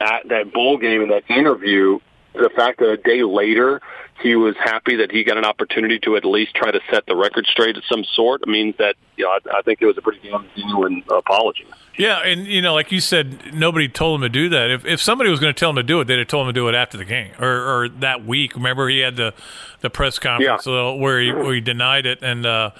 at 0.00 0.28
that 0.28 0.52
bowl 0.52 0.76
game 0.76 1.02
and 1.02 1.10
that 1.12 1.22
interview, 1.30 2.00
the 2.34 2.50
fact 2.50 2.80
that 2.80 2.90
a 2.90 2.96
day 2.96 3.22
later 3.22 3.80
he 4.22 4.36
was 4.36 4.54
happy 4.56 4.96
that 4.96 5.10
he 5.10 5.24
got 5.24 5.36
an 5.36 5.44
opportunity 5.44 5.98
to 6.00 6.16
at 6.16 6.24
least 6.24 6.54
try 6.54 6.70
to 6.70 6.80
set 6.90 7.04
the 7.06 7.16
record 7.16 7.46
straight 7.46 7.76
of 7.76 7.82
some 7.88 8.04
sort 8.14 8.42
It 8.42 8.48
means 8.48 8.74
that 8.78 8.94
you 9.16 9.24
know 9.24 9.30
I, 9.30 9.58
I 9.58 9.62
think 9.62 9.80
it 9.82 9.86
was 9.86 9.98
a 9.98 10.02
pretty 10.02 10.20
damn 10.28 10.46
genuine 10.56 11.02
apology. 11.10 11.66
Yeah, 11.96 12.18
and 12.24 12.46
you 12.46 12.60
know, 12.60 12.74
like 12.74 12.90
you 12.90 13.00
said, 13.00 13.54
nobody 13.54 13.88
told 13.88 14.16
him 14.20 14.22
to 14.22 14.28
do 14.28 14.48
that. 14.48 14.70
If 14.70 14.84
if 14.84 15.00
somebody 15.00 15.30
was 15.30 15.38
going 15.40 15.54
to 15.54 15.58
tell 15.58 15.70
him 15.70 15.76
to 15.76 15.82
do 15.82 16.00
it, 16.00 16.06
they'd 16.06 16.18
have 16.18 16.28
told 16.28 16.48
him 16.48 16.54
to 16.54 16.60
do 16.60 16.68
it 16.68 16.74
after 16.74 16.96
the 16.98 17.04
game 17.04 17.30
or, 17.38 17.48
or 17.82 17.88
that 17.88 18.24
week. 18.24 18.54
Remember, 18.56 18.88
he 18.88 18.98
had 19.00 19.16
the 19.16 19.32
the 19.80 19.90
press 19.90 20.18
conference 20.18 20.66
Yeah. 20.66 20.92
where 20.92 21.20
he 21.20 21.32
where 21.32 21.54
he 21.54 21.60
denied 21.60 22.06
it, 22.06 22.18
and 22.22 22.44
uh, 22.46 22.70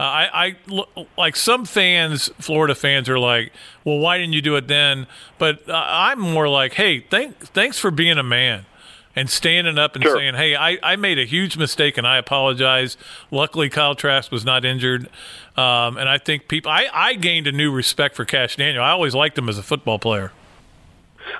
I 0.00 0.56
I 0.72 1.06
like 1.16 1.36
some 1.36 1.64
fans, 1.66 2.30
Florida 2.40 2.74
fans, 2.74 3.08
are 3.08 3.18
like, 3.18 3.52
well, 3.84 3.98
why 3.98 4.18
didn't 4.18 4.32
you 4.32 4.42
do 4.42 4.56
it 4.56 4.66
then? 4.66 5.06
But 5.38 5.68
uh, 5.68 5.72
I'm 5.86 6.18
more 6.18 6.48
like, 6.48 6.72
hey, 6.74 7.00
thank 7.08 7.38
thanks 7.38 7.78
for 7.78 7.92
being 7.92 8.18
a 8.18 8.24
man. 8.24 8.66
And 9.16 9.30
standing 9.30 9.78
up 9.78 9.94
and 9.94 10.02
Sure. 10.02 10.16
saying, 10.16 10.34
"Hey, 10.34 10.56
I, 10.56 10.76
I 10.82 10.96
made 10.96 11.20
a 11.20 11.24
huge 11.24 11.56
mistake 11.56 11.96
and 11.96 12.06
I 12.06 12.18
apologize." 12.18 12.96
Luckily, 13.30 13.68
Kyle 13.70 13.94
Trask 13.94 14.32
was 14.32 14.44
not 14.44 14.64
injured, 14.64 15.08
um, 15.56 15.96
and 15.96 16.08
I 16.08 16.18
think 16.18 16.48
people. 16.48 16.70
I, 16.72 16.88
I 16.92 17.14
gained 17.14 17.46
a 17.46 17.52
new 17.52 17.70
respect 17.70 18.16
for 18.16 18.24
Kash 18.24 18.56
Daniel. 18.56 18.82
I 18.82 18.90
always 18.90 19.14
liked 19.14 19.38
him 19.38 19.48
as 19.48 19.56
a 19.56 19.62
football 19.62 20.00
player. 20.00 20.32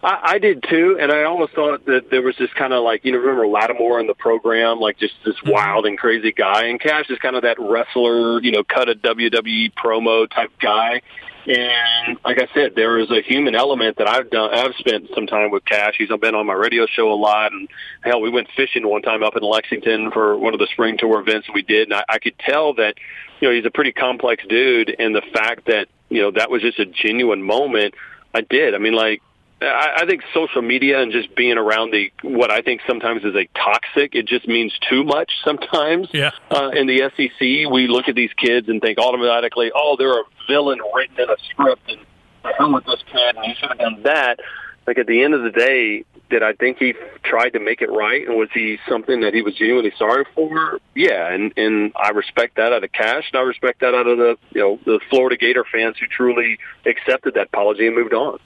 I, 0.03 0.19
I 0.35 0.39
did 0.39 0.63
too, 0.69 0.99
and 1.01 1.11
I 1.13 1.25
almost 1.25 1.53
thought 1.53 1.85
that 1.87 2.11
there 2.11 2.23
was 2.23 2.37
this 2.39 2.51
kind 2.55 2.73
of 2.73 2.83
like 2.85 3.05
you 3.05 3.13
know 3.13 3.19
remember 3.19 3.47
Lattimore 3.47 4.01
in 4.01 4.07
the 4.07 4.15
program, 4.15 4.79
like 4.79 4.99
just 4.99 5.15
this 5.25 5.37
wild 5.45 5.85
and 5.87 5.99
crazy 5.99 6.33
guy, 6.33 6.67
and 6.67 6.81
Kash 6.81 7.11
is 7.11 7.19
kind 7.19 7.37
of 7.37 7.43
that 7.43 7.59
wrestler, 7.59 8.41
you 8.41 8.53
know, 8.53 8.63
cut 8.65 8.89
a 8.89 8.95
WWE 8.95 9.73
promo 9.75 10.31
type 10.31 10.53
guy. 10.61 11.03
And 11.47 12.19
like 12.25 12.41
I 12.41 12.49
said, 12.55 12.75
there 12.75 12.99
is 12.99 13.11
a 13.11 13.21
human 13.21 13.55
element 13.55 13.99
that 13.99 14.09
I've 14.09 14.31
done. 14.31 14.55
I've 14.55 14.75
spent 14.77 15.09
some 15.15 15.27
time 15.27 15.51
with 15.51 15.65
Kash. 15.65 15.95
He's 15.99 16.09
been 16.09 16.35
on 16.35 16.47
my 16.47 16.55
radio 16.55 16.87
show 16.87 17.13
a 17.13 17.15
lot, 17.15 17.53
and 17.53 17.69
hell, 18.03 18.21
we 18.21 18.31
went 18.31 18.49
fishing 18.57 18.89
one 18.89 19.03
time 19.03 19.23
up 19.23 19.37
in 19.37 19.43
Lexington 19.43 20.11
for 20.11 20.39
one 20.39 20.55
of 20.55 20.61
the 20.61 20.69
spring 20.73 20.97
tour 20.99 21.21
events 21.21 21.49
we 21.53 21.63
did, 21.63 21.89
and 21.89 21.95
I, 21.95 22.05
I 22.09 22.19
could 22.19 22.39
tell 22.39 22.75
that 22.75 22.95
you 23.41 23.49
know 23.49 23.55
he's 23.55 23.67
a 23.67 23.71
pretty 23.71 23.93
complex 23.93 24.43
dude, 24.49 24.95
and 24.99 25.15
the 25.15 25.23
fact 25.33 25.67
that 25.67 25.89
you 26.09 26.23
know 26.23 26.31
that 26.31 26.51
was 26.51 26.63
just 26.63 26.79
a 26.79 26.87
genuine 26.87 27.43
moment. 27.43 27.95
I 28.37 28.41
did. 28.41 28.75
I 28.75 28.79
mean, 28.79 28.95
like 28.95 29.23
I, 29.65 30.03
I 30.03 30.07
think 30.07 30.23
social 30.33 30.63
media 30.63 31.01
and 31.01 31.13
just 31.13 31.35
being 31.35 31.59
around 31.59 31.93
the 31.93 32.11
what 32.23 32.51
I 32.51 32.63
think 32.63 32.81
sometimes 32.87 33.25
is 33.25 33.35
a 33.35 33.47
toxic. 33.55 34.15
It 34.15 34.27
just 34.27 34.47
means 34.49 34.73
too 34.89 35.05
much 35.05 35.31
sometimes. 35.45 36.09
Yeah. 36.13 36.31
Uh, 36.51 36.71
in 36.75 36.87
the 36.87 37.11
SEC, 37.17 37.71
we 37.73 37.87
look 37.89 38.09
at 38.09 38.15
these 38.15 38.33
kids 38.37 38.69
and 38.69 38.81
think 38.81 38.99
automatically, 38.99 39.71
oh, 39.75 39.97
they're 39.99 40.21
a 40.21 40.25
villain 40.49 40.79
written 40.95 41.19
in 41.19 41.31
a 41.31 41.37
script, 41.51 41.83
and 41.89 42.01
the 42.43 42.53
hell 42.57 42.73
with 42.73 42.85
this 42.85 43.03
kid, 43.11 43.37
and 43.37 43.45
he 43.45 43.55
should 43.55 43.69
have 43.69 43.79
done 43.79 44.03
that. 44.03 44.41
Like 44.87 44.99
at 44.99 45.07
the 45.07 45.23
end 45.23 45.35
of 45.35 45.43
the 45.43 45.51
day, 45.51 46.05
did 46.35 46.43
I 46.43 46.53
think 46.53 46.79
he 46.79 46.95
tried 47.23 47.51
to 47.51 47.61
make 47.61 47.81
it 47.81 47.93
right, 47.93 48.27
and 48.27 48.37
was 48.37 48.49
he 48.53 48.79
something 48.89 49.21
that 49.21 49.35
he 49.35 49.43
was 49.43 49.55
genuinely 49.55 49.93
sorry 49.97 50.25
for? 50.35 50.81
Yeah, 50.97 51.33
and 51.33 51.53
and 51.57 51.93
I 51.95 52.09
respect 52.11 52.57
that 52.57 52.73
out 52.73 52.83
of 52.83 52.91
Kash, 52.91 53.31
and 53.33 53.39
I 53.39 53.43
respect 53.43 53.83
that 53.83 53.95
out 53.95 54.09
of 54.09 54.19
the 54.19 54.37
you 54.51 54.61
know 54.61 54.81
the 54.85 54.99
Florida 55.11 55.37
Gator 55.37 55.65
fans 55.71 55.97
who 55.97 56.09
truly 56.09 56.59
accepted 56.87 57.35
that 57.35 57.47
apology 57.53 57.87
and 57.87 57.95
moved 57.95 58.15
on. 58.15 58.41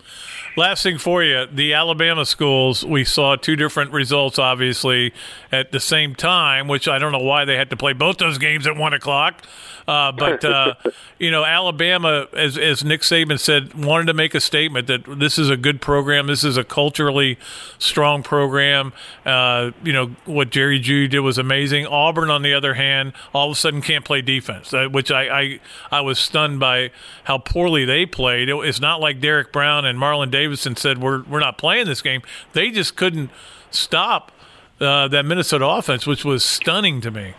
Last 0.59 0.83
thing 0.83 0.99
for 0.99 1.23
you, 1.23 1.47
the 1.47 1.73
Alabama 1.73 2.27
schools, 2.27 2.85
we 2.85 3.05
saw 3.05 3.37
two 3.37 3.55
different 3.55 3.93
results, 3.93 4.41
obviously, 4.41 5.15
at 5.53 5.71
the 5.71 5.79
same 5.79 6.17
time, 6.17 6.67
which 6.67 6.89
I 6.89 6.99
don't 6.99 7.13
know 7.13 7.23
why 7.23 7.45
they 7.45 7.57
had 7.57 7.71
to 7.71 7.77
play 7.77 7.93
both 7.93 8.19
those 8.19 8.39
games 8.39 8.67
at 8.67 8.77
1 8.77 8.93
o'clock. 8.93 9.45
Uh, 9.87 10.11
but, 10.11 10.45
uh, 10.45 10.75
you 11.21 11.31
know, 11.31 11.45
Alabama, 11.45 12.27
as, 12.33 12.59
as 12.59 12.83
Nick 12.83 13.03
Saban 13.03 13.39
said, 13.39 13.73
wanted 13.75 14.07
to 14.07 14.15
make 14.15 14.35
a 14.35 14.41
statement 14.41 14.89
that 14.89 15.05
this 15.07 15.39
is 15.39 15.49
a 15.49 15.57
good 15.57 15.81
program. 15.81 16.27
This 16.27 16.43
is 16.43 16.57
a 16.57 16.65
culturally 16.65 17.39
strong 17.79 18.23
program. 18.23 18.93
Uh, 19.25 19.71
you 19.83 19.93
know 19.93 20.09
what 20.25 20.51
Jerry 20.51 20.81
Jeudy 20.81 21.11
did 21.11 21.21
was 21.21 21.39
amazing. 21.39 21.87
Auburn, 21.87 22.31
on 22.31 22.43
the 22.43 22.55
other 22.55 22.75
hand, 22.75 23.13
all 23.33 23.51
of 23.51 23.57
a 23.57 23.59
sudden 23.59 23.81
can't 23.81 24.05
play 24.05 24.21
defense, 24.21 24.73
uh, 24.75 24.89
which 24.89 25.11
I, 25.11 25.41
I 25.41 25.61
I 25.91 26.01
was 26.01 26.19
stunned 26.19 26.61
by 26.61 26.91
how 27.25 27.39
poorly 27.39 27.85
they 27.85 28.07
played. 28.07 28.49
It, 28.49 28.57
it's 28.57 28.81
not 28.81 29.01
like 29.01 29.21
Derek 29.21 29.53
Brown 29.53 29.85
and 29.85 29.99
Marlon 29.99 30.31
Davidson 30.31 30.77
said 30.77 30.99
we're 30.99 31.23
we're 31.25 31.41
not 31.41 31.59
playing 31.59 31.87
this 31.87 32.03
game. 32.03 32.23
They 32.53 32.71
just 32.71 32.97
couldn't 32.97 33.31
stop 33.71 34.33
uh, 34.81 35.09
that 35.09 35.25
Minnesota 35.25 35.67
offense, 35.67 36.07
which 36.07 36.25
was 36.25 36.45
stunning 36.45 37.01
to 37.01 37.11
me. 37.11 37.35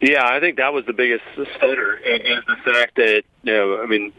Yeah, 0.00 0.26
I 0.26 0.40
think 0.40 0.56
that 0.56 0.72
was 0.72 0.86
the 0.86 0.94
biggest 0.94 1.22
stunner 1.34 1.96
is 1.96 2.42
the 2.46 2.56
fact 2.64 2.96
that 2.96 3.22
you 3.42 3.52
know, 3.52 3.82
I 3.82 3.86
mean, 3.86 4.12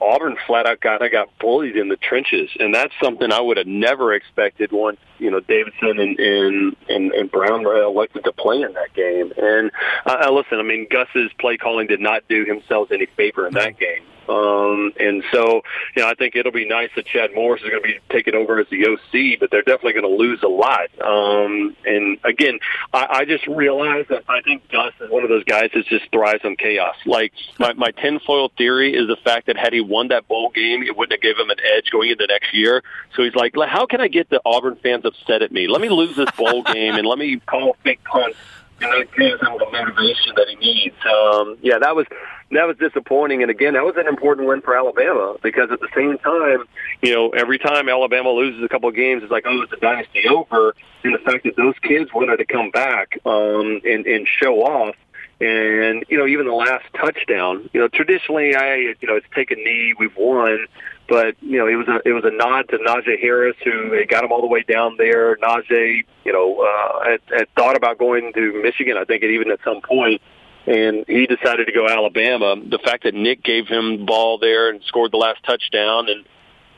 Auburn 0.00 0.36
flat 0.46 0.66
out 0.66 0.80
kind 0.80 1.00
of 1.00 1.12
got 1.12 1.28
bullied 1.38 1.76
in 1.76 1.88
the 1.88 1.96
trenches, 1.96 2.50
and 2.58 2.74
that's 2.74 2.92
something 3.00 3.30
I 3.30 3.40
would 3.40 3.56
have 3.56 3.66
never 3.66 4.12
expected 4.12 4.72
once 4.72 4.98
you 5.18 5.30
know 5.30 5.38
Davidson 5.38 6.00
and 6.00 6.18
and 6.18 6.76
and, 6.88 7.12
and 7.12 7.30
Brown 7.30 7.64
elected 7.64 8.24
to 8.24 8.32
play 8.32 8.62
in 8.62 8.72
that 8.72 8.92
game. 8.94 9.32
And 9.36 9.70
uh, 10.06 10.28
listen, 10.32 10.58
I 10.58 10.64
mean, 10.64 10.88
Gus's 10.90 11.30
play 11.38 11.56
calling 11.56 11.86
did 11.86 12.00
not 12.00 12.24
do 12.28 12.44
himself 12.44 12.90
any 12.90 13.06
favor 13.06 13.46
in 13.46 13.54
that 13.54 13.78
game. 13.78 14.02
Um, 14.28 14.92
and 14.98 15.22
so, 15.32 15.62
you 15.96 16.02
know, 16.02 16.08
I 16.08 16.14
think 16.14 16.36
it'll 16.36 16.52
be 16.52 16.66
nice 16.66 16.90
that 16.96 17.06
Chad 17.06 17.34
Morris 17.34 17.62
is 17.62 17.70
going 17.70 17.82
to 17.82 17.88
be 17.88 17.98
taken 18.10 18.34
over 18.34 18.58
as 18.58 18.66
the 18.70 18.86
OC, 18.86 19.40
but 19.40 19.50
they're 19.50 19.62
definitely 19.62 19.94
going 19.94 20.04
to 20.04 20.22
lose 20.22 20.42
a 20.42 20.48
lot. 20.48 20.88
Um, 21.00 21.76
and 21.86 22.18
again, 22.24 22.58
I, 22.92 23.06
I 23.10 23.24
just 23.24 23.46
realized 23.46 24.08
that 24.10 24.24
I 24.28 24.40
think 24.42 24.68
Gus 24.70 24.92
is 25.00 25.10
one 25.10 25.22
of 25.22 25.28
those 25.28 25.44
guys 25.44 25.70
that 25.74 25.86
just 25.86 26.10
thrives 26.10 26.44
on 26.44 26.56
chaos. 26.56 26.96
Like 27.06 27.32
my, 27.58 27.72
my 27.74 27.90
tinfoil 27.90 28.50
theory 28.56 28.94
is 28.94 29.08
the 29.08 29.16
fact 29.16 29.46
that 29.46 29.56
had 29.56 29.72
he 29.72 29.80
won 29.80 30.08
that 30.08 30.28
bowl 30.28 30.50
game, 30.50 30.82
it 30.82 30.96
wouldn't 30.96 31.12
have 31.12 31.22
given 31.22 31.44
him 31.44 31.50
an 31.50 31.58
edge 31.76 31.90
going 31.90 32.10
into 32.10 32.26
next 32.26 32.54
year. 32.54 32.82
So 33.14 33.22
he's 33.22 33.34
like, 33.34 33.54
how 33.66 33.86
can 33.86 34.00
I 34.00 34.08
get 34.08 34.28
the 34.30 34.40
Auburn 34.44 34.76
fans 34.76 35.04
upset 35.04 35.42
at 35.42 35.52
me? 35.52 35.68
Let 35.68 35.80
me 35.80 35.88
lose 35.88 36.16
this 36.16 36.30
bowl 36.32 36.62
game 36.72 36.94
and 36.94 37.06
let 37.06 37.18
me 37.18 37.40
call 37.46 37.76
fake 37.82 38.02
punts 38.04 38.36
and 38.80 38.92
that 38.92 39.12
gives 39.16 39.40
him 39.40 39.58
the 39.58 39.66
motivation 39.70 40.34
that 40.36 40.46
he 40.48 40.56
needs. 40.56 40.96
Um, 41.04 41.58
yeah, 41.62 41.78
that 41.78 41.96
was 41.96 42.06
that 42.50 42.66
was 42.66 42.76
disappointing. 42.78 43.42
And 43.42 43.50
again, 43.50 43.74
that 43.74 43.84
was 43.84 43.94
an 43.96 44.06
important 44.06 44.48
win 44.48 44.60
for 44.62 44.76
Alabama 44.76 45.36
because 45.42 45.70
at 45.70 45.80
the 45.80 45.88
same 45.94 46.18
time, 46.18 46.64
you 47.02 47.14
know, 47.14 47.30
every 47.30 47.58
time 47.58 47.88
Alabama 47.88 48.30
loses 48.30 48.62
a 48.62 48.68
couple 48.68 48.88
of 48.88 48.94
games, 48.94 49.22
it's 49.22 49.32
like, 49.32 49.44
oh, 49.46 49.62
it's 49.62 49.72
a 49.72 49.76
dynasty 49.76 50.26
over. 50.28 50.74
And 51.04 51.14
the 51.14 51.18
fact 51.18 51.44
that 51.44 51.56
those 51.56 51.74
kids 51.82 52.10
wanted 52.14 52.38
to 52.38 52.44
come 52.44 52.70
back 52.70 53.18
um, 53.26 53.80
and, 53.84 54.06
and 54.06 54.26
show 54.26 54.62
off. 54.62 54.94
And 55.40 56.04
you 56.08 56.18
know, 56.18 56.26
even 56.26 56.46
the 56.46 56.52
last 56.52 56.84
touchdown, 56.94 57.70
you 57.72 57.80
know, 57.80 57.88
traditionally, 57.88 58.56
I 58.56 58.74
you 59.00 59.06
know, 59.06 59.14
it's 59.14 59.26
take 59.34 59.52
a 59.52 59.54
knee, 59.54 59.94
we've 59.96 60.16
won, 60.16 60.66
but 61.08 61.36
you 61.40 61.58
know, 61.58 61.68
it 61.68 61.76
was 61.76 61.86
a 61.86 62.00
it 62.04 62.12
was 62.12 62.24
a 62.24 62.30
nod 62.30 62.68
to 62.70 62.78
Najee 62.78 63.20
Harris 63.20 63.56
who 63.64 64.04
got 64.06 64.24
him 64.24 64.32
all 64.32 64.40
the 64.40 64.48
way 64.48 64.62
down 64.62 64.96
there. 64.98 65.36
Najee, 65.36 66.04
you 66.24 66.32
know, 66.32 66.60
uh, 66.60 67.04
had, 67.08 67.20
had 67.38 67.54
thought 67.54 67.76
about 67.76 67.98
going 67.98 68.32
to 68.34 68.62
Michigan, 68.62 68.96
I 68.98 69.04
think, 69.04 69.22
even 69.22 69.52
at 69.52 69.60
some 69.64 69.80
point, 69.80 70.20
and 70.66 71.04
he 71.06 71.26
decided 71.26 71.66
to 71.66 71.72
go 71.72 71.88
Alabama. 71.88 72.56
The 72.56 72.78
fact 72.78 73.04
that 73.04 73.14
Nick 73.14 73.44
gave 73.44 73.68
him 73.68 74.06
ball 74.06 74.38
there 74.38 74.68
and 74.70 74.82
scored 74.84 75.12
the 75.12 75.18
last 75.18 75.42
touchdown 75.44 76.08
and 76.08 76.24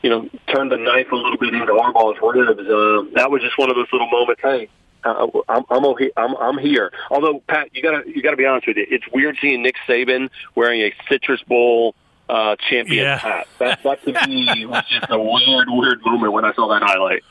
you 0.03 0.09
know 0.09 0.29
turned 0.53 0.71
the 0.71 0.77
knife 0.77 1.11
a 1.11 1.15
little 1.15 1.37
bit 1.37 1.53
into 1.53 1.73
Harbaugh's 1.73 2.19
ribs, 2.21 2.61
uh, 2.61 3.09
that 3.15 3.31
was 3.31 3.41
just 3.41 3.57
one 3.57 3.69
of 3.69 3.75
those 3.75 3.87
little 3.91 4.09
moments. 4.09 4.41
Hey, 4.41 4.69
uh, 5.03 5.27
I'm 5.49 5.63
I'm, 5.69 5.85
I'm 6.17 6.35
I'm 6.37 6.57
here. 6.57 6.91
Although 7.09 7.41
Pat, 7.47 7.69
you 7.75 7.81
gotta 7.81 8.03
you 8.07 8.21
gotta 8.21 8.37
be 8.37 8.45
honest 8.45 8.67
with 8.67 8.77
you. 8.77 8.85
It's 8.89 9.05
weird 9.13 9.37
seeing 9.41 9.61
Nick 9.63 9.75
Saban 9.87 10.29
wearing 10.55 10.81
a 10.81 10.93
Citrus 11.09 11.41
Bowl 11.43 11.95
uh, 12.29 12.55
champion 12.69 13.05
Yeah. 13.05 13.17
hat. 13.17 13.47
That 13.59 13.83
that 13.83 14.03
to 14.03 14.27
me 14.27 14.65
was 14.65 14.83
just 14.89 15.05
a 15.09 15.19
weird 15.19 15.67
weird 15.69 16.01
moment 16.05 16.33
when 16.33 16.45
I 16.45 16.53
saw 16.53 16.67
that 16.69 16.81
highlight. 16.83 17.23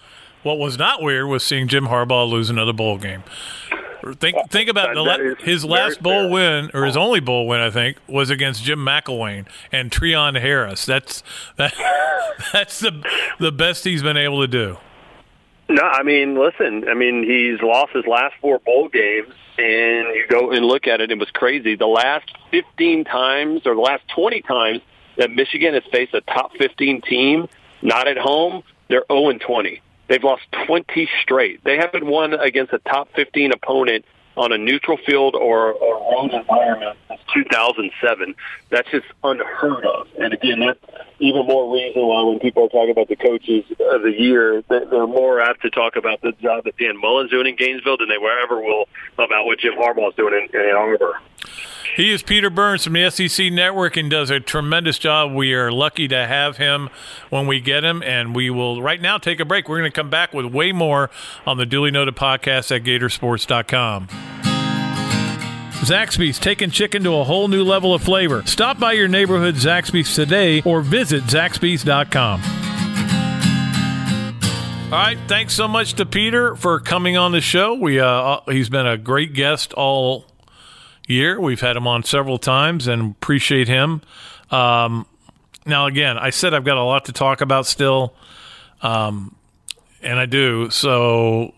What 0.43 0.59
was 0.59 0.79
not 0.79 1.03
weird 1.03 1.27
was 1.29 1.45
seeing 1.45 1.69
Jim 1.69 1.87
Harbaugh 1.87 2.29
lose 2.29 2.49
another 2.51 2.73
bowl 2.73 2.97
game. 2.99 3.23
Think 4.19 4.37
think 4.51 4.71
about 4.71 4.95
the, 4.95 5.05
that 5.05 5.21
la- 5.21 5.27
is 5.27 5.37
his 5.43 5.65
last 5.65 6.03
bowl 6.03 6.23
fair. 6.23 6.31
win 6.31 6.71
or 6.73 6.87
his 6.87 6.97
only 6.97 7.21
bowl 7.21 7.47
win, 7.47 7.61
I 7.61 7.69
think, 7.69 7.99
was 8.09 8.31
against 8.31 8.65
Jim 8.65 8.79
McElwain 8.79 9.47
and 9.71 9.91
Treon 9.91 10.41
Harris. 10.41 10.87
That's 10.87 11.23
that, 11.57 11.75
that's 12.53 12.81
the 12.81 13.05
the 13.39 13.53
best 13.53 13.85
he's 13.85 14.03
been 14.03 14.17
able 14.17 14.41
to 14.41 14.49
do. 14.49 14.79
No, 15.71 15.83
I 15.85 16.03
mean, 16.03 16.35
listen. 16.35 16.89
I 16.89 16.95
mean, 16.95 17.23
he's 17.23 17.63
lost 17.63 17.93
his 17.93 18.05
last 18.05 18.35
four 18.41 18.59
bowl 18.59 18.89
games, 18.89 19.33
and 19.57 20.17
you 20.17 20.27
go 20.29 20.51
and 20.51 20.67
look 20.67 20.89
at 20.89 21.01
it. 21.01 21.13
It 21.13 21.19
was 21.19 21.31
crazy. 21.31 21.77
The 21.77 21.87
last 21.87 22.29
15 22.51 23.05
times, 23.05 23.63
or 23.67 23.77
the 23.77 23.81
last 23.81 24.03
20 24.17 24.43
times 24.43 24.81
that 25.17 25.31
Michigan 25.31 25.75
has 25.75 25.85
faced 25.93 26.13
a 26.13 26.23
top 26.23 26.57
15 26.59 27.03
team, 27.03 27.49
not 27.83 28.09
at 28.09 28.19
home, 28.19 28.65
they're 28.89 29.05
0 29.13 29.29
and 29.29 29.41
20. 29.41 29.81
They've 30.09 30.25
lost 30.25 30.43
20 30.67 31.09
straight. 31.23 31.63
They 31.63 31.77
haven't 31.77 32.05
won 32.05 32.35
against 32.35 32.73
a 32.73 32.81
top 32.81 33.09
15 33.15 33.53
opponent 33.53 34.05
on 34.37 34.53
a 34.53 34.59
neutral 34.59 34.97
field 35.07 35.35
or, 35.35 35.73
or 35.73 36.13
road 36.13 36.33
environment 36.33 36.97
since 37.09 37.21
2007. 37.35 38.35
That's 38.71 38.91
just 38.91 39.07
unheard 39.23 39.85
of. 39.85 40.09
And 40.19 40.33
again, 40.33 40.61
that's 40.61 40.79
even 41.19 41.47
more 41.47 41.73
reason 41.73 42.03
why 42.07 42.23
when 42.23 42.39
people 42.39 42.65
are 42.65 42.69
talking 42.69 42.91
about 42.91 43.09
the 43.09 43.17
coaches 43.17 43.65
of 43.71 44.03
the 44.03 44.15
year, 44.17 44.63
they're 44.69 45.07
more 45.07 45.41
apt 45.41 45.63
to 45.63 45.71
talk 45.71 45.97
about 45.97 46.21
the 46.23 46.33
job 46.41 46.65
that 46.65 46.77
Dan 46.77 47.01
Mullen's 47.01 47.31
doing 47.31 47.47
in 47.47 47.57
Gainesville 47.57 47.99
than 47.99 48.09
they 48.09 48.17
ever 48.17 48.61
will 48.61 48.89
about 49.19 49.47
what 49.47 49.59
Jim 49.59 49.75
Harbaugh's 49.75 50.15
doing 50.17 50.35
in, 50.35 50.59
in 50.59 50.69
Ann 50.69 50.77
Arbor. 50.77 51.21
He 51.97 52.13
is 52.13 52.23
Peter 52.23 52.51
Burns 52.51 52.85
from 52.85 52.95
the 52.95 53.11
SEC 53.11 53.53
Network 53.53 53.97
and 53.97 54.09
does 54.11 54.31
a 54.31 54.41
tremendous 54.41 54.99
job. 54.99 55.33
We 55.33 55.55
are 55.55 55.73
lucky 55.73 56.09
to 56.09 56.27
have 56.27 56.57
him 56.57 56.89
when 57.31 57.47
we 57.47 57.61
get 57.61 57.85
him, 57.85 58.03
and 58.03 58.35
we 58.35 58.49
will 58.49 58.81
right 58.81 59.01
now 59.01 59.19
take 59.19 59.41
a 59.41 59.45
break. 59.45 59.69
We're 59.69 59.79
going 59.79 59.91
to 59.91 59.95
come 59.95 60.09
back 60.11 60.33
with 60.33 60.47
way 60.47 60.73
more 60.73 61.11
on 61.47 61.59
the 61.59 61.67
Dooley 61.67 61.91
Noted 61.91 62.17
podcast 62.17 62.75
at 62.75 62.85
Gatorsports.com. 62.85 64.09
Zaxby's 65.81 66.39
taking 66.39 66.71
chicken 66.71 67.03
to 67.05 67.17
a 67.17 67.25
whole 67.25 67.49
new 67.49 67.65
level 67.65 67.95
of 67.95 68.03
flavor. 68.03 68.43
Stop 68.45 68.79
by 68.79 68.93
your 68.93 69.09
neighborhood 69.09 69.55
Zaxby's 69.57 70.15
today 70.15 70.63
or 70.63 70.83
visit 70.83 71.25
Zaxby's.com. 71.25 72.43
All 74.93 74.99
right, 74.99 75.19
thanks 75.29 75.55
so 75.55 75.69
much 75.69 75.95
to 75.95 76.07
Peter 76.07 76.55
for 76.57 76.81
coming 76.81 77.17
on 77.17 77.33
the 77.33 77.41
show. 77.41 77.75
We 77.75 77.99
uh, 78.01 78.41
he's 78.49 78.69
been 78.69 78.87
a 78.87 78.99
great 78.99 79.35
guest 79.35 79.73
all 79.73 80.30
year. 81.11 81.41
We've 81.41 81.61
had 81.61 81.77
him 81.77 81.87
on 81.87 82.05
several 82.05 82.39
times 82.39 82.87
and 82.87 83.13
appreciate 83.13 83.69
him. 83.69 84.03
Um, 84.51 85.07
now, 85.67 85.87
again, 85.87 86.19
I 86.19 86.31
said 86.31 86.55
I've 86.55 86.65
got 86.65 86.77
a 86.79 86.83
lot 86.83 87.05
to 87.07 87.13
talk 87.13 87.41
about 87.41 87.67
still, 87.67 88.15
um, 88.83 89.35
and 90.03 90.19
I 90.19 90.27
do. 90.27 90.71
So 90.71 91.53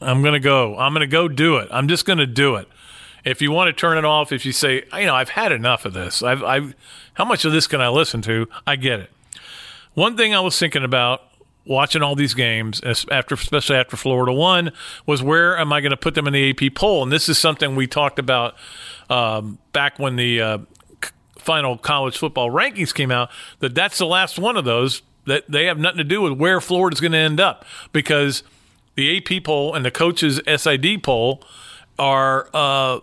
I'm 0.00 0.22
going 0.22 0.34
to 0.34 0.40
go. 0.40 0.76
I'm 0.76 0.92
going 0.92 1.00
to 1.00 1.06
go 1.06 1.28
do 1.28 1.56
it. 1.56 1.68
I'm 1.70 1.88
just 1.88 2.06
going 2.06 2.18
to 2.18 2.26
do 2.26 2.56
it. 2.56 2.68
If 3.24 3.42
you 3.42 3.52
want 3.52 3.68
to 3.68 3.72
turn 3.72 3.98
it 3.98 4.04
off, 4.04 4.32
if 4.32 4.46
you 4.46 4.52
say, 4.52 4.84
you 4.94 5.06
know, 5.06 5.14
I've 5.14 5.28
had 5.30 5.52
enough 5.52 5.84
of 5.84 5.92
this. 5.92 6.22
I've, 6.22 6.42
I've, 6.42 6.74
how 7.14 7.24
much 7.24 7.44
of 7.44 7.52
this 7.52 7.66
can 7.66 7.80
I 7.80 7.88
listen 7.88 8.22
to? 8.22 8.48
I 8.66 8.76
get 8.76 9.00
it. 9.00 9.10
One 9.94 10.16
thing 10.16 10.34
I 10.34 10.40
was 10.40 10.58
thinking 10.58 10.84
about 10.84 11.22
watching 11.66 12.02
all 12.02 12.14
these 12.14 12.34
games, 12.34 12.80
after 13.10 13.34
especially 13.34 13.76
after 13.76 13.96
Florida 13.96 14.32
won, 14.32 14.72
was 15.06 15.22
where 15.22 15.58
am 15.58 15.72
I 15.72 15.80
going 15.80 15.90
to 15.90 15.96
put 15.96 16.14
them 16.14 16.26
in 16.26 16.32
the 16.32 16.50
AP 16.50 16.74
poll? 16.74 17.02
And 17.02 17.12
this 17.12 17.28
is 17.28 17.38
something 17.38 17.76
we 17.76 17.86
talked 17.86 18.18
about 18.18 18.54
um, 19.08 19.58
back 19.72 19.98
when 19.98 20.16
the 20.16 20.40
uh, 20.40 20.58
final 21.38 21.76
college 21.76 22.16
football 22.16 22.50
rankings 22.50 22.94
came 22.94 23.10
out. 23.10 23.30
That 23.60 23.74
that's 23.74 23.98
the 23.98 24.06
last 24.06 24.38
one 24.38 24.56
of 24.56 24.64
those 24.64 25.02
that 25.26 25.50
they 25.50 25.66
have 25.66 25.78
nothing 25.78 25.98
to 25.98 26.04
do 26.04 26.22
with 26.22 26.32
where 26.32 26.60
Florida's 26.60 27.00
going 27.00 27.12
to 27.12 27.18
end 27.18 27.40
up 27.40 27.64
because 27.92 28.42
the 28.94 29.16
AP 29.16 29.44
poll 29.44 29.74
and 29.74 29.84
the 29.84 29.90
coaches 29.90 30.40
SID 30.46 31.02
poll 31.02 31.42
are 31.98 32.48
uh, 32.54 33.00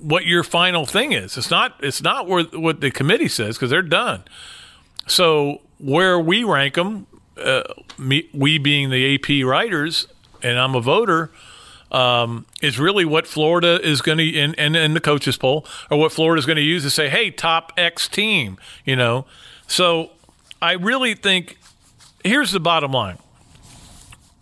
what 0.00 0.24
your 0.24 0.42
final 0.42 0.86
thing 0.86 1.12
is. 1.12 1.36
It's 1.36 1.50
not. 1.50 1.74
It's 1.80 2.02
not 2.02 2.26
where, 2.26 2.44
what 2.44 2.80
the 2.80 2.90
committee 2.90 3.28
says 3.28 3.56
because 3.56 3.70
they're 3.70 3.82
done. 3.82 4.24
So 5.06 5.60
where 5.78 6.18
we 6.18 6.44
rank 6.44 6.74
them, 6.74 7.06
uh, 7.40 7.64
me, 7.98 8.28
we 8.32 8.58
being 8.58 8.90
the 8.90 9.14
AP 9.14 9.46
writers, 9.46 10.06
and 10.42 10.58
I'm 10.58 10.74
a 10.74 10.80
voter, 10.80 11.30
um, 11.90 12.46
is 12.62 12.78
really 12.78 13.04
what 13.04 13.26
Florida 13.26 13.80
is 13.82 14.00
going 14.00 14.18
to, 14.18 14.38
and, 14.38 14.58
and, 14.58 14.76
and 14.76 14.94
the 14.94 15.00
coaches 15.00 15.36
poll, 15.36 15.66
or 15.90 15.98
what 15.98 16.12
Florida 16.12 16.38
is 16.38 16.46
going 16.46 16.56
to 16.56 16.62
use 16.62 16.82
to 16.84 16.90
say, 16.90 17.08
hey, 17.08 17.30
top 17.30 17.72
X 17.76 18.08
team, 18.08 18.58
you 18.84 18.96
know. 18.96 19.26
So 19.66 20.10
I 20.62 20.72
really 20.72 21.14
think 21.14 21.58
here's 22.24 22.52
the 22.52 22.60
bottom 22.60 22.92
line. 22.92 23.18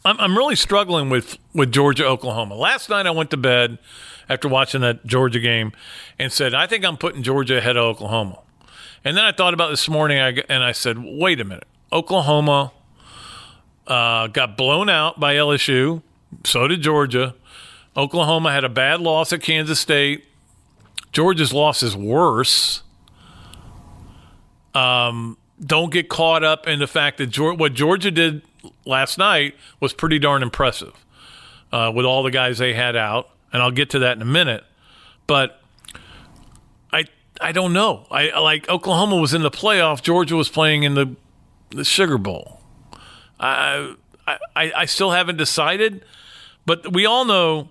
I'm, 0.04 0.18
I'm 0.20 0.36
really 0.36 0.56
struggling 0.56 1.10
with, 1.10 1.38
with 1.52 1.72
Georgia, 1.72 2.06
Oklahoma. 2.06 2.54
Last 2.54 2.88
night 2.88 3.06
I 3.06 3.10
went 3.10 3.30
to 3.30 3.36
bed 3.36 3.78
after 4.28 4.48
watching 4.48 4.80
that 4.82 5.06
Georgia 5.06 5.40
game 5.40 5.72
and 6.18 6.32
said, 6.32 6.54
I 6.54 6.66
think 6.66 6.84
I'm 6.84 6.96
putting 6.96 7.22
Georgia 7.22 7.58
ahead 7.58 7.76
of 7.76 7.84
Oklahoma. 7.84 8.40
And 9.04 9.16
then 9.16 9.24
I 9.24 9.32
thought 9.32 9.54
about 9.54 9.70
this 9.70 9.88
morning 9.88 10.18
I, 10.18 10.42
and 10.48 10.62
I 10.62 10.72
said, 10.72 10.98
wait 10.98 11.40
a 11.40 11.44
minute. 11.44 11.66
Oklahoma 11.92 12.72
uh, 13.88 14.28
got 14.28 14.56
blown 14.56 14.88
out 14.88 15.18
by 15.18 15.34
LSU. 15.34 16.02
So 16.44 16.68
did 16.68 16.82
Georgia. 16.82 17.34
Oklahoma 17.96 18.52
had 18.52 18.62
a 18.64 18.68
bad 18.68 19.00
loss 19.00 19.32
at 19.32 19.42
Kansas 19.42 19.80
State. 19.80 20.24
Georgia's 21.12 21.52
loss 21.52 21.82
is 21.82 21.96
worse. 21.96 22.82
Um, 24.74 25.36
don't 25.64 25.92
get 25.92 26.08
caught 26.08 26.44
up 26.44 26.68
in 26.68 26.78
the 26.78 26.86
fact 26.86 27.18
that 27.18 27.28
Georgia, 27.28 27.56
what 27.58 27.74
Georgia 27.74 28.10
did 28.12 28.42
last 28.84 29.18
night 29.18 29.54
was 29.80 29.92
pretty 29.92 30.18
darn 30.20 30.42
impressive. 30.42 30.94
uh, 31.72 31.92
with 31.94 32.04
all 32.06 32.22
the 32.22 32.30
guys 32.30 32.58
they 32.58 32.74
had 32.74 32.96
out, 32.96 33.28
and 33.52 33.62
I'll 33.62 33.70
get 33.70 33.90
to 33.90 33.98
that 34.00 34.16
in 34.16 34.22
a 34.22 34.26
minute. 34.26 34.64
But 35.26 35.60
I 36.92 37.04
I 37.40 37.52
don't 37.52 37.72
know. 37.72 38.06
I 38.10 38.38
like 38.38 38.68
Oklahoma 38.68 39.16
was 39.16 39.34
in 39.34 39.42
the 39.42 39.50
playoff. 39.50 40.02
Georgia 40.02 40.36
was 40.36 40.48
playing 40.48 40.84
in 40.84 40.94
the 40.94 41.16
the 41.70 41.84
Sugar 41.84 42.18
Bowl. 42.18 42.57
I 43.38 43.94
I 44.26 44.38
I 44.56 44.84
still 44.84 45.12
haven't 45.12 45.36
decided, 45.36 46.04
but 46.66 46.92
we 46.92 47.06
all 47.06 47.24
know 47.24 47.68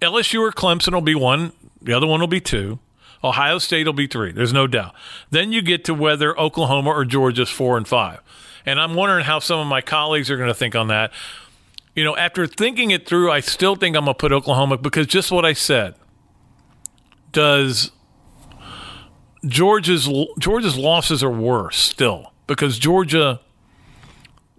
LSU 0.00 0.40
or 0.40 0.52
Clemson 0.52 0.92
will 0.92 1.00
be 1.00 1.14
one. 1.14 1.52
The 1.80 1.92
other 1.92 2.06
one 2.06 2.20
will 2.20 2.26
be 2.26 2.40
two. 2.40 2.78
Ohio 3.24 3.58
State 3.58 3.86
will 3.86 3.94
be 3.94 4.06
three. 4.06 4.32
There's 4.32 4.52
no 4.52 4.66
doubt. 4.66 4.94
Then 5.30 5.52
you 5.52 5.62
get 5.62 5.84
to 5.86 5.94
whether 5.94 6.38
Oklahoma 6.38 6.90
or 6.90 7.04
Georgia's 7.04 7.50
four 7.50 7.76
and 7.76 7.88
five. 7.88 8.20
And 8.64 8.80
I'm 8.80 8.94
wondering 8.94 9.24
how 9.24 9.38
some 9.38 9.60
of 9.60 9.66
my 9.66 9.80
colleagues 9.80 10.30
are 10.30 10.36
going 10.36 10.48
to 10.48 10.54
think 10.54 10.74
on 10.74 10.88
that. 10.88 11.12
You 11.94 12.04
know, 12.04 12.16
after 12.16 12.46
thinking 12.46 12.90
it 12.90 13.06
through, 13.08 13.30
I 13.30 13.40
still 13.40 13.74
think 13.74 13.96
I'm 13.96 14.04
going 14.04 14.14
to 14.14 14.18
put 14.18 14.32
Oklahoma 14.32 14.76
because 14.76 15.06
just 15.06 15.30
what 15.30 15.44
I 15.44 15.54
said. 15.54 15.94
Does 17.32 17.90
Georgia's 19.46 20.08
Georgia's 20.38 20.76
losses 20.76 21.22
are 21.22 21.30
worse 21.30 21.76
still 21.76 22.32
because 22.46 22.78
Georgia 22.78 23.40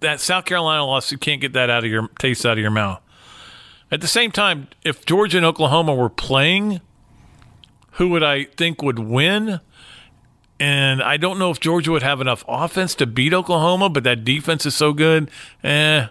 that 0.00 0.20
South 0.20 0.44
Carolina 0.44 0.84
loss 0.84 1.10
you 1.12 1.18
can't 1.18 1.40
get 1.40 1.52
that 1.54 1.70
out 1.70 1.84
of 1.84 1.90
your 1.90 2.08
taste 2.18 2.44
out 2.46 2.52
of 2.52 2.58
your 2.58 2.70
mouth. 2.70 3.00
At 3.90 4.00
the 4.00 4.08
same 4.08 4.30
time, 4.30 4.68
if 4.84 5.06
Georgia 5.06 5.38
and 5.38 5.46
Oklahoma 5.46 5.94
were 5.94 6.10
playing, 6.10 6.80
who 7.92 8.10
would 8.10 8.22
I 8.22 8.44
think 8.44 8.82
would 8.82 8.98
win? 8.98 9.60
And 10.60 11.02
I 11.02 11.16
don't 11.16 11.38
know 11.38 11.50
if 11.50 11.60
Georgia 11.60 11.92
would 11.92 12.02
have 12.02 12.20
enough 12.20 12.44
offense 12.48 12.94
to 12.96 13.06
beat 13.06 13.32
Oklahoma, 13.32 13.88
but 13.88 14.04
that 14.04 14.24
defense 14.24 14.66
is 14.66 14.74
so 14.74 14.92
good. 14.92 15.30
Eh, 15.62 16.08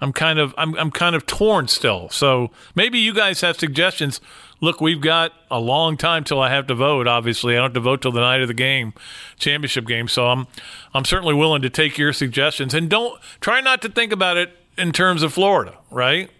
I'm 0.00 0.12
kind 0.12 0.38
of 0.38 0.54
I'm 0.56 0.74
I'm 0.76 0.90
kind 0.90 1.14
of 1.14 1.26
torn 1.26 1.68
still. 1.68 2.08
So 2.10 2.50
maybe 2.74 2.98
you 2.98 3.14
guys 3.14 3.42
have 3.42 3.58
suggestions. 3.58 4.20
Look, 4.64 4.80
we've 4.80 5.02
got 5.02 5.32
a 5.50 5.60
long 5.60 5.98
time 5.98 6.24
till 6.24 6.40
I 6.40 6.48
have 6.48 6.66
to 6.68 6.74
vote. 6.74 7.06
Obviously, 7.06 7.52
I 7.52 7.56
don't 7.56 7.64
have 7.64 7.74
to 7.74 7.80
vote 7.80 8.00
till 8.00 8.12
the 8.12 8.22
night 8.22 8.40
of 8.40 8.48
the 8.48 8.54
game, 8.54 8.94
championship 9.38 9.86
game. 9.86 10.08
So 10.08 10.26
I'm 10.28 10.46
I'm 10.94 11.04
certainly 11.04 11.34
willing 11.34 11.60
to 11.60 11.68
take 11.68 11.98
your 11.98 12.14
suggestions. 12.14 12.72
And 12.72 12.88
don't 12.88 13.20
try 13.42 13.60
not 13.60 13.82
to 13.82 13.90
think 13.90 14.10
about 14.10 14.38
it 14.38 14.56
in 14.78 14.92
terms 14.92 15.22
of 15.22 15.34
Florida, 15.34 15.76
right? 15.90 16.30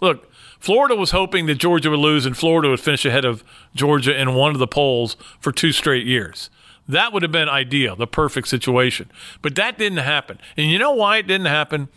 Look, 0.00 0.30
Florida 0.60 0.94
was 0.94 1.10
hoping 1.10 1.46
that 1.46 1.56
Georgia 1.56 1.90
would 1.90 1.98
lose 1.98 2.24
and 2.24 2.36
Florida 2.36 2.68
would 2.68 2.78
finish 2.78 3.04
ahead 3.04 3.24
of 3.24 3.42
Georgia 3.74 4.16
in 4.16 4.34
one 4.34 4.52
of 4.52 4.60
the 4.60 4.68
polls 4.68 5.16
for 5.40 5.50
two 5.50 5.72
straight 5.72 6.06
years. 6.06 6.50
That 6.86 7.12
would 7.12 7.24
have 7.24 7.32
been 7.32 7.48
ideal, 7.48 7.96
the 7.96 8.06
perfect 8.06 8.46
situation. 8.46 9.10
But 9.42 9.56
that 9.56 9.76
didn't 9.76 9.98
happen. 9.98 10.38
And 10.56 10.70
you 10.70 10.78
know 10.78 10.92
why 10.92 11.16
it 11.16 11.26
didn't 11.26 11.48
happen? 11.48 11.88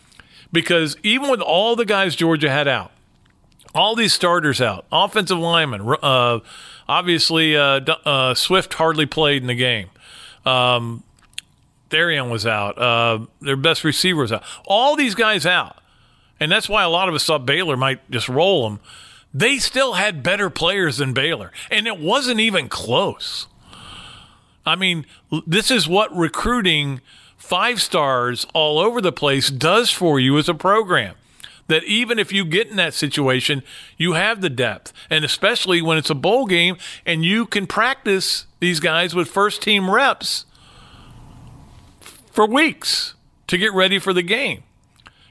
Because 0.51 0.97
even 1.03 1.29
with 1.29 1.41
all 1.41 1.75
the 1.75 1.85
guys 1.85 2.15
Georgia 2.15 2.49
had 2.49 2.67
out, 2.67 2.91
all 3.75 3.95
these 3.95 4.13
starters 4.13 4.61
out, 4.61 4.85
offensive 4.91 5.37
linemen, 5.37 5.81
uh, 6.01 6.39
obviously 6.87 7.55
uh, 7.55 7.81
uh, 8.05 8.33
Swift 8.33 8.73
hardly 8.75 9.05
played 9.05 9.41
in 9.41 9.47
the 9.47 9.55
game. 9.55 9.89
Um, 10.45 11.03
Darian 11.89 12.29
was 12.29 12.45
out. 12.45 12.77
Uh, 12.77 13.25
their 13.41 13.55
best 13.55 13.83
receiver 13.83 14.21
was 14.21 14.31
out. 14.31 14.43
All 14.65 14.95
these 14.95 15.15
guys 15.15 15.45
out. 15.45 15.77
And 16.39 16.51
that's 16.51 16.67
why 16.67 16.83
a 16.83 16.89
lot 16.89 17.07
of 17.07 17.15
us 17.15 17.25
thought 17.25 17.45
Baylor 17.45 17.77
might 17.77 18.09
just 18.09 18.27
roll 18.27 18.69
them. 18.69 18.79
They 19.33 19.57
still 19.57 19.93
had 19.93 20.23
better 20.23 20.49
players 20.49 20.97
than 20.97 21.13
Baylor. 21.13 21.51
And 21.69 21.87
it 21.87 21.99
wasn't 21.99 22.39
even 22.39 22.69
close. 22.69 23.47
I 24.65 24.75
mean, 24.75 25.05
this 25.45 25.69
is 25.69 25.87
what 25.87 26.15
recruiting 26.15 27.01
five 27.37 27.81
stars 27.81 28.47
all 28.53 28.79
over 28.79 28.99
the 29.01 29.11
place 29.11 29.49
does 29.49 29.91
for 29.91 30.19
you 30.19 30.37
as 30.37 30.49
a 30.49 30.53
program. 30.53 31.15
That 31.67 31.83
even 31.83 32.19
if 32.19 32.31
you 32.31 32.45
get 32.45 32.67
in 32.67 32.75
that 32.75 32.93
situation, 32.93 33.63
you 33.97 34.13
have 34.13 34.41
the 34.41 34.49
depth. 34.49 34.93
And 35.09 35.25
especially 35.25 35.81
when 35.81 35.97
it's 35.97 36.11
a 36.11 36.15
bowl 36.15 36.45
game 36.45 36.77
and 37.05 37.25
you 37.25 37.47
can 37.47 37.65
practice 37.65 38.45
these 38.59 38.79
guys 38.79 39.15
with 39.15 39.27
first 39.27 39.63
team 39.63 39.89
reps 39.89 40.45
for 42.31 42.45
weeks 42.45 43.15
to 43.47 43.57
get 43.57 43.73
ready 43.73 43.97
for 43.97 44.13
the 44.13 44.21
game. 44.21 44.63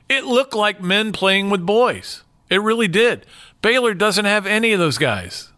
It 0.09 0.24
looked 0.24 0.55
like 0.55 0.82
men 0.82 1.12
playing 1.12 1.51
with 1.51 1.64
boys. 1.64 2.24
It 2.51 2.61
really 2.61 2.89
did. 2.89 3.26
Baylor 3.62 3.95
doesn't 3.95 4.24
have 4.24 4.47
any 4.47 4.72
of 4.72 4.78
those 4.78 4.99
guys. 4.99 5.51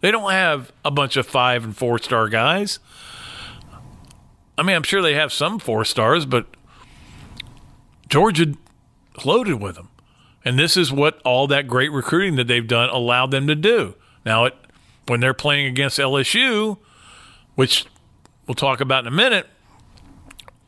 They 0.00 0.10
don't 0.10 0.32
have 0.32 0.72
a 0.84 0.90
bunch 0.90 1.16
of 1.16 1.26
five 1.26 1.62
and 1.62 1.76
four 1.76 1.98
star 1.98 2.28
guys. 2.28 2.80
I 4.58 4.62
mean, 4.62 4.76
I'm 4.76 4.82
sure 4.82 5.00
they 5.00 5.14
have 5.14 5.32
some 5.32 5.58
four 5.58 5.84
stars, 5.84 6.26
but 6.26 6.46
Georgia 8.08 8.54
loaded 9.24 9.60
with 9.60 9.76
them. 9.76 9.88
And 10.44 10.58
this 10.58 10.76
is 10.76 10.92
what 10.92 11.20
all 11.24 11.46
that 11.48 11.66
great 11.66 11.92
recruiting 11.92 12.36
that 12.36 12.48
they've 12.48 12.66
done 12.66 12.88
allowed 12.88 13.30
them 13.30 13.46
to 13.46 13.54
do. 13.54 13.94
Now, 14.24 14.46
it, 14.46 14.54
when 15.06 15.20
they're 15.20 15.34
playing 15.34 15.66
against 15.66 15.98
LSU, 15.98 16.78
which 17.54 17.86
we'll 18.46 18.54
talk 18.54 18.80
about 18.80 19.04
in 19.04 19.08
a 19.12 19.16
minute, 19.16 19.46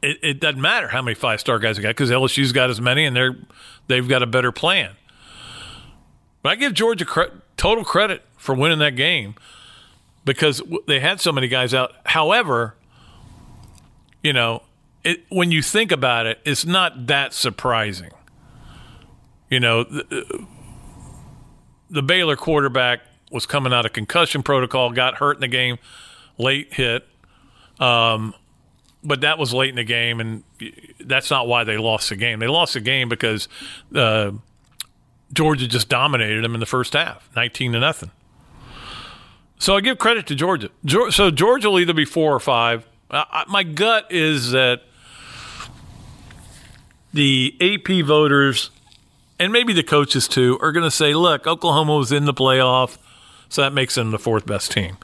it, 0.02 0.18
it 0.22 0.40
doesn't 0.40 0.60
matter 0.60 0.88
how 0.88 1.02
many 1.02 1.14
five 1.14 1.40
star 1.40 1.58
guys 1.58 1.76
they 1.76 1.82
got 1.82 1.90
because 1.90 2.10
LSU's 2.10 2.52
got 2.52 2.70
as 2.70 2.80
many 2.80 3.04
and 3.04 3.16
they're 3.16 3.36
they've 3.88 4.08
got 4.08 4.22
a 4.22 4.26
better 4.26 4.52
plan. 4.52 4.92
But 6.42 6.52
I 6.52 6.56
give 6.56 6.74
Georgia 6.74 7.04
cre- 7.04 7.34
total 7.56 7.84
credit 7.84 8.22
for 8.36 8.54
winning 8.54 8.78
that 8.80 8.96
game 8.96 9.34
because 10.24 10.62
they 10.86 11.00
had 11.00 11.20
so 11.20 11.32
many 11.32 11.48
guys 11.48 11.72
out. 11.72 11.92
However, 12.04 12.74
you 14.22 14.32
know, 14.32 14.62
it, 15.04 15.24
when 15.30 15.50
you 15.50 15.62
think 15.62 15.90
about 15.90 16.26
it, 16.26 16.38
it's 16.44 16.64
not 16.64 17.06
that 17.06 17.32
surprising. 17.32 18.10
You 19.50 19.60
know, 19.60 19.84
the, 19.84 20.46
the 21.90 22.02
Baylor 22.02 22.36
quarterback 22.36 23.00
was 23.30 23.46
coming 23.46 23.72
out 23.72 23.86
of 23.86 23.92
concussion 23.92 24.42
protocol, 24.42 24.90
got 24.90 25.16
hurt 25.16 25.36
in 25.36 25.40
the 25.40 25.48
game, 25.48 25.78
late 26.38 26.72
hit. 26.74 27.06
Um, 27.78 28.34
but 29.02 29.20
that 29.20 29.38
was 29.38 29.52
late 29.52 29.70
in 29.70 29.76
the 29.76 29.84
game, 29.84 30.20
and 30.20 30.44
that's 30.98 31.30
not 31.30 31.46
why 31.46 31.64
they 31.64 31.76
lost 31.76 32.08
the 32.08 32.16
game. 32.16 32.38
They 32.38 32.46
lost 32.46 32.74
the 32.74 32.80
game 32.80 33.08
because 33.08 33.48
uh, 33.94 34.32
Georgia 35.32 35.68
just 35.68 35.88
dominated 35.88 36.42
them 36.42 36.54
in 36.54 36.60
the 36.60 36.66
first 36.66 36.94
half, 36.94 37.28
nineteen 37.36 37.72
to 37.72 37.80
nothing. 37.80 38.10
So 39.58 39.76
I 39.76 39.80
give 39.80 39.98
credit 39.98 40.26
to 40.28 40.34
Georgia. 40.34 40.70
So 41.10 41.30
Georgia 41.30 41.70
will 41.70 41.80
either 41.80 41.92
be 41.94 42.04
four 42.04 42.34
or 42.34 42.40
five. 42.40 42.86
My 43.48 43.62
gut 43.62 44.10
is 44.10 44.50
that 44.50 44.82
the 47.12 47.56
AP 47.60 48.04
voters 48.04 48.70
and 49.44 49.52
maybe 49.52 49.74
the 49.74 49.82
coaches 49.82 50.26
too 50.26 50.58
are 50.62 50.72
going 50.72 50.84
to 50.84 50.90
say, 50.90 51.12
"Look, 51.12 51.46
Oklahoma 51.46 51.96
was 51.96 52.10
in 52.10 52.24
the 52.24 52.32
playoff, 52.32 52.96
so 53.50 53.60
that 53.60 53.74
makes 53.74 53.94
them 53.94 54.10
the 54.10 54.18
fourth 54.18 54.46
best 54.46 54.72
team." 54.72 54.96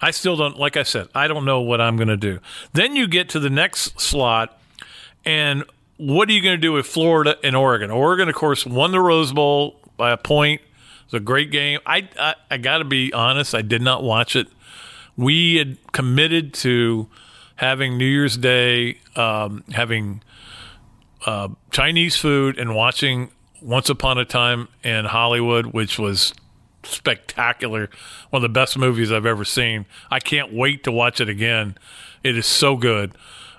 I 0.00 0.12
still 0.12 0.36
don't, 0.36 0.58
like 0.58 0.76
I 0.76 0.82
said, 0.82 1.08
I 1.14 1.28
don't 1.28 1.44
know 1.44 1.60
what 1.60 1.80
I'm 1.80 1.96
going 1.96 2.08
to 2.08 2.16
do. 2.16 2.38
Then 2.72 2.96
you 2.96 3.06
get 3.06 3.28
to 3.30 3.40
the 3.40 3.50
next 3.50 4.00
slot, 4.00 4.58
and 5.24 5.64
what 5.98 6.28
are 6.28 6.32
you 6.32 6.40
going 6.40 6.56
to 6.56 6.60
do 6.60 6.72
with 6.72 6.86
Florida 6.86 7.36
and 7.44 7.54
Oregon? 7.54 7.90
Oregon, 7.90 8.28
of 8.28 8.34
course, 8.34 8.64
won 8.64 8.92
the 8.92 9.00
Rose 9.00 9.32
Bowl 9.32 9.76
by 9.96 10.10
a 10.12 10.16
point. 10.16 10.62
It 10.62 11.12
was 11.12 11.20
a 11.20 11.24
great 11.24 11.50
game. 11.50 11.80
I, 11.84 12.08
I, 12.18 12.34
I 12.50 12.56
got 12.56 12.78
to 12.78 12.84
be 12.84 13.12
honest, 13.12 13.54
I 13.54 13.62
did 13.62 13.82
not 13.82 14.02
watch 14.02 14.36
it. 14.36 14.46
We 15.16 15.56
had 15.56 15.76
committed 15.92 16.54
to 16.54 17.08
having 17.56 17.98
New 17.98 18.06
Year's 18.06 18.36
Day, 18.36 19.00
um, 19.16 19.64
having 19.72 20.22
uh, 21.26 21.48
Chinese 21.70 22.16
food, 22.16 22.58
and 22.58 22.74
watching 22.74 23.30
Once 23.60 23.88
Upon 23.88 24.18
a 24.18 24.24
Time 24.24 24.68
in 24.82 25.06
Hollywood, 25.06 25.66
which 25.66 25.98
was 25.98 26.32
spectacular. 26.84 27.90
One 28.30 28.38
of 28.38 28.42
the 28.42 28.52
best 28.52 28.78
movies 28.78 29.10
I've 29.12 29.26
ever 29.26 29.44
seen. 29.44 29.86
I 30.10 30.20
can't 30.20 30.52
wait 30.52 30.84
to 30.84 30.92
watch 30.92 31.20
it 31.20 31.28
again. 31.28 31.76
It 32.22 32.36
is 32.36 32.46
so 32.46 32.76
good. 32.76 33.12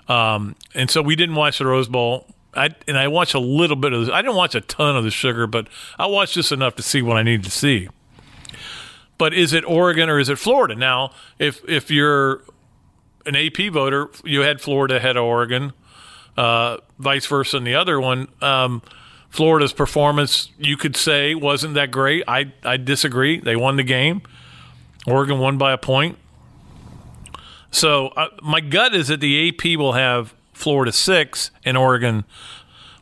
Um, 0.08 0.56
and 0.74 0.90
so 0.90 1.02
we 1.02 1.16
didn't 1.16 1.36
watch 1.36 1.58
the 1.58 1.66
Rose 1.66 1.88
Bowl. 1.88 2.26
I, 2.54 2.70
and 2.88 2.98
I 2.98 3.06
watched 3.08 3.34
a 3.34 3.38
little 3.40 3.76
bit 3.76 3.92
of 3.92 4.06
this. 4.06 4.10
I 4.12 4.22
didn't 4.22 4.36
watch 4.36 4.54
a 4.54 4.60
ton 4.60 4.96
of 4.96 5.04
the 5.04 5.10
sugar, 5.10 5.46
but 5.46 5.68
I 5.98 6.06
watched 6.06 6.34
just 6.34 6.50
enough 6.50 6.74
to 6.76 6.82
see 6.82 7.00
what 7.00 7.16
I 7.16 7.22
needed 7.22 7.44
to 7.44 7.50
see. 7.50 7.88
But 9.18 9.34
is 9.34 9.52
it 9.52 9.64
Oregon 9.64 10.08
or 10.08 10.18
is 10.18 10.28
it 10.28 10.38
Florida? 10.38 10.74
Now, 10.74 11.12
if 11.38 11.60
if 11.68 11.90
you're 11.90 12.42
an 13.26 13.36
AP 13.36 13.70
voter, 13.70 14.08
you 14.24 14.40
had 14.40 14.60
Florida 14.60 14.96
ahead 14.96 15.16
of 15.16 15.24
Oregon, 15.24 15.74
uh, 16.40 16.78
vice 16.98 17.26
versa 17.26 17.58
in 17.58 17.64
the 17.64 17.74
other 17.74 18.00
one. 18.00 18.26
Um, 18.40 18.80
Florida's 19.28 19.74
performance, 19.74 20.50
you 20.58 20.78
could 20.78 20.96
say, 20.96 21.34
wasn't 21.34 21.74
that 21.74 21.90
great. 21.90 22.24
I, 22.26 22.52
I 22.64 22.78
disagree. 22.78 23.38
They 23.38 23.56
won 23.56 23.76
the 23.76 23.82
game. 23.82 24.22
Oregon 25.06 25.38
won 25.38 25.58
by 25.58 25.72
a 25.72 25.78
point. 25.78 26.16
So 27.70 28.08
uh, 28.08 28.28
my 28.42 28.60
gut 28.60 28.94
is 28.94 29.08
that 29.08 29.20
the 29.20 29.48
AP 29.48 29.78
will 29.78 29.92
have 29.92 30.34
Florida 30.54 30.92
six 30.92 31.50
and 31.62 31.76
Oregon 31.76 32.24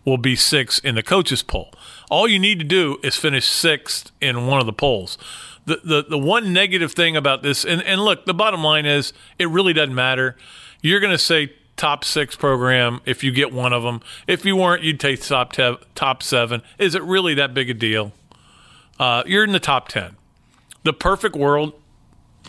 will 0.05 0.19
be 0.19 0.35
six 0.35 0.81
in 0.81 0.97
the 0.97 1.03
coaches 1.03 1.43
poll. 1.43 1.73
All 2.11 2.27
you 2.27 2.41
need 2.41 2.59
to 2.59 2.65
do 2.65 2.99
is 3.05 3.15
finish 3.15 3.47
sixth 3.47 4.11
in 4.21 4.49
one 4.49 4.59
of 4.59 4.67
the 4.67 4.73
polls. 4.73 5.17
The, 5.65 5.81
the, 5.85 6.05
the 6.11 6.19
one 6.19 6.53
negative 6.53 6.93
thing 6.93 7.17
about 7.17 7.43
this, 7.43 7.65
and, 7.65 7.83
and 7.85 8.03
look, 8.03 8.25
the 8.27 8.35
bottom 8.35 8.65
line 8.65 8.85
is 8.85 9.13
it 9.39 9.49
really 9.49 9.73
doesn't 9.73 9.95
matter. 9.95 10.37
You're 10.83 11.01
going 11.01 11.13
to 11.13 11.19
say 11.19 11.53
top 11.79 12.05
six 12.05 12.37
program 12.37 13.01
if 13.07 13.25
you 13.25 13.31
get 13.33 13.53
one 13.53 13.73
of 13.73 13.83
them. 13.83 14.03
If 14.27 14.45
you 14.45 14.57
weren't, 14.57 14.83
you'd 14.83 15.01
take 15.01 15.23
top 15.23 15.53
te- 15.53 15.79
top 15.95 16.23
seven. 16.23 16.63
Is 16.79 16.95
it 16.95 17.03
really 17.03 17.33
that 17.35 17.55
big 17.55 17.71
a 17.71 17.75
deal? 17.75 18.13
uh, 18.99 19.23
you're 19.27 19.45
in 19.45 19.53
the 19.53 19.61
top 19.61 19.89
10. 19.89 20.17
The 20.85 20.93
perfect 20.93 21.37
world, 21.37 21.73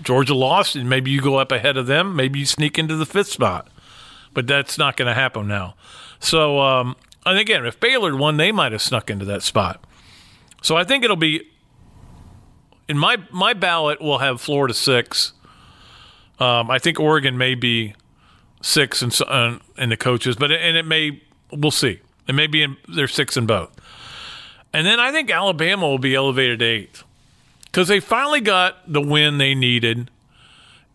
Georgia 0.01 0.33
lost, 0.33 0.75
and 0.75 0.89
maybe 0.89 1.11
you 1.11 1.21
go 1.21 1.37
up 1.37 1.51
ahead 1.51 1.77
of 1.77 1.87
them. 1.87 2.15
Maybe 2.15 2.39
you 2.39 2.45
sneak 2.45 2.79
into 2.79 2.95
the 2.95 3.05
fifth 3.05 3.29
spot. 3.29 3.69
But 4.33 4.47
that's 4.47 4.77
not 4.77 4.97
going 4.97 5.07
to 5.07 5.13
happen 5.13 5.47
now. 5.47 5.75
So, 6.19 6.59
um, 6.59 6.95
and 7.25 7.37
again, 7.37 7.65
if 7.65 7.79
Baylor 7.79 8.15
won, 8.15 8.37
they 8.37 8.51
might 8.51 8.71
have 8.71 8.81
snuck 8.81 9.09
into 9.09 9.25
that 9.25 9.43
spot. 9.43 9.83
So 10.61 10.75
I 10.75 10.83
think 10.83 11.03
it'll 11.03 11.15
be 11.15 11.49
in 12.87 12.97
my 12.97 13.17
my 13.31 13.53
ballot 13.53 14.01
will 14.01 14.17
have 14.17 14.41
Florida 14.41 14.73
six. 14.73 15.33
Um, 16.39 16.69
I 16.69 16.79
think 16.79 16.99
Oregon 16.99 17.37
may 17.37 17.55
be 17.55 17.93
six 18.61 19.01
and 19.01 19.17
uh, 19.27 19.57
in 19.77 19.89
the 19.89 19.97
coaches, 19.97 20.35
but 20.35 20.51
and 20.51 20.77
it 20.77 20.85
may 20.85 21.21
we'll 21.51 21.71
see. 21.71 21.99
It 22.27 22.35
may 22.35 22.47
be 22.47 22.61
in, 22.63 22.77
they're 22.87 23.07
six 23.07 23.37
in 23.37 23.45
both, 23.45 23.75
and 24.73 24.85
then 24.85 24.99
I 24.99 25.11
think 25.11 25.31
Alabama 25.31 25.87
will 25.87 25.99
be 25.99 26.15
elevated 26.15 26.59
to 26.59 26.65
eighth 26.65 27.03
because 27.63 27.87
they 27.87 27.99
finally 27.99 28.41
got 28.41 28.91
the 28.91 29.01
win 29.01 29.37
they 29.37 29.55
needed, 29.55 30.09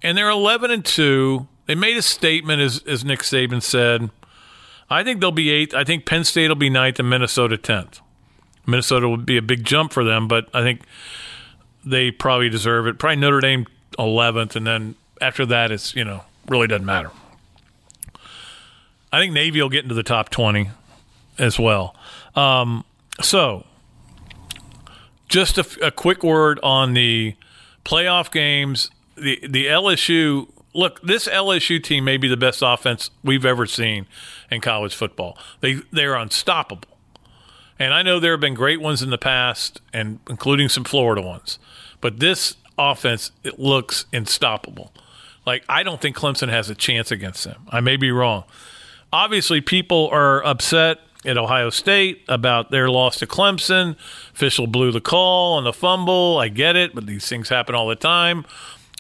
and 0.03 0.17
they're 0.17 0.31
eleven 0.31 0.71
and 0.71 0.85
two. 0.85 1.49
They 1.67 1.75
made 1.75 1.97
a 1.97 2.03
statement, 2.03 2.61
as 2.61 2.83
as 2.87 3.05
Nick 3.05 3.21
Saban 3.21 3.63
said. 3.63 4.11
I 4.91 5.03
think 5.03 5.21
they'll 5.21 5.33
be 5.33 5.51
eighth. 5.51 5.75
I 5.75 5.83
think 5.83 6.05
Penn 6.05 6.25
State 6.25 6.49
will 6.49 6.57
be 6.57 6.69
ninth 6.69 7.01
and 7.01 7.09
Minnesota 7.09 7.57
tenth. 7.57 8.01
Minnesota 8.67 9.09
would 9.09 9.27
be 9.27 9.37
a 9.37 9.43
big 9.43 9.65
jump 9.65 9.93
for 9.93 10.05
them, 10.05 10.29
but 10.29 10.49
I 10.55 10.63
think 10.63 10.83
they 11.85 12.11
probably 12.11 12.49
deserve 12.49 12.87
it. 12.87 12.99
Probably 12.99 13.17
Notre 13.17 13.41
Dame 13.41 13.67
11th, 13.99 14.57
and 14.57 14.67
then 14.67 14.95
after 15.21 15.45
that, 15.47 15.71
it's, 15.71 15.95
you 15.95 16.05
know, 16.05 16.23
really 16.49 16.67
doesn't 16.67 16.87
matter. 16.87 17.11
I 19.15 19.21
think 19.21 19.33
Navy 19.33 19.63
will 19.63 19.69
get 19.69 19.85
into 19.85 19.95
the 19.95 20.03
top 20.03 20.29
20 20.29 20.71
as 21.39 21.57
well. 21.57 21.95
Um, 22.35 22.85
so, 23.23 23.65
just 25.29 25.57
a, 25.57 25.87
a, 25.87 25.91
quick 25.93 26.25
word 26.25 26.59
on 26.65 26.95
the 26.95 27.37
playoff 27.85 28.33
games. 28.33 28.91
The 29.17 29.39
the 29.49 29.67
LSU 29.67 30.49
look. 30.75 31.01
This 31.03 31.29
LSU 31.29 31.81
team 31.81 32.05
may 32.05 32.17
be 32.17 32.27
the 32.27 32.37
best 32.37 32.61
offense 32.61 33.11
we've 33.23 33.47
ever 33.47 33.67
seen 33.67 34.07
in 34.51 34.61
college 34.61 34.97
football. 34.97 35.39
They 35.61 35.75
they're 35.93 36.17
unstoppable. 36.17 36.89
And 37.79 37.95
I 37.95 38.03
know 38.03 38.19
there 38.19 38.33
have 38.33 38.41
been 38.41 38.55
great 38.55 38.81
ones 38.81 39.01
in 39.01 39.11
the 39.11 39.19
past, 39.19 39.81
and 39.93 40.19
including 40.29 40.69
some 40.69 40.83
Florida 40.83 41.23
ones. 41.23 41.61
But 42.01 42.19
this 42.19 42.57
offense, 42.77 43.31
it 43.45 43.61
looks 43.61 44.07
unstoppable. 44.13 44.93
Like 45.47 45.65
I 45.69 45.85
don't 45.85 46.01
think 46.01 46.17
Clemson 46.17 46.49
has 46.49 46.69
a 46.69 46.75
chance 46.75 47.13
against 47.13 47.45
them. 47.45 47.63
I 47.69 47.79
may 47.79 47.97
be 47.97 48.11
wrong. 48.11 48.43
Obviously, 49.15 49.61
people 49.61 50.09
are 50.11 50.45
upset 50.45 50.99
at 51.25 51.39
Ohio 51.39 51.71
State 51.71 52.25
about 52.27 52.73
their 52.73 52.91
loss 52.91 53.17
to 53.19 53.29
Clemson. 53.29 53.95
Official 54.35 54.67
blew 54.67 54.91
the 54.91 55.01
call 55.01 55.53
on 55.53 55.63
the 55.63 55.73
fumble. 55.73 56.39
I 56.39 56.49
get 56.49 56.75
it, 56.75 56.97
but 56.97 57.07
these 57.07 57.29
things 57.29 57.49
happen 57.49 57.77
all 57.77 57.87
the 57.87 57.95
time. 57.95 58.45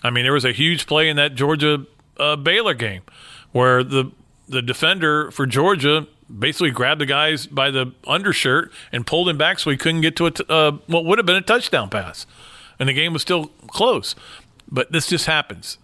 I 0.04 0.10
mean, 0.10 0.22
there 0.24 0.32
was 0.32 0.44
a 0.44 0.52
huge 0.52 0.86
play 0.86 1.08
in 1.08 1.16
that 1.16 1.34
Georgia 1.34 1.84
uh, 2.16 2.36
Baylor 2.36 2.74
game 2.74 3.02
where 3.50 3.82
the 3.82 4.12
the 4.48 4.62
defender 4.62 5.32
for 5.32 5.46
Georgia 5.46 6.06
basically 6.38 6.70
grabbed 6.70 7.00
the 7.00 7.06
guys 7.06 7.48
by 7.48 7.72
the 7.72 7.92
undershirt 8.06 8.70
and 8.92 9.04
pulled 9.04 9.28
him 9.28 9.36
back 9.36 9.58
so 9.58 9.68
he 9.68 9.76
couldn't 9.76 10.02
get 10.02 10.14
to 10.14 10.26
a 10.26 10.30
t- 10.30 10.44
uh, 10.48 10.70
what 10.86 11.04
would 11.04 11.18
have 11.18 11.26
been 11.26 11.34
a 11.34 11.40
touchdown 11.40 11.90
pass, 11.90 12.24
and 12.78 12.88
the 12.88 12.92
game 12.92 13.12
was 13.12 13.22
still 13.22 13.46
close. 13.66 14.14
But 14.70 14.92
this 14.92 15.08
just 15.08 15.26
happens. 15.26 15.78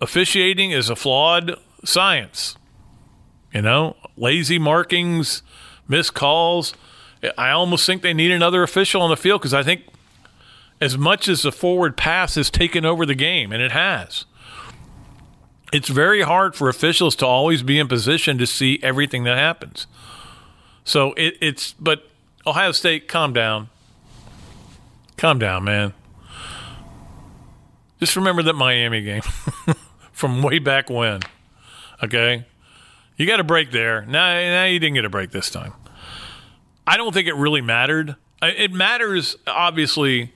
Officiating 0.00 0.70
is 0.70 0.88
a 0.88 0.96
flawed 0.96 1.58
science. 1.84 2.56
You 3.52 3.62
know, 3.62 3.96
lazy 4.16 4.58
markings, 4.58 5.42
missed 5.88 6.14
calls. 6.14 6.74
I 7.36 7.50
almost 7.50 7.86
think 7.86 8.02
they 8.02 8.14
need 8.14 8.30
another 8.30 8.62
official 8.62 9.02
on 9.02 9.10
the 9.10 9.16
field 9.16 9.40
because 9.40 9.54
I 9.54 9.62
think 9.62 9.82
as 10.80 10.96
much 10.96 11.28
as 11.28 11.42
the 11.42 11.52
forward 11.52 11.96
pass 11.96 12.36
has 12.36 12.50
taken 12.50 12.84
over 12.84 13.04
the 13.04 13.14
game, 13.14 13.52
and 13.52 13.62
it 13.62 13.72
has, 13.72 14.26
it's 15.72 15.88
very 15.88 16.22
hard 16.22 16.54
for 16.54 16.68
officials 16.68 17.16
to 17.16 17.26
always 17.26 17.62
be 17.62 17.78
in 17.78 17.88
position 17.88 18.38
to 18.38 18.46
see 18.46 18.78
everything 18.82 19.24
that 19.24 19.36
happens. 19.36 19.86
So 20.84 21.12
it, 21.14 21.36
it's, 21.40 21.72
but 21.74 22.08
Ohio 22.46 22.72
State, 22.72 23.08
calm 23.08 23.32
down. 23.32 23.68
Calm 25.16 25.38
down, 25.38 25.64
man. 25.64 25.92
Just 27.98 28.14
remember 28.14 28.42
that 28.44 28.54
Miami 28.54 29.02
game 29.02 29.22
from 30.12 30.42
way 30.42 30.60
back 30.60 30.88
when. 30.88 31.20
Okay? 32.02 32.46
You 33.16 33.26
got 33.26 33.40
a 33.40 33.44
break 33.44 33.72
there. 33.72 34.02
Now, 34.06 34.32
now 34.34 34.64
you 34.64 34.78
didn't 34.78 34.94
get 34.94 35.04
a 35.04 35.10
break 35.10 35.30
this 35.30 35.50
time. 35.50 35.72
I 36.86 36.96
don't 36.96 37.12
think 37.12 37.28
it 37.28 37.34
really 37.34 37.60
mattered. 37.60 38.16
It 38.40 38.72
matters, 38.72 39.36
obviously, 39.46 40.32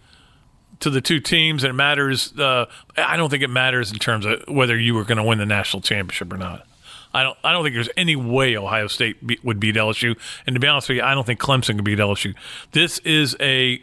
to 0.81 0.91
the 0.91 1.01
two 1.01 1.21
teams, 1.21 1.63
and 1.65 1.71
it 1.71 1.75
matters. 1.75 2.37
Uh, 2.37 2.67
I 2.97 3.17
don't 3.17 3.31
think 3.31 3.43
it 3.43 3.51
matters 3.51 3.93
in 3.93 3.99
terms 3.99 4.27
of 4.27 4.43
whether 4.49 4.77
you 4.77 4.95
were 4.95 5.05
going 5.05 5.19
to 5.19 5.23
win 5.23 5.39
the 5.39 5.47
national 5.47 5.81
championship 5.81 6.33
or 6.33 6.37
not. 6.37 6.67
I 7.15 7.23
don't. 7.23 7.39
I 7.45 7.53
don't 7.53 7.63
think 7.63 7.75
there's 7.75 7.89
any 7.97 8.17
way 8.17 8.57
Ohio 8.57 8.89
State 8.89 9.25
be, 9.25 9.39
would 9.45 9.61
beat 9.61 9.77
LSU. 9.77 10.19
And 10.47 10.55
to 10.55 10.61
be 10.61 10.67
honest 10.67 10.89
with 10.89 10.97
you, 10.97 11.03
I 11.05 11.15
don't 11.15 11.25
think 11.25 11.41
Clemson 11.41 11.77
could 11.77 11.85
beat 11.85 11.99
LSU. 11.99 12.35
This 12.73 12.99
is 13.01 13.37
a 13.41 13.81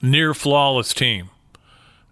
near 0.00 0.32
flawless 0.32 0.94
team. 0.94 1.30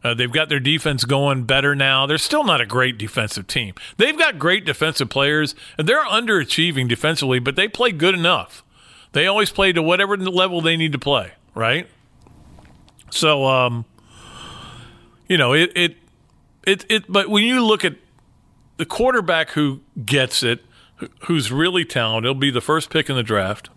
Uh, 0.02 0.14
they've 0.14 0.32
got 0.32 0.48
their 0.48 0.60
defense 0.60 1.04
going 1.04 1.44
better 1.44 1.74
now. 1.74 2.06
They're 2.06 2.18
still 2.18 2.44
not 2.44 2.60
a 2.60 2.66
great 2.66 2.96
defensive 2.96 3.46
team. 3.46 3.74
They've 3.98 4.18
got 4.18 4.38
great 4.38 4.64
defensive 4.64 5.10
players, 5.10 5.54
and 5.76 5.88
they're 5.88 6.04
underachieving 6.04 6.88
defensively, 6.88 7.38
but 7.38 7.56
they 7.56 7.68
play 7.68 7.92
good 7.92 8.14
enough. 8.14 8.64
They 9.12 9.26
always 9.26 9.50
play 9.50 9.72
to 9.72 9.82
whatever 9.82 10.16
level 10.16 10.60
they 10.60 10.76
need 10.76 10.92
to 10.92 10.98
play, 10.98 11.32
right? 11.54 11.86
So, 13.10 13.44
um, 13.44 13.84
you 15.28 15.36
know, 15.36 15.52
it, 15.52 15.72
it, 15.74 15.96
it, 16.66 16.86
it, 16.88 17.04
but 17.08 17.28
when 17.28 17.44
you 17.44 17.64
look 17.64 17.84
at 17.84 17.96
the 18.76 18.86
quarterback 18.86 19.50
who 19.50 19.80
gets 20.04 20.42
it, 20.42 20.64
who's 21.24 21.50
really 21.50 21.84
talented, 21.84 22.28
he'll 22.28 22.34
be 22.34 22.50
the 22.50 22.60
first 22.60 22.88
pick 22.90 23.10
in 23.10 23.16
the 23.16 23.22
draft. 23.22 23.68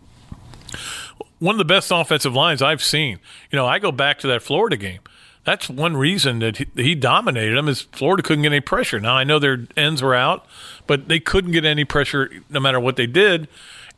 One 1.40 1.56
of 1.56 1.60
the 1.60 1.66
best 1.66 1.92
offensive 1.92 2.34
lines 2.34 2.62
I've 2.62 2.84
seen. 2.84 3.20
You 3.52 3.58
know, 3.58 3.66
I 3.66 3.80
go 3.80 3.92
back 3.92 4.20
to 4.20 4.28
that 4.28 4.42
Florida 4.42 4.78
game. 4.78 5.00
That's 5.46 5.70
one 5.70 5.98
reason 5.98 6.39
that 6.39 6.58
he, 6.58 6.68
he 6.76 6.96
dominated 6.96 7.58
them 7.58 7.68
is 7.68 7.82
Florida 7.82 8.24
couldn't 8.24 8.44
get 8.44 8.52
any 8.54 8.62
pressure. 8.62 9.00
Now 9.00 9.16
I 9.16 9.24
know 9.24 9.39
their 9.39 9.68
ends 9.76 10.02
were 10.02 10.16
out, 10.16 10.46
but 10.88 11.08
they 11.10 11.20
couldn't 11.20 11.52
get 11.52 11.66
any 11.66 11.84
pressure 11.84 12.30
no 12.50 12.60
matter 12.60 12.80
what 12.80 12.96
they 12.96 13.08
did. 13.08 13.48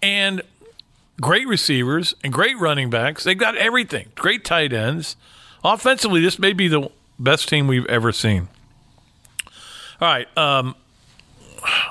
And 0.01 0.41
great 1.21 1.47
receivers 1.47 2.15
and 2.23 2.33
great 2.33 2.57
running 2.57 2.89
backs. 2.89 3.23
They've 3.23 3.37
got 3.37 3.55
everything. 3.55 4.09
Great 4.15 4.43
tight 4.43 4.73
ends. 4.73 5.15
Offensively, 5.63 6.21
this 6.21 6.39
may 6.39 6.53
be 6.53 6.67
the 6.67 6.89
best 7.19 7.47
team 7.47 7.67
we've 7.67 7.85
ever 7.85 8.11
seen. 8.11 8.49
All 10.01 10.07
right. 10.07 10.37
Um, 10.37 10.75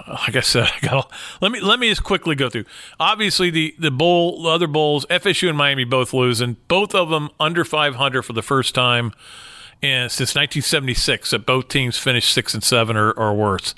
like 0.09 0.37
I 0.37 0.41
said, 0.41 0.71
I 0.83 0.87
got 0.87 1.11
let 1.41 1.53
me 1.53 1.61
let 1.61 1.79
me 1.79 1.89
just 1.89 2.05
quickly 2.05 2.35
go 2.35 2.49
through. 2.49 2.65
Obviously, 2.99 3.51
the 3.51 3.75
the 3.79 3.91
bowl, 3.91 4.43
the 4.43 4.49
other 4.49 4.67
bowls, 4.67 5.07
FSU 5.07 5.49
and 5.49 5.59
Miami 5.59 5.85
both 5.85 6.13
losing. 6.13 6.57
Both 6.69 6.95
of 6.95 7.11
them 7.11 7.31
under 7.39 7.65
500 7.65 8.23
for 8.23 8.33
the 8.33 8.43
first 8.43 8.75
time 8.75 9.13
and 9.83 10.11
since 10.11 10.31
1976. 10.31 11.31
That 11.31 11.47
both 11.47 11.69
teams 11.69 11.99
finished 11.99 12.33
six 12.33 12.55
and 12.55 12.63
seven 12.63 12.97
or, 12.97 13.11
or 13.13 13.35
worse. 13.35 13.75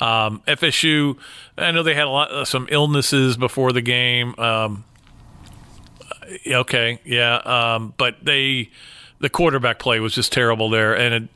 Um, 0.00 0.42
FSU, 0.46 1.16
I 1.56 1.70
know 1.70 1.82
they 1.82 1.94
had 1.94 2.06
a 2.06 2.10
lot 2.10 2.30
uh, 2.30 2.44
some 2.44 2.68
illnesses 2.70 3.36
before 3.36 3.72
the 3.72 3.80
game. 3.80 4.34
Um, 4.38 4.84
okay, 6.46 7.00
yeah, 7.04 7.36
um, 7.36 7.94
but 7.96 8.16
they 8.22 8.70
the 9.20 9.30
quarterback 9.30 9.78
play 9.78 9.98
was 10.00 10.14
just 10.14 10.32
terrible 10.32 10.68
there, 10.68 10.94
and 10.94 11.14
it, 11.14 11.30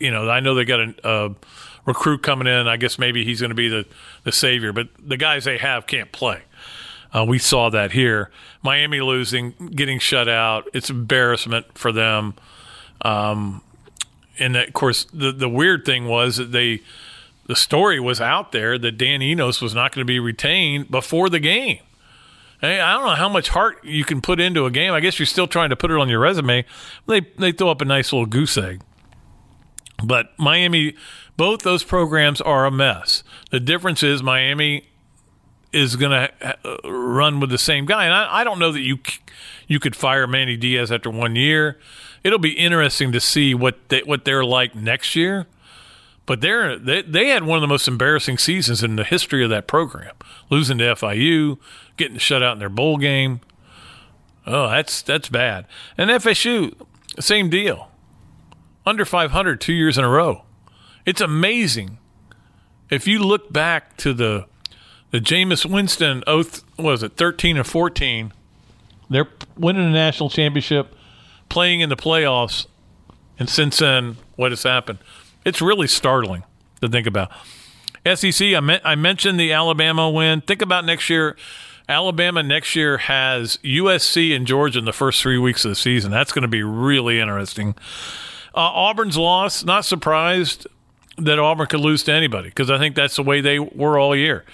you 0.00 0.10
know 0.10 0.28
I 0.28 0.40
know 0.40 0.56
they 0.56 0.64
got 0.64 0.80
a 0.80 1.34
recruit 1.88 2.22
coming 2.22 2.46
in. 2.46 2.68
I 2.68 2.76
guess 2.76 2.98
maybe 2.98 3.24
he's 3.24 3.40
going 3.40 3.50
to 3.50 3.56
be 3.56 3.68
the 3.68 3.86
the 4.24 4.32
savior, 4.32 4.72
but 4.72 4.88
the 4.98 5.16
guys 5.16 5.44
they 5.44 5.58
have 5.58 5.86
can't 5.86 6.12
play. 6.12 6.42
Uh, 7.12 7.24
we 7.26 7.38
saw 7.38 7.70
that 7.70 7.92
here. 7.92 8.30
Miami 8.62 9.00
losing, 9.00 9.52
getting 9.74 9.98
shut 9.98 10.28
out. 10.28 10.68
It's 10.74 10.90
embarrassment 10.90 11.76
for 11.76 11.90
them. 11.90 12.34
Um, 13.02 13.62
and 14.38 14.56
of 14.56 14.72
course, 14.72 15.04
the 15.12 15.32
the 15.32 15.48
weird 15.48 15.84
thing 15.84 16.06
was 16.06 16.36
that 16.36 16.52
they 16.52 16.82
the 17.46 17.56
story 17.56 17.98
was 17.98 18.20
out 18.20 18.52
there 18.52 18.78
that 18.78 18.92
Dan 18.92 19.22
Enos 19.22 19.60
was 19.60 19.74
not 19.74 19.92
going 19.92 20.06
to 20.06 20.10
be 20.10 20.20
retained 20.20 20.90
before 20.90 21.30
the 21.30 21.40
game. 21.40 21.78
Hey, 22.60 22.80
I 22.80 22.92
don't 22.94 23.06
know 23.06 23.14
how 23.14 23.28
much 23.28 23.50
heart 23.50 23.84
you 23.84 24.04
can 24.04 24.20
put 24.20 24.40
into 24.40 24.66
a 24.66 24.70
game. 24.70 24.92
I 24.92 25.00
guess 25.00 25.18
you're 25.18 25.26
still 25.26 25.46
trying 25.46 25.70
to 25.70 25.76
put 25.76 25.90
it 25.90 25.96
on 25.96 26.08
your 26.08 26.20
resume. 26.20 26.64
They 27.06 27.20
they 27.38 27.52
throw 27.52 27.70
up 27.70 27.80
a 27.80 27.84
nice 27.84 28.12
little 28.12 28.26
goose 28.26 28.58
egg. 28.58 28.82
But 30.02 30.38
Miami, 30.38 30.94
both 31.36 31.62
those 31.62 31.82
programs 31.82 32.40
are 32.40 32.66
a 32.66 32.70
mess. 32.70 33.22
The 33.50 33.60
difference 33.60 34.02
is 34.02 34.22
Miami 34.22 34.86
is 35.72 35.96
going 35.96 36.12
to 36.12 36.56
uh, 36.64 36.88
run 36.88 37.40
with 37.40 37.50
the 37.50 37.58
same 37.58 37.84
guy, 37.84 38.04
and 38.04 38.14
I, 38.14 38.40
I 38.40 38.44
don't 38.44 38.58
know 38.58 38.72
that 38.72 38.80
you 38.80 38.98
you 39.66 39.78
could 39.78 39.94
fire 39.94 40.26
Manny 40.26 40.56
Diaz 40.56 40.90
after 40.90 41.10
one 41.10 41.36
year. 41.36 41.78
It'll 42.24 42.38
be 42.38 42.52
interesting 42.52 43.12
to 43.12 43.20
see 43.20 43.54
what 43.54 43.88
they, 43.88 44.00
what 44.00 44.24
they're 44.24 44.44
like 44.44 44.74
next 44.74 45.14
year 45.14 45.46
but 46.28 46.42
they're, 46.42 46.78
they 46.78 47.00
they 47.00 47.28
had 47.28 47.44
one 47.44 47.56
of 47.56 47.62
the 47.62 47.66
most 47.66 47.88
embarrassing 47.88 48.36
seasons 48.36 48.82
in 48.82 48.96
the 48.96 49.04
history 49.04 49.42
of 49.42 49.48
that 49.48 49.66
program, 49.66 50.14
losing 50.50 50.76
to 50.76 50.84
FIU, 50.94 51.56
getting 51.96 52.18
shut 52.18 52.42
out 52.42 52.52
in 52.52 52.58
their 52.58 52.68
bowl 52.68 52.98
game. 52.98 53.40
Oh, 54.46 54.68
that's 54.68 55.00
that's 55.00 55.30
bad. 55.30 55.64
And 55.96 56.10
FSU, 56.10 56.74
same 57.18 57.48
deal. 57.48 57.90
Under 58.88 59.04
500 59.04 59.60
two 59.60 59.74
years 59.74 59.98
in 59.98 60.04
a 60.04 60.08
row. 60.08 60.44
It's 61.04 61.20
amazing. 61.20 61.98
If 62.88 63.06
you 63.06 63.18
look 63.18 63.52
back 63.52 63.98
to 63.98 64.14
the 64.14 64.46
the 65.10 65.18
Jameis 65.18 65.70
Winston 65.70 66.24
oath 66.26 66.64
was 66.78 67.02
it 67.02 67.18
13 67.18 67.58
or 67.58 67.64
14, 67.64 68.32
they're 69.10 69.28
winning 69.58 69.84
a 69.84 69.90
national 69.90 70.30
championship, 70.30 70.94
playing 71.50 71.80
in 71.80 71.90
the 71.90 71.96
playoffs, 71.96 72.66
and 73.38 73.50
since 73.50 73.76
then, 73.76 74.16
what 74.36 74.52
has 74.52 74.62
happened? 74.62 75.00
It's 75.44 75.60
really 75.60 75.86
startling 75.86 76.44
to 76.80 76.88
think 76.88 77.06
about. 77.06 77.30
SEC, 78.14 78.54
I, 78.54 78.60
me- 78.60 78.80
I 78.82 78.94
mentioned 78.94 79.38
the 79.38 79.52
Alabama 79.52 80.08
win. 80.08 80.40
Think 80.40 80.62
about 80.62 80.86
next 80.86 81.10
year. 81.10 81.36
Alabama 81.90 82.42
next 82.42 82.74
year 82.74 82.96
has 82.96 83.58
USC 83.58 84.34
and 84.34 84.46
Georgia 84.46 84.78
in 84.78 84.86
the 84.86 84.94
first 84.94 85.20
three 85.20 85.38
weeks 85.38 85.66
of 85.66 85.70
the 85.70 85.74
season. 85.74 86.10
That's 86.10 86.32
going 86.32 86.42
to 86.42 86.48
be 86.48 86.62
really 86.62 87.20
interesting. 87.20 87.74
Uh, 88.58 88.62
Auburn's 88.62 89.16
loss, 89.16 89.62
not 89.62 89.84
surprised 89.84 90.66
that 91.16 91.38
Auburn 91.38 91.68
could 91.68 91.78
lose 91.78 92.02
to 92.02 92.12
anybody 92.12 92.48
because 92.48 92.72
I 92.72 92.78
think 92.78 92.96
that's 92.96 93.14
the 93.14 93.22
way 93.22 93.40
they 93.40 93.60
were 93.60 94.00
all 94.00 94.16
year. 94.16 94.44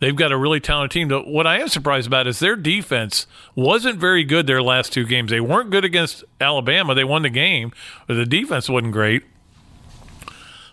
They've 0.00 0.16
got 0.16 0.32
a 0.32 0.36
really 0.36 0.58
talented 0.58 0.90
team. 0.90 1.32
What 1.32 1.46
I 1.46 1.60
am 1.60 1.68
surprised 1.68 2.08
about 2.08 2.26
is 2.26 2.40
their 2.40 2.56
defense 2.56 3.28
wasn't 3.54 4.00
very 4.00 4.24
good 4.24 4.48
their 4.48 4.64
last 4.64 4.92
two 4.92 5.06
games. 5.06 5.30
They 5.30 5.38
weren't 5.38 5.70
good 5.70 5.84
against 5.84 6.24
Alabama. 6.40 6.92
They 6.92 7.04
won 7.04 7.22
the 7.22 7.30
game, 7.30 7.70
but 8.08 8.14
the 8.14 8.26
defense 8.26 8.68
wasn't 8.68 8.94
great. 8.94 9.22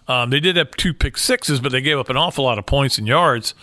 Um, 0.08 0.32
they 0.32 0.40
did 0.40 0.56
have 0.56 0.72
two 0.72 0.96
pick 0.96 1.16
sixes, 1.16 1.60
but 1.60 1.72
they 1.72 1.82
gave 1.82 2.00
up 2.00 2.10
an 2.10 2.18
awful 2.18 2.46
lot 2.46 2.58
of 2.58 2.66
points 2.66 2.98
and 2.98 3.08
yards. 3.08 3.54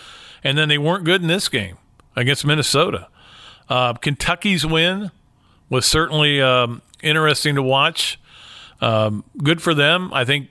And 0.44 0.56
then 0.56 0.68
they 0.68 0.78
weren't 0.78 1.02
good 1.02 1.20
in 1.20 1.26
this 1.26 1.48
game 1.48 1.78
against 2.14 2.46
Minnesota. 2.46 3.08
Uh, 3.68 3.94
Kentucky's 3.94 4.64
win 4.64 5.10
was 5.68 5.84
certainly 5.84 6.40
um, 6.40 6.80
interesting 7.02 7.56
to 7.56 7.62
watch. 7.62 8.20
Um, 8.80 9.24
good 9.38 9.62
for 9.62 9.74
them. 9.74 10.12
I 10.12 10.24
think 10.24 10.48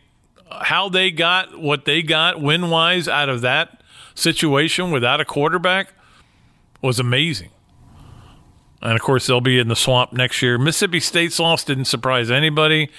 how 0.49 0.89
they 0.89 1.11
got 1.11 1.59
what 1.59 1.85
they 1.85 2.01
got 2.01 2.41
win 2.41 2.69
wise 2.69 3.07
out 3.07 3.29
of 3.29 3.41
that 3.41 3.81
situation 4.13 4.91
without 4.91 5.19
a 5.19 5.25
quarterback 5.25 5.93
was 6.81 6.99
amazing. 6.99 7.49
And 8.81 8.93
of 8.93 9.01
course, 9.01 9.27
they'll 9.27 9.41
be 9.41 9.59
in 9.59 9.67
the 9.67 9.75
swamp 9.75 10.13
next 10.13 10.41
year. 10.41 10.57
Mississippi 10.57 10.99
State's 10.99 11.39
loss 11.39 11.63
didn't 11.63 11.85
surprise 11.85 12.29
anybody. 12.29 12.89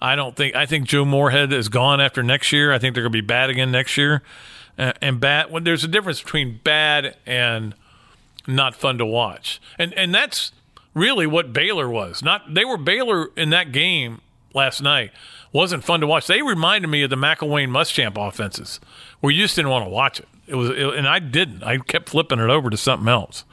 I 0.00 0.16
don't 0.16 0.36
think. 0.36 0.54
I 0.54 0.66
think 0.66 0.86
Joe 0.86 1.04
Moorhead 1.04 1.52
is 1.52 1.68
gone 1.68 2.00
after 2.00 2.22
next 2.22 2.52
year. 2.52 2.72
I 2.72 2.78
think 2.78 2.94
they're 2.94 3.02
going 3.02 3.12
to 3.12 3.22
be 3.22 3.26
bad 3.26 3.50
again 3.50 3.72
next 3.72 3.96
year. 3.96 4.22
Uh, 4.78 4.92
and 5.00 5.20
bad. 5.20 5.50
When 5.50 5.64
there's 5.64 5.84
a 5.84 5.88
difference 5.88 6.20
between 6.20 6.60
bad 6.62 7.16
and 7.26 7.74
not 8.46 8.74
fun 8.74 8.98
to 8.98 9.06
watch, 9.06 9.60
and 9.78 9.94
and 9.94 10.14
that's 10.14 10.52
really 10.94 11.26
what 11.26 11.52
Baylor 11.52 11.88
was. 11.88 12.22
Not 12.22 12.54
they 12.54 12.64
were 12.64 12.76
Baylor 12.76 13.30
in 13.36 13.50
that 13.50 13.72
game 13.72 14.20
last 14.54 14.80
night. 14.80 15.12
Wasn't 15.52 15.84
fun 15.84 16.00
to 16.00 16.06
watch. 16.06 16.26
They 16.26 16.42
reminded 16.42 16.88
me 16.88 17.02
of 17.02 17.10
the 17.10 17.16
McElwain 17.16 17.68
Muschamp 17.68 18.16
offenses, 18.16 18.80
where 19.20 19.32
you 19.32 19.42
just 19.42 19.56
didn't 19.56 19.70
want 19.70 19.84
to 19.84 19.90
watch 19.90 20.20
it. 20.20 20.28
It 20.46 20.56
was, 20.56 20.70
it, 20.70 20.94
and 20.94 21.06
I 21.06 21.20
didn't. 21.20 21.62
I 21.62 21.78
kept 21.78 22.08
flipping 22.08 22.38
it 22.38 22.50
over 22.50 22.70
to 22.70 22.76
something 22.76 23.08
else. 23.08 23.44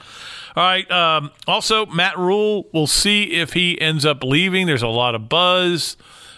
All 0.56 0.64
right. 0.64 0.90
Um, 0.92 1.32
also, 1.48 1.86
Matt 1.86 2.18
Rhule. 2.18 2.66
We'll 2.74 2.88
see 2.88 3.34
if 3.34 3.54
he 3.54 3.80
ends 3.80 4.06
up 4.06 4.24
leaving. 4.24 4.68
There's 4.68 4.82
a 4.82 4.88
lot 4.88 5.16
of 5.16 5.30
buzz 5.30 5.96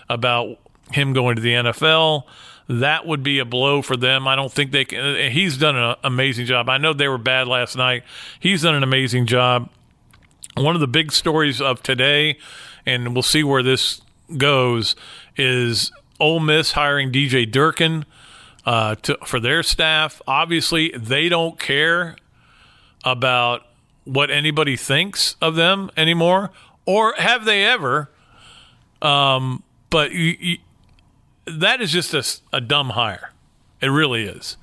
about 0.09 0.57
him 0.91 1.13
going 1.13 1.35
to 1.35 1.41
the 1.41 1.53
NFL. 1.53 2.23
That 2.69 3.05
would 3.05 3.23
be 3.23 3.39
a 3.39 3.45
blow 3.45 3.81
for 3.81 3.97
them. 3.97 4.27
I 4.27 4.35
don't 4.35 4.51
think 4.51 4.71
they 4.71 4.85
can. 4.85 5.31
He's 5.31 5.57
done 5.57 5.75
an 5.75 5.95
amazing 6.03 6.45
job. 6.45 6.69
I 6.69 6.77
know 6.77 6.93
they 6.93 7.07
were 7.07 7.17
bad 7.17 7.47
last 7.47 7.75
night. 7.75 8.03
He's 8.39 8.61
done 8.61 8.75
an 8.75 8.83
amazing 8.83 9.25
job. 9.25 9.69
One 10.55 10.75
of 10.75 10.81
the 10.81 10.87
big 10.87 11.11
stories 11.11 11.59
of 11.59 11.81
today, 11.81 12.37
and 12.85 13.13
we'll 13.13 13.23
see 13.23 13.43
where 13.43 13.63
this 13.63 14.01
goes, 14.37 14.95
is 15.37 15.91
Ole 16.19 16.39
Miss 16.39 16.73
hiring 16.73 17.11
DJ 17.11 17.49
Durkin 17.49 18.05
uh, 18.65 18.95
to, 18.95 19.17
for 19.25 19.39
their 19.39 19.63
staff. 19.63 20.21
Obviously, 20.27 20.93
they 20.97 21.29
don't 21.29 21.59
care 21.59 22.15
about 23.03 23.65
what 24.05 24.31
anybody 24.31 24.75
thinks 24.75 25.35
of 25.41 25.55
them 25.55 25.89
anymore, 25.95 26.51
or 26.85 27.13
have 27.17 27.45
they 27.45 27.63
ever? 27.65 28.09
Um, 29.01 29.63
but 29.89 30.11
you, 30.11 30.35
you, 30.39 30.57
that 31.45 31.81
is 31.81 31.91
just 31.91 32.13
a, 32.13 32.55
a 32.55 32.61
dumb 32.61 32.91
hire. 32.91 33.31
It 33.81 33.87
really 33.87 34.23
is. 34.23 34.57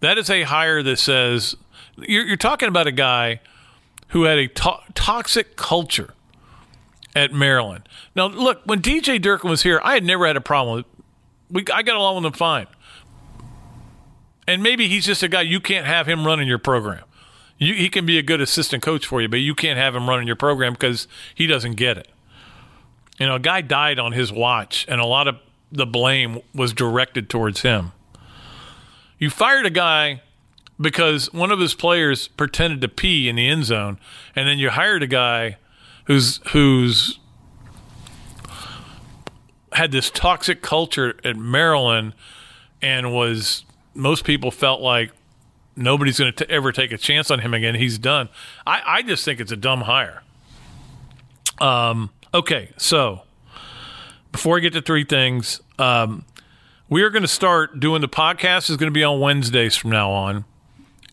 That 0.00 0.18
is 0.18 0.30
a 0.30 0.42
hire 0.42 0.82
that 0.82 0.98
says 0.98 1.56
you're, 1.96 2.24
you're 2.24 2.36
talking 2.36 2.68
about 2.68 2.86
a 2.86 2.92
guy 2.92 3.40
who 4.08 4.24
had 4.24 4.38
a 4.38 4.48
to- 4.48 4.80
toxic 4.94 5.56
culture 5.56 6.14
at 7.14 7.32
Maryland. 7.32 7.88
Now, 8.14 8.26
look, 8.26 8.62
when 8.64 8.80
DJ 8.80 9.20
Durkin 9.20 9.50
was 9.50 9.62
here, 9.62 9.80
I 9.82 9.94
had 9.94 10.04
never 10.04 10.26
had 10.26 10.36
a 10.36 10.40
problem 10.40 10.76
with. 10.76 10.86
We, 11.50 11.64
I 11.72 11.82
got 11.82 11.96
along 11.96 12.16
with 12.16 12.26
him 12.26 12.32
fine. 12.32 12.66
And 14.46 14.62
maybe 14.62 14.88
he's 14.88 15.06
just 15.06 15.22
a 15.22 15.28
guy 15.28 15.42
you 15.42 15.60
can't 15.60 15.86
have 15.86 16.08
him 16.08 16.26
running 16.26 16.48
your 16.48 16.58
program. 16.58 17.04
You, 17.58 17.74
he 17.74 17.88
can 17.88 18.06
be 18.06 18.18
a 18.18 18.22
good 18.22 18.40
assistant 18.40 18.82
coach 18.82 19.06
for 19.06 19.20
you, 19.20 19.28
but 19.28 19.36
you 19.36 19.54
can't 19.54 19.78
have 19.78 19.94
him 19.94 20.08
running 20.08 20.26
your 20.26 20.36
program 20.36 20.72
because 20.72 21.06
he 21.34 21.46
doesn't 21.46 21.74
get 21.74 21.98
it. 21.98 22.08
You 23.18 23.26
know, 23.26 23.34
a 23.34 23.40
guy 23.40 23.60
died 23.60 23.98
on 23.98 24.12
his 24.12 24.32
watch, 24.32 24.86
and 24.88 25.00
a 25.00 25.04
lot 25.04 25.28
of 25.28 25.36
the 25.70 25.86
blame 25.86 26.40
was 26.54 26.72
directed 26.72 27.28
towards 27.28 27.62
him. 27.62 27.92
You 29.18 29.28
fired 29.28 29.66
a 29.66 29.70
guy 29.70 30.22
because 30.80 31.32
one 31.32 31.52
of 31.52 31.60
his 31.60 31.74
players 31.74 32.28
pretended 32.28 32.80
to 32.80 32.88
pee 32.88 33.28
in 33.28 33.36
the 33.36 33.46
end 33.46 33.66
zone, 33.66 33.98
and 34.34 34.48
then 34.48 34.58
you 34.58 34.70
hired 34.70 35.02
a 35.02 35.06
guy 35.06 35.58
who's 36.10 36.40
who's 36.48 37.20
had 39.72 39.92
this 39.92 40.10
toxic 40.10 40.60
culture 40.60 41.16
at 41.22 41.36
Maryland 41.36 42.14
and 42.82 43.12
was 43.14 43.64
most 43.94 44.24
people 44.24 44.50
felt 44.50 44.80
like 44.80 45.12
nobody's 45.76 46.18
going 46.18 46.32
to 46.32 46.50
ever 46.50 46.72
take 46.72 46.90
a 46.90 46.98
chance 46.98 47.30
on 47.30 47.38
him 47.38 47.54
again. 47.54 47.76
He's 47.76 47.96
done. 47.96 48.28
I, 48.66 48.82
I 48.84 49.02
just 49.02 49.24
think 49.24 49.38
it's 49.38 49.52
a 49.52 49.56
dumb 49.56 49.82
hire. 49.82 50.24
Um, 51.60 52.10
okay, 52.34 52.70
so 52.76 53.22
before 54.32 54.56
I 54.56 54.60
get 54.60 54.72
to 54.72 54.82
three 54.82 55.04
things, 55.04 55.60
um, 55.78 56.24
we 56.88 57.02
are 57.02 57.10
going 57.10 57.22
to 57.22 57.28
start 57.28 57.78
doing 57.78 58.00
the 58.00 58.08
podcast. 58.08 58.68
is 58.68 58.76
going 58.76 58.90
to 58.90 58.94
be 58.94 59.04
on 59.04 59.20
Wednesdays 59.20 59.76
from 59.76 59.90
now 59.90 60.10
on, 60.10 60.44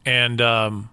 and 0.08 0.42
um, 0.42 0.90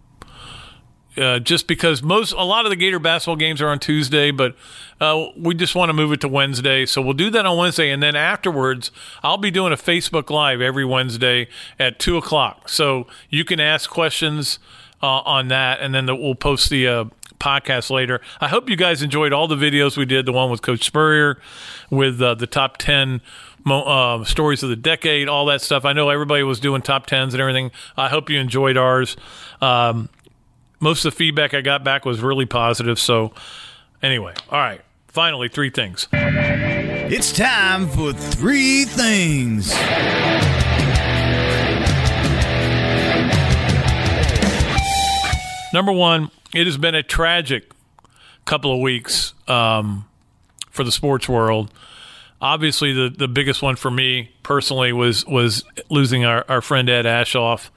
uh, 1.16 1.38
just 1.38 1.66
because 1.66 2.02
most 2.02 2.32
a 2.32 2.44
lot 2.44 2.66
of 2.66 2.70
the 2.70 2.76
Gator 2.76 2.98
basketball 2.98 3.36
games 3.36 3.60
are 3.62 3.68
on 3.68 3.78
Tuesday, 3.78 4.30
but 4.30 4.54
uh, 5.00 5.26
we 5.36 5.54
just 5.54 5.74
want 5.74 5.88
to 5.88 5.92
move 5.92 6.12
it 6.12 6.20
to 6.20 6.28
Wednesday. 6.28 6.86
So 6.86 7.00
we'll 7.02 7.14
do 7.14 7.30
that 7.30 7.46
on 7.46 7.56
Wednesday, 7.56 7.90
and 7.90 8.02
then 8.02 8.16
afterwards, 8.16 8.90
I'll 9.22 9.38
be 9.38 9.50
doing 9.50 9.72
a 9.72 9.76
Facebook 9.76 10.30
Live 10.30 10.60
every 10.60 10.84
Wednesday 10.84 11.48
at 11.78 11.98
two 11.98 12.16
o'clock. 12.16 12.68
So 12.68 13.06
you 13.30 13.44
can 13.44 13.60
ask 13.60 13.90
questions 13.90 14.58
uh, 15.02 15.20
on 15.20 15.48
that, 15.48 15.80
and 15.80 15.94
then 15.94 16.06
the, 16.06 16.14
we'll 16.14 16.34
post 16.34 16.70
the 16.70 16.86
uh, 16.86 17.04
podcast 17.38 17.90
later. 17.90 18.20
I 18.40 18.48
hope 18.48 18.70
you 18.70 18.76
guys 18.76 19.02
enjoyed 19.02 19.32
all 19.32 19.48
the 19.48 19.56
videos 19.56 19.96
we 19.96 20.06
did. 20.06 20.26
The 20.26 20.32
one 20.32 20.50
with 20.50 20.62
Coach 20.62 20.84
Spurrier, 20.84 21.38
with 21.90 22.20
uh, 22.20 22.34
the 22.34 22.46
top 22.46 22.76
ten. 22.78 23.20
Uh, 23.66 24.22
stories 24.24 24.62
of 24.62 24.68
the 24.68 24.76
decade, 24.76 25.26
all 25.26 25.46
that 25.46 25.62
stuff. 25.62 25.86
I 25.86 25.94
know 25.94 26.10
everybody 26.10 26.42
was 26.42 26.60
doing 26.60 26.82
top 26.82 27.06
tens 27.06 27.32
and 27.32 27.40
everything. 27.40 27.70
I 27.96 28.10
hope 28.10 28.28
you 28.28 28.38
enjoyed 28.38 28.76
ours. 28.76 29.16
Um, 29.62 30.10
most 30.84 31.06
of 31.06 31.12
the 31.14 31.16
feedback 31.16 31.54
I 31.54 31.62
got 31.62 31.82
back 31.82 32.04
was 32.04 32.20
really 32.20 32.44
positive. 32.44 32.98
So, 32.98 33.32
anyway, 34.02 34.34
all 34.50 34.58
right. 34.58 34.82
Finally, 35.08 35.48
three 35.48 35.70
things. 35.70 36.08
It's 36.12 37.32
time 37.32 37.88
for 37.88 38.12
three 38.12 38.84
things. 38.84 39.72
Number 45.72 45.90
one, 45.90 46.30
it 46.54 46.66
has 46.66 46.76
been 46.76 46.94
a 46.94 47.02
tragic 47.02 47.72
couple 48.44 48.70
of 48.70 48.80
weeks 48.80 49.32
um, 49.48 50.04
for 50.70 50.84
the 50.84 50.92
sports 50.92 51.26
world. 51.30 51.72
Obviously, 52.42 52.92
the, 52.92 53.08
the 53.08 53.26
biggest 53.26 53.62
one 53.62 53.76
for 53.76 53.90
me 53.90 54.32
personally 54.42 54.92
was 54.92 55.24
was 55.24 55.64
losing 55.88 56.26
our, 56.26 56.44
our 56.46 56.60
friend 56.60 56.90
Ed 56.90 57.06
Aschoff, 57.06 57.70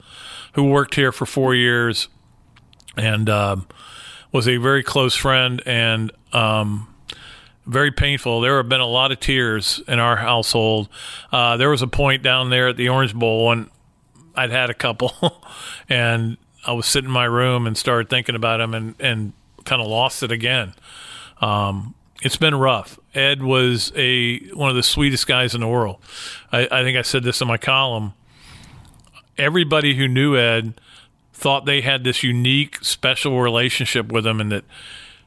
who 0.52 0.64
worked 0.64 0.94
here 0.94 1.10
for 1.10 1.24
four 1.24 1.54
years 1.54 2.08
and 2.96 3.28
um, 3.28 3.66
was 4.32 4.48
a 4.48 4.56
very 4.56 4.82
close 4.82 5.14
friend 5.14 5.62
and 5.66 6.12
um, 6.32 6.92
very 7.66 7.90
painful. 7.90 8.40
There 8.40 8.56
have 8.56 8.68
been 8.68 8.80
a 8.80 8.86
lot 8.86 9.12
of 9.12 9.20
tears 9.20 9.82
in 9.86 9.98
our 9.98 10.16
household. 10.16 10.88
Uh, 11.30 11.56
there 11.56 11.70
was 11.70 11.82
a 11.82 11.86
point 11.86 12.22
down 12.22 12.50
there 12.50 12.68
at 12.68 12.76
the 12.76 12.88
Orange 12.88 13.14
Bowl 13.14 13.46
when 13.46 13.70
I'd 14.34 14.50
had 14.50 14.70
a 14.70 14.74
couple, 14.74 15.12
and 15.88 16.36
I 16.66 16.72
was 16.72 16.86
sitting 16.86 17.08
in 17.08 17.12
my 17.12 17.24
room 17.24 17.66
and 17.66 17.76
started 17.76 18.08
thinking 18.08 18.34
about 18.34 18.60
him 18.60 18.74
and, 18.74 18.94
and 18.98 19.32
kind 19.64 19.82
of 19.82 19.88
lost 19.88 20.22
it 20.22 20.32
again. 20.32 20.74
Um, 21.40 21.94
it's 22.22 22.36
been 22.36 22.54
rough. 22.54 22.98
Ed 23.14 23.42
was 23.42 23.92
a 23.94 24.38
one 24.50 24.70
of 24.70 24.76
the 24.76 24.82
sweetest 24.82 25.26
guys 25.26 25.54
in 25.54 25.60
the 25.60 25.68
world. 25.68 25.98
I, 26.50 26.66
I 26.70 26.82
think 26.82 26.96
I 26.96 27.02
said 27.02 27.22
this 27.22 27.40
in 27.40 27.48
my 27.48 27.58
column. 27.58 28.14
Everybody 29.36 29.94
who 29.94 30.08
knew 30.08 30.36
Ed 30.36 30.80
thought 31.38 31.66
they 31.66 31.80
had 31.80 32.04
this 32.04 32.22
unique, 32.22 32.78
special 32.82 33.40
relationship 33.40 34.10
with 34.10 34.26
him, 34.26 34.40
and 34.40 34.50
that 34.50 34.64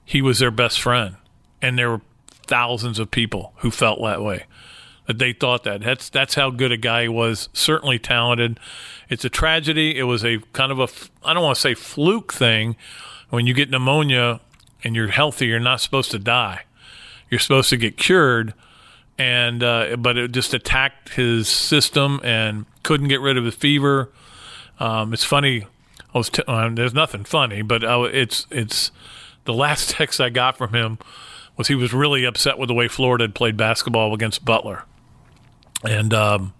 he 0.03 0.21
was 0.21 0.39
their 0.39 0.51
best 0.51 0.79
friend, 0.81 1.15
and 1.61 1.77
there 1.77 1.89
were 1.89 2.01
thousands 2.47 2.99
of 2.99 3.09
people 3.11 3.53
who 3.57 3.71
felt 3.71 4.01
that 4.01 4.21
way. 4.21 4.45
That 5.07 5.17
they 5.17 5.33
thought 5.33 5.63
that 5.63 5.81
that's 5.81 6.09
that's 6.09 6.35
how 6.35 6.51
good 6.51 6.71
a 6.71 6.77
guy 6.77 7.03
he 7.03 7.07
was. 7.07 7.49
Certainly 7.53 7.99
talented. 7.99 8.59
It's 9.09 9.25
a 9.25 9.29
tragedy. 9.29 9.97
It 9.97 10.03
was 10.03 10.23
a 10.23 10.39
kind 10.53 10.71
of 10.71 10.79
a 10.79 10.87
I 11.25 11.33
don't 11.33 11.43
want 11.43 11.55
to 11.55 11.61
say 11.61 11.73
fluke 11.73 12.33
thing. 12.33 12.75
When 13.29 13.47
you 13.47 13.53
get 13.53 13.69
pneumonia 13.69 14.41
and 14.83 14.95
you're 14.95 15.07
healthy, 15.07 15.47
you're 15.47 15.59
not 15.59 15.81
supposed 15.81 16.11
to 16.11 16.19
die. 16.19 16.65
You're 17.29 17.39
supposed 17.39 17.69
to 17.69 17.77
get 17.77 17.97
cured 17.97 18.53
and 19.17 19.63
uh, 19.63 19.95
but 19.97 20.17
it 20.17 20.31
just 20.31 20.53
attacked 20.53 21.09
his 21.09 21.47
system 21.47 22.19
and 22.23 22.65
couldn't 22.83 23.07
get 23.07 23.21
rid 23.21 23.37
of 23.37 23.43
the 23.43 23.51
fever. 23.51 24.09
Um, 24.79 25.13
it's 25.13 25.23
funny. 25.23 25.67
I 26.13 26.17
was 26.17 26.29
uh, 26.47 26.69
there's 26.73 26.93
nothing 26.93 27.23
funny, 27.23 27.61
but 27.61 27.83
uh, 27.83 28.03
it's 28.03 28.47
it's 28.51 28.91
the 29.45 29.53
last 29.53 29.89
text 29.91 30.19
I 30.19 30.29
got 30.29 30.57
from 30.57 30.73
him 30.73 30.99
was 31.57 31.67
he 31.67 31.75
was 31.75 31.93
really 31.93 32.25
upset 32.25 32.57
with 32.57 32.67
the 32.67 32.73
way 32.73 32.87
Florida 32.87 33.25
had 33.25 33.35
played 33.35 33.57
basketball 33.57 34.13
against 34.13 34.43
Butler, 34.43 34.83
and 35.83 36.13
um, 36.13 36.53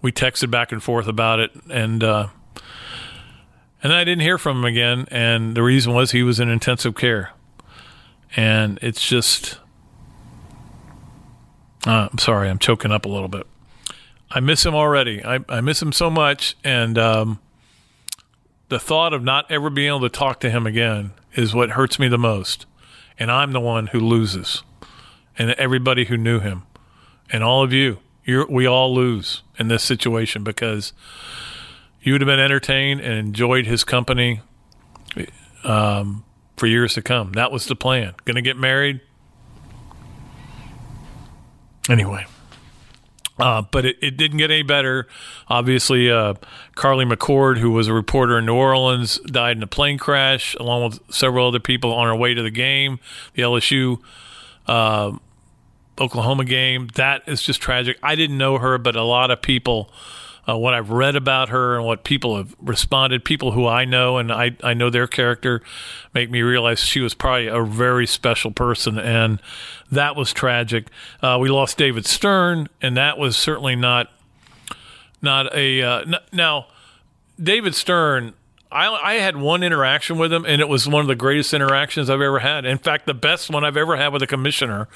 we 0.00 0.12
texted 0.12 0.50
back 0.50 0.72
and 0.72 0.82
forth 0.82 1.06
about 1.06 1.40
it, 1.40 1.50
and 1.70 2.02
uh, 2.02 2.28
and 3.82 3.92
I 3.92 4.04
didn't 4.04 4.22
hear 4.22 4.38
from 4.38 4.58
him 4.58 4.64
again, 4.64 5.06
and 5.10 5.56
the 5.56 5.62
reason 5.62 5.92
was 5.94 6.12
he 6.12 6.22
was 6.22 6.38
in 6.38 6.48
intensive 6.48 6.94
care, 6.94 7.32
and 8.36 8.78
it's 8.82 9.06
just 9.06 9.58
uh, 11.86 12.08
I'm 12.10 12.18
sorry, 12.18 12.48
I'm 12.48 12.58
choking 12.58 12.92
up 12.92 13.04
a 13.06 13.08
little 13.08 13.28
bit. 13.28 13.46
I 14.30 14.40
miss 14.40 14.64
him 14.64 14.74
already. 14.74 15.22
I, 15.24 15.40
I 15.48 15.60
miss 15.60 15.82
him 15.82 15.92
so 15.92 16.10
much, 16.10 16.56
and 16.64 16.96
um, 16.96 17.38
the 18.72 18.80
thought 18.80 19.12
of 19.12 19.22
not 19.22 19.48
ever 19.50 19.68
being 19.68 19.88
able 19.88 20.00
to 20.00 20.08
talk 20.08 20.40
to 20.40 20.48
him 20.48 20.66
again 20.66 21.12
is 21.34 21.54
what 21.54 21.72
hurts 21.72 21.98
me 21.98 22.08
the 22.08 22.18
most. 22.18 22.64
And 23.18 23.30
I'm 23.30 23.52
the 23.52 23.60
one 23.60 23.88
who 23.88 24.00
loses, 24.00 24.62
and 25.38 25.50
everybody 25.52 26.06
who 26.06 26.16
knew 26.16 26.40
him, 26.40 26.62
and 27.30 27.44
all 27.44 27.62
of 27.62 27.74
you, 27.74 27.98
we 28.26 28.66
all 28.66 28.94
lose 28.94 29.42
in 29.58 29.68
this 29.68 29.82
situation 29.82 30.42
because 30.42 30.94
you 32.00 32.12
would 32.14 32.22
have 32.22 32.26
been 32.26 32.40
entertained 32.40 33.02
and 33.02 33.12
enjoyed 33.12 33.66
his 33.66 33.84
company 33.84 34.40
um, 35.64 36.24
for 36.56 36.66
years 36.66 36.94
to 36.94 37.02
come. 37.02 37.32
That 37.32 37.52
was 37.52 37.66
the 37.66 37.76
plan. 37.76 38.14
Going 38.24 38.36
to 38.36 38.42
get 38.42 38.56
married, 38.56 39.02
anyway. 41.90 42.24
Uh, 43.42 43.60
but 43.72 43.84
it, 43.84 43.96
it, 44.00 44.16
didn't 44.16 44.38
get 44.38 44.52
any 44.52 44.62
better. 44.62 45.08
Obviously, 45.48 46.08
uh, 46.08 46.34
Carly 46.76 47.04
McCord, 47.04 47.58
who 47.58 47.72
was 47.72 47.88
a 47.88 47.92
reporter 47.92 48.38
in 48.38 48.46
New 48.46 48.54
Orleans, 48.54 49.18
died 49.26 49.56
in 49.56 49.64
a 49.64 49.66
plane 49.66 49.98
crash, 49.98 50.54
along 50.60 50.84
with 50.84 51.00
several 51.12 51.48
other 51.48 51.58
people 51.58 51.92
on 51.92 52.06
her 52.06 52.14
way 52.14 52.34
to 52.34 52.42
the 52.42 52.52
game, 52.52 53.00
the 53.34 53.42
LSU 53.42 53.98
uh, 54.68 55.10
Oklahoma 56.00 56.44
game. 56.44 56.88
That 56.94 57.22
is 57.26 57.42
just 57.42 57.60
tragic. 57.60 57.98
I 58.00 58.14
didn't 58.14 58.38
know 58.38 58.58
her, 58.58 58.78
but 58.78 58.94
a 58.94 59.02
lot 59.02 59.32
of 59.32 59.42
people 59.42 59.90
uh, 60.48 60.56
what 60.58 60.74
I've 60.74 60.90
read 60.90 61.14
about 61.14 61.50
her 61.50 61.76
and 61.76 61.84
what 61.84 62.02
people 62.04 62.36
have 62.36 62.54
responded, 62.60 63.24
people 63.24 63.52
who 63.52 63.66
I 63.66 63.84
know 63.84 64.18
and 64.18 64.32
I, 64.32 64.56
I 64.62 64.74
know 64.74 64.90
their 64.90 65.06
character, 65.06 65.62
make 66.14 66.30
me 66.30 66.42
realize 66.42 66.80
she 66.80 67.00
was 67.00 67.14
probably 67.14 67.46
a 67.46 67.62
very 67.62 68.06
special 68.06 68.50
person. 68.50 68.98
And 68.98 69.40
that 69.90 70.16
was 70.16 70.32
tragic. 70.32 70.88
Uh, 71.22 71.38
we 71.40 71.48
lost 71.48 71.78
David 71.78 72.06
Stern, 72.06 72.68
and 72.80 72.96
that 72.96 73.18
was 73.18 73.36
certainly 73.36 73.76
not 73.76 74.10
not 75.20 75.54
a 75.54 75.82
uh, 75.82 76.00
n- 76.00 76.14
now. 76.32 76.66
David 77.42 77.74
Stern, 77.74 78.34
I, 78.70 78.88
I 78.88 79.14
had 79.14 79.36
one 79.36 79.62
interaction 79.62 80.18
with 80.18 80.32
him, 80.32 80.44
and 80.44 80.60
it 80.60 80.68
was 80.68 80.86
one 80.86 81.00
of 81.00 81.08
the 81.08 81.14
greatest 81.14 81.54
interactions 81.54 82.10
I've 82.10 82.20
ever 82.20 82.40
had. 82.40 82.64
In 82.64 82.78
fact, 82.78 83.06
the 83.06 83.14
best 83.14 83.50
one 83.50 83.64
I've 83.64 83.76
ever 83.76 83.96
had 83.96 84.12
with 84.12 84.22
a 84.22 84.26
commissioner 84.26 84.88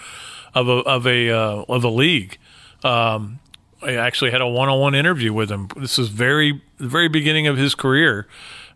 of 0.55 0.69
a 0.69 0.73
of 0.73 1.07
a 1.07 1.31
uh, 1.31 1.65
of 1.69 1.83
the 1.83 1.91
league. 1.91 2.39
Um, 2.85 3.41
I 3.83 3.95
actually 3.95 4.31
had 4.31 4.41
a 4.41 4.47
one-on-one 4.47 4.95
interview 4.95 5.33
with 5.33 5.51
him. 5.51 5.69
This 5.77 5.99
is 5.99 6.09
very 6.09 6.63
the 6.79 6.89
very 6.89 7.09
beginning 7.09 7.47
of 7.47 7.57
his 7.57 7.75
career 7.75 8.27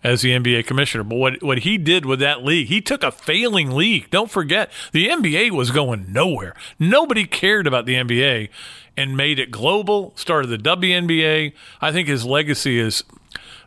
as 0.02 0.22
the 0.22 0.30
NBA 0.30 0.66
commissioner. 0.66 1.04
But 1.04 1.16
what 1.16 1.42
what 1.42 1.58
he 1.60 1.78
did 1.78 2.04
with 2.04 2.20
that 2.20 2.44
league, 2.44 2.68
he 2.68 2.80
took 2.80 3.02
a 3.02 3.10
failing 3.10 3.70
league. 3.70 4.10
Don't 4.10 4.30
forget, 4.30 4.70
the 4.92 5.08
NBA 5.08 5.50
was 5.52 5.70
going 5.70 6.12
nowhere. 6.12 6.54
Nobody 6.78 7.24
cared 7.24 7.66
about 7.66 7.86
the 7.86 7.94
NBA 7.94 8.48
and 8.96 9.16
made 9.16 9.38
it 9.38 9.50
global. 9.50 10.12
Started 10.16 10.48
the 10.48 10.58
WNBA. 10.58 11.52
I 11.80 11.92
think 11.92 12.08
his 12.08 12.24
legacy 12.24 12.78
is. 12.78 13.02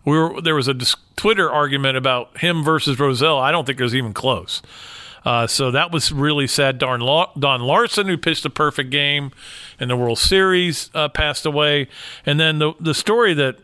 We 0.05 0.17
were, 0.17 0.41
there 0.41 0.55
was 0.55 0.67
a 0.67 0.75
Twitter 1.15 1.49
argument 1.49 1.95
about 1.95 2.39
him 2.39 2.61
versus 2.61 2.99
Rozelle. 2.99 3.39
I 3.39 3.51
don't 3.51 3.65
think 3.65 3.79
it 3.79 3.84
was 3.84 3.95
even 3.95 4.13
close. 4.13 4.61
Uh, 5.25 5.47
so 5.47 5.71
that 5.71 5.91
was 5.91 6.11
really 6.11 6.47
sad. 6.47 6.77
Don, 6.77 6.99
Don 7.39 7.61
Larsen, 7.61 8.07
who 8.07 8.17
pitched 8.17 8.45
a 8.45 8.49
perfect 8.49 8.89
game 8.89 9.31
in 9.84 9.89
the 9.89 9.97
World 9.97 10.17
Series, 10.17 10.89
uh, 10.95 11.09
passed 11.09 11.45
away. 11.45 11.88
And 12.25 12.39
then 12.39 12.59
the 12.59 12.73
the 12.79 12.93
story 12.93 13.34
that 13.36 13.57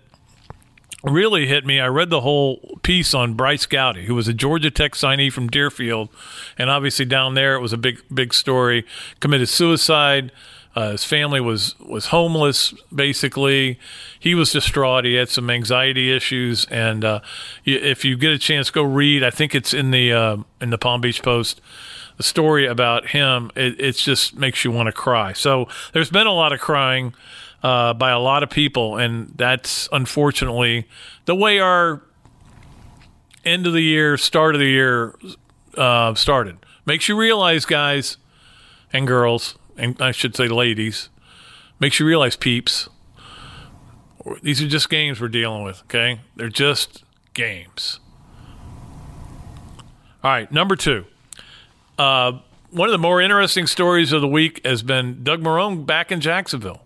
really 1.04 1.48
hit 1.48 1.66
me. 1.66 1.80
I 1.80 1.88
read 1.88 2.10
the 2.10 2.22
whole 2.22 2.80
piece 2.84 3.14
on 3.14 3.34
Bryce 3.34 3.66
Gowdy, 3.66 4.06
who 4.06 4.16
was 4.16 4.28
a 4.28 4.34
Georgia 4.34 4.70
Tech 4.72 4.94
signee 4.94 5.32
from 5.32 5.48
Deerfield, 5.48 6.10
and 6.58 6.70
obviously 6.70 7.06
down 7.06 7.34
there 7.34 7.56
it 7.56 7.62
was 7.62 7.74
a 7.74 7.78
big 7.78 8.02
big 8.14 8.34
story. 8.34 8.86
Committed 9.20 9.50
suicide. 9.50 10.32
Uh, 10.76 10.92
his 10.92 11.04
family 11.04 11.42
was 11.42 11.76
was 11.80 12.08
homeless, 12.08 12.74
basically. 12.94 13.80
He 14.20 14.36
was 14.36 14.52
distraught. 14.52 15.04
He 15.04 15.16
had 15.16 15.30
some 15.30 15.50
anxiety 15.50 16.16
issues, 16.16 16.66
and 16.66 17.04
uh, 17.04 17.20
if 17.66 18.06
you 18.06 18.16
get 18.18 18.32
a 18.32 18.38
chance, 18.38 18.70
go 18.70 18.84
read. 18.84 19.24
I 19.24 19.32
think 19.32 19.56
it's 19.56 19.74
in 19.74 19.92
the 19.92 20.14
uh, 20.14 20.38
in 20.62 20.70
the 20.70 20.78
Palm 20.78 21.02
Beach 21.02 21.24
Post. 21.24 21.60
The 22.20 22.24
story 22.24 22.66
about 22.66 23.08
him, 23.08 23.50
it, 23.56 23.94
just 23.94 24.36
makes 24.36 24.66
you 24.66 24.72
want 24.72 24.88
to 24.88 24.92
cry. 24.92 25.32
So 25.32 25.70
there's 25.94 26.10
been 26.10 26.28
a 26.28 26.34
lot 26.34 26.52
of 26.52 26.60
crying 26.60 27.14
uh, 27.64 27.94
by 27.94 28.12
a 28.12 28.20
lot 28.20 28.44
of 28.44 28.50
people, 28.50 28.98
and 28.98 29.32
that's 29.38 29.88
unfortunately 29.94 30.86
the 31.24 31.36
way 31.36 31.60
our 31.60 32.02
end 33.46 33.66
of 33.68 33.72
the 33.72 33.82
year, 33.82 34.18
start 34.18 34.54
of 34.54 34.60
the 34.60 34.68
year 34.68 35.16
uh, 35.78 36.14
started. 36.14 36.58
Makes 36.86 37.08
you 37.08 37.18
realize, 37.18 37.64
guys 37.64 38.18
and 38.92 39.08
girls, 39.08 39.58
and 39.78 39.96
I 40.02 40.12
should 40.12 40.36
say 40.36 40.50
ladies, 40.50 41.08
makes 41.80 42.02
you 42.02 42.06
realize, 42.06 42.36
peeps, 42.36 42.90
these 44.42 44.62
are 44.62 44.68
just 44.68 44.90
games 44.90 45.22
we're 45.22 45.30
dealing 45.30 45.64
with, 45.64 45.84
okay? 45.84 46.20
They're 46.36 46.50
just 46.50 47.06
games. 47.34 48.02
All 50.22 50.32
right, 50.32 50.52
number 50.52 50.76
two. 50.76 51.06
Uh, 52.00 52.40
one 52.72 52.88
of 52.88 52.94
the 52.94 52.98
more 52.98 53.20
interesting 53.20 53.68
stories 53.68 54.14
of 54.14 54.22
the 54.22 54.28
week 54.28 54.66
has 54.66 54.82
been 54.82 55.22
Doug 55.22 55.42
Marrone 55.42 55.86
back 55.86 56.14
in 56.14 56.22
Jacksonville. 56.22 56.82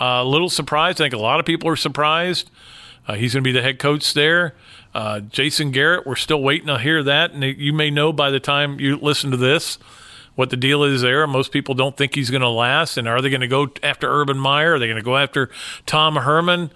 Uh, 0.00 0.22
a 0.22 0.24
little 0.24 0.48
surprised. 0.48 0.98
I 1.00 1.04
think 1.04 1.14
a 1.14 1.18
lot 1.18 1.40
of 1.40 1.46
people 1.46 1.68
are 1.68 1.76
surprised. 1.76 2.50
Uh, 3.06 3.14
he's 3.14 3.34
going 3.34 3.44
to 3.44 3.48
be 3.48 3.52
the 3.52 3.60
head 3.60 3.78
coach 3.78 4.14
there. 4.14 4.54
Uh, 4.94 5.20
Jason 5.20 5.72
Garrett, 5.72 6.06
we're 6.06 6.16
still 6.16 6.42
waiting 6.42 6.68
to 6.68 6.78
hear 6.78 7.02
that. 7.02 7.32
And 7.32 7.42
you 7.44 7.74
may 7.74 7.90
know 7.90 8.14
by 8.14 8.30
the 8.30 8.40
time 8.40 8.80
you 8.80 8.96
listen 8.96 9.30
to 9.30 9.36
this 9.36 9.76
what 10.36 10.48
the 10.48 10.56
deal 10.56 10.82
is 10.84 11.02
there. 11.02 11.26
Most 11.26 11.52
people 11.52 11.74
don't 11.74 11.96
think 11.96 12.14
he's 12.14 12.30
going 12.30 12.40
to 12.40 12.48
last. 12.48 12.96
And 12.96 13.06
are 13.06 13.20
they 13.20 13.28
going 13.28 13.42
to 13.42 13.46
go 13.46 13.68
after 13.82 14.10
Urban 14.10 14.38
Meyer? 14.38 14.74
Are 14.74 14.78
they 14.78 14.86
going 14.86 14.96
to 14.96 15.02
go 15.02 15.18
after 15.18 15.50
Tom 15.84 16.16
Herman? 16.16 16.70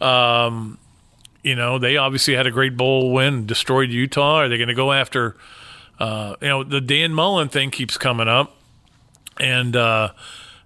Um, 0.00 0.78
you 1.42 1.54
know, 1.54 1.78
they 1.78 1.96
obviously 1.96 2.34
had 2.34 2.46
a 2.46 2.50
great 2.50 2.76
bowl 2.76 3.12
win, 3.12 3.46
destroyed 3.46 3.90
Utah. 3.90 4.40
Are 4.40 4.48
they 4.48 4.56
going 4.56 4.68
to 4.68 4.74
go 4.74 4.92
after, 4.92 5.36
uh, 6.00 6.34
you 6.40 6.48
know, 6.48 6.64
the 6.64 6.80
Dan 6.80 7.12
Mullen 7.12 7.48
thing 7.48 7.70
keeps 7.70 7.98
coming 7.98 8.26
up. 8.26 8.56
And, 9.38 9.76
uh, 9.76 10.12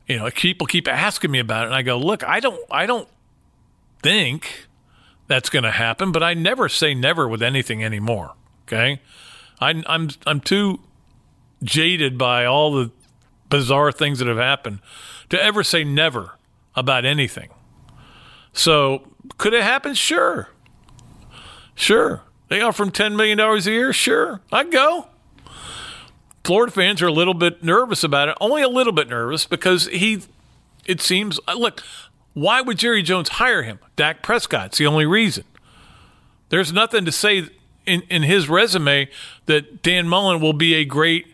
you 0.07 0.17
know, 0.17 0.31
people 0.31 0.67
keep 0.67 0.89
asking 0.89 1.31
me 1.31 1.41
about 1.41 1.65
it. 1.65 1.67
And 1.67 1.75
I 1.75 1.83
go, 1.83 1.99
look, 1.99 2.23
I 2.25 2.41
don't, 2.41 2.61
I 2.71 2.87
don't 2.87 3.09
think 4.03 4.67
that's 5.27 5.51
going 5.51 5.65
to 5.65 5.71
happen, 5.73 6.13
but 6.13 6.23
I 6.23 6.35
never 6.35 6.69
say 6.69 6.95
never 6.95 7.29
with 7.29 7.43
anything 7.43 7.83
anymore. 7.83 8.35
Okay. 8.67 9.01
I, 9.61 9.83
I'm, 9.87 10.11
I'm 10.27 10.41
too 10.41 10.81
jaded 11.63 12.17
by 12.17 12.45
all 12.45 12.73
the 12.73 12.91
bizarre 13.49 13.93
things 13.93 14.21
that 14.21 14.29
have 14.29 14.39
happened 14.39 14.81
to 15.31 15.43
ever 15.43 15.65
say 15.65 15.85
never 15.85 16.39
about 16.75 17.05
anything. 17.05 17.51
So, 18.53 19.09
could 19.39 19.53
it 19.53 19.63
happen? 19.63 19.95
Sure. 19.95 20.49
Sure. 21.75 22.23
They 22.49 22.61
offer 22.61 22.85
him 22.85 22.93
$10 22.93 23.17
million 23.17 23.41
a 23.41 23.59
year? 23.63 23.93
Sure. 23.93 24.41
I'd 24.53 24.71
go. 24.71 25.09
Florida 26.45 26.71
fans 26.71 27.01
are 27.01 27.07
a 27.07 27.13
little 27.13 27.35
bit 27.35 27.65
nervous 27.65 28.05
about 28.05 28.29
it, 28.29 28.37
only 28.41 28.63
a 28.63 28.69
little 28.69 28.93
bit 28.93 29.09
nervous 29.09 29.47
because 29.47 29.87
he, 29.89 30.23
it 30.85 31.01
seems, 31.01 31.41
uh, 31.49 31.55
look, 31.55 31.83
why 32.35 32.61
would 32.61 32.79
Jerry 32.79 33.03
Jones 33.03 33.31
hire 33.31 33.63
him? 33.63 33.79
Dak 33.97 34.23
Prescott's 34.23 34.79
the 34.79 34.87
only 34.87 35.07
reason. 35.07 35.45
There's 36.51 36.73
nothing 36.73 37.07
to 37.07 37.13
say 37.13 37.49
in, 37.87 38.03
in 38.11 38.23
his 38.23 38.49
resume 38.49 39.09
that 39.47 39.83
Dan 39.83 40.07
Mullen 40.07 40.41
will 40.41 40.53
be 40.53 40.75
a 40.75 40.85
great 40.85 41.27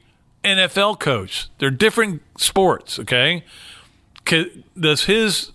NFL 0.45 1.01
coach. 1.01 1.49
They're 1.59 1.71
different 1.71 2.23
sports, 2.39 2.99
okay? 3.01 3.45
Does 4.79 5.05
his 5.05 5.51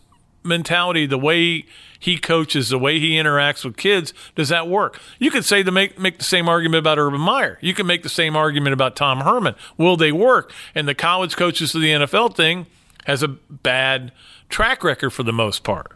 mentality, 0.46 1.06
the 1.06 1.18
way 1.18 1.66
he 2.00 2.18
coaches, 2.18 2.70
the 2.70 2.78
way 2.78 3.00
he 3.00 3.12
interacts 3.12 3.66
with 3.66 3.78
kids, 3.78 4.14
does 4.36 4.50
that 4.50 4.68
work? 4.68 5.00
You 5.20 5.32
could 5.32 5.46
say 5.46 5.64
to 5.64 5.72
make 5.72 5.98
make 6.00 6.20
the 6.20 6.24
same 6.24 6.48
argument 6.48 6.80
about 6.80 7.00
Urban 7.00 7.22
Meyer. 7.22 7.58
You 7.62 7.74
can 7.74 7.88
make 7.88 8.04
the 8.04 8.10
same 8.10 8.36
argument 8.36 8.74
about 8.74 8.96
Tom 8.96 9.22
Herman. 9.22 9.56
Will 9.78 9.98
they 9.98 10.12
work? 10.12 10.54
And 10.74 10.88
the 10.88 10.96
college 10.96 11.36
coaches 11.36 11.72
to 11.72 11.80
the 11.80 11.90
NFL 11.90 12.36
thing 12.36 12.68
has 13.06 13.24
a 13.24 13.28
bad 13.28 14.12
track 14.50 14.84
record 14.84 15.12
for 15.12 15.24
the 15.24 15.34
most 15.34 15.64
part. 15.64 15.92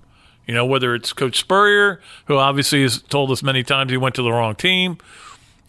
You 0.48 0.56
know, 0.56 0.66
whether 0.66 0.96
it's 0.96 1.14
Coach 1.14 1.40
Spurrier, 1.40 2.02
who 2.26 2.38
obviously 2.38 2.82
has 2.82 3.02
told 3.04 3.30
us 3.30 3.44
many 3.44 3.62
times 3.62 3.92
he 3.92 3.98
went 3.98 4.16
to 4.16 4.24
the 4.24 4.32
wrong 4.32 4.56
team, 4.56 4.98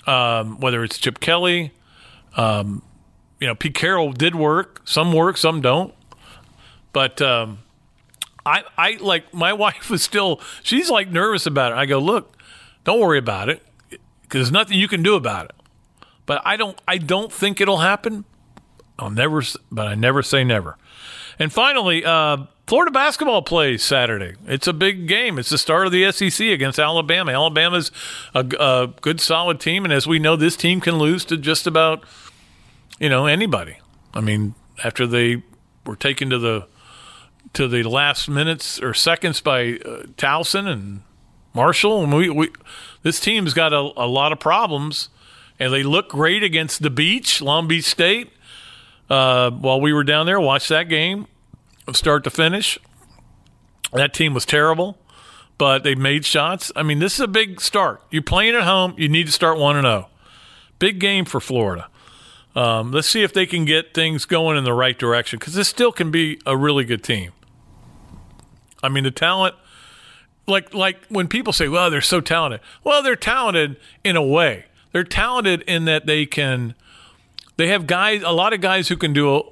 um, 0.06 0.58
whether 0.58 0.82
it's 0.82 0.96
Chip 0.96 1.20
Kelly, 1.20 1.72
um, 2.36 2.82
you 3.40 3.46
know, 3.46 3.54
Pete 3.54 3.74
Carroll 3.74 4.12
did 4.12 4.34
work. 4.34 4.82
Some 4.84 5.12
work, 5.12 5.36
some 5.36 5.60
don't. 5.60 5.94
But 6.92 7.20
um, 7.22 7.58
I, 8.44 8.62
I 8.76 8.98
like 9.00 9.32
my 9.32 9.52
wife 9.64 9.90
was 9.90 10.02
still. 10.02 10.40
She's 10.62 10.90
like 10.90 11.10
nervous 11.10 11.46
about 11.46 11.72
it. 11.72 11.76
I 11.76 11.86
go, 11.86 11.98
look, 11.98 12.36
don't 12.84 13.00
worry 13.00 13.18
about 13.18 13.48
it, 13.48 13.62
because 13.90 14.00
there's 14.30 14.52
nothing 14.52 14.78
you 14.78 14.88
can 14.88 15.02
do 15.02 15.14
about 15.14 15.46
it. 15.46 15.52
But 16.26 16.42
I 16.44 16.56
don't. 16.56 16.80
I 16.86 16.98
don't 16.98 17.32
think 17.32 17.60
it'll 17.60 17.78
happen. 17.78 18.24
I'll 18.98 19.10
never. 19.10 19.42
But 19.70 19.86
I 19.88 19.94
never 19.94 20.22
say 20.22 20.44
never. 20.44 20.76
And 21.38 21.52
finally, 21.52 22.04
uh, 22.04 22.44
Florida 22.66 22.92
basketball 22.92 23.42
plays 23.42 23.82
Saturday. 23.82 24.36
It's 24.46 24.68
a 24.68 24.72
big 24.72 25.08
game. 25.08 25.38
It's 25.38 25.48
the 25.48 25.58
start 25.58 25.86
of 25.86 25.92
the 25.92 26.12
SEC 26.12 26.46
against 26.46 26.78
Alabama. 26.78 27.32
Alabama's 27.32 27.90
a, 28.34 28.46
a 28.60 28.92
good, 29.00 29.20
solid 29.20 29.58
team, 29.58 29.84
and 29.84 29.92
as 29.92 30.06
we 30.06 30.18
know, 30.18 30.36
this 30.36 30.56
team 30.56 30.80
can 30.80 30.98
lose 30.98 31.24
to 31.24 31.36
just 31.36 31.66
about 31.66 32.04
you 33.00 33.08
know 33.08 33.26
anybody. 33.26 33.78
I 34.14 34.20
mean, 34.20 34.54
after 34.84 35.06
they 35.06 35.42
were 35.84 35.96
taken 35.96 36.30
to 36.30 36.38
the 36.38 36.66
to 37.52 37.68
the 37.68 37.82
last 37.82 38.28
minutes 38.28 38.80
or 38.80 38.94
seconds 38.94 39.40
by 39.40 39.72
uh, 39.84 40.04
Towson 40.16 40.66
and 40.66 41.02
Marshall, 41.54 42.04
and 42.04 42.14
we, 42.14 42.30
we 42.30 42.50
this 43.02 43.18
team's 43.18 43.54
got 43.54 43.72
a, 43.72 43.90
a 43.96 44.06
lot 44.06 44.32
of 44.32 44.38
problems, 44.38 45.08
and 45.58 45.72
they 45.72 45.82
look 45.82 46.10
great 46.10 46.42
against 46.42 46.82
the 46.82 46.90
beach, 46.90 47.40
Long 47.40 47.66
Beach 47.66 47.84
State. 47.84 48.30
Uh, 49.08 49.50
while 49.50 49.80
we 49.80 49.92
were 49.92 50.04
down 50.04 50.26
there, 50.26 50.38
watched 50.38 50.68
that 50.68 50.88
game, 50.88 51.26
of 51.88 51.96
start 51.96 52.22
to 52.24 52.30
finish. 52.30 52.78
That 53.92 54.14
team 54.14 54.34
was 54.34 54.46
terrible, 54.46 54.98
but 55.58 55.82
they 55.82 55.96
made 55.96 56.24
shots. 56.24 56.70
I 56.76 56.84
mean, 56.84 57.00
this 57.00 57.14
is 57.14 57.20
a 57.20 57.28
big 57.28 57.60
start. 57.60 58.02
You're 58.10 58.22
playing 58.22 58.54
at 58.54 58.62
home. 58.62 58.94
You 58.96 59.08
need 59.08 59.26
to 59.26 59.32
start 59.32 59.58
one 59.58 59.76
and 59.76 59.84
zero. 59.84 60.08
Big 60.78 61.00
game 61.00 61.24
for 61.24 61.40
Florida. 61.40 61.89
Um, 62.54 62.90
let's 62.90 63.08
see 63.08 63.22
if 63.22 63.32
they 63.32 63.46
can 63.46 63.64
get 63.64 63.94
things 63.94 64.24
going 64.24 64.56
in 64.56 64.64
the 64.64 64.72
right 64.72 64.98
direction 64.98 65.38
because 65.38 65.54
this 65.54 65.68
still 65.68 65.92
can 65.92 66.10
be 66.10 66.40
a 66.44 66.56
really 66.56 66.84
good 66.84 67.02
team. 67.04 67.32
I 68.82 68.88
mean, 68.88 69.04
the 69.04 69.10
talent, 69.10 69.54
like 70.46 70.74
like 70.74 71.04
when 71.08 71.28
people 71.28 71.52
say, 71.52 71.68
"Well, 71.68 71.90
they're 71.90 72.00
so 72.00 72.20
talented." 72.20 72.60
Well, 72.82 73.02
they're 73.02 73.16
talented 73.16 73.76
in 74.02 74.16
a 74.16 74.22
way. 74.22 74.64
They're 74.92 75.04
talented 75.04 75.62
in 75.62 75.84
that 75.84 76.06
they 76.06 76.26
can. 76.26 76.74
They 77.56 77.68
have 77.68 77.86
guys, 77.86 78.22
a 78.22 78.32
lot 78.32 78.52
of 78.52 78.60
guys 78.60 78.88
who 78.88 78.96
can 78.96 79.12
do 79.12 79.36
a, 79.36 79.42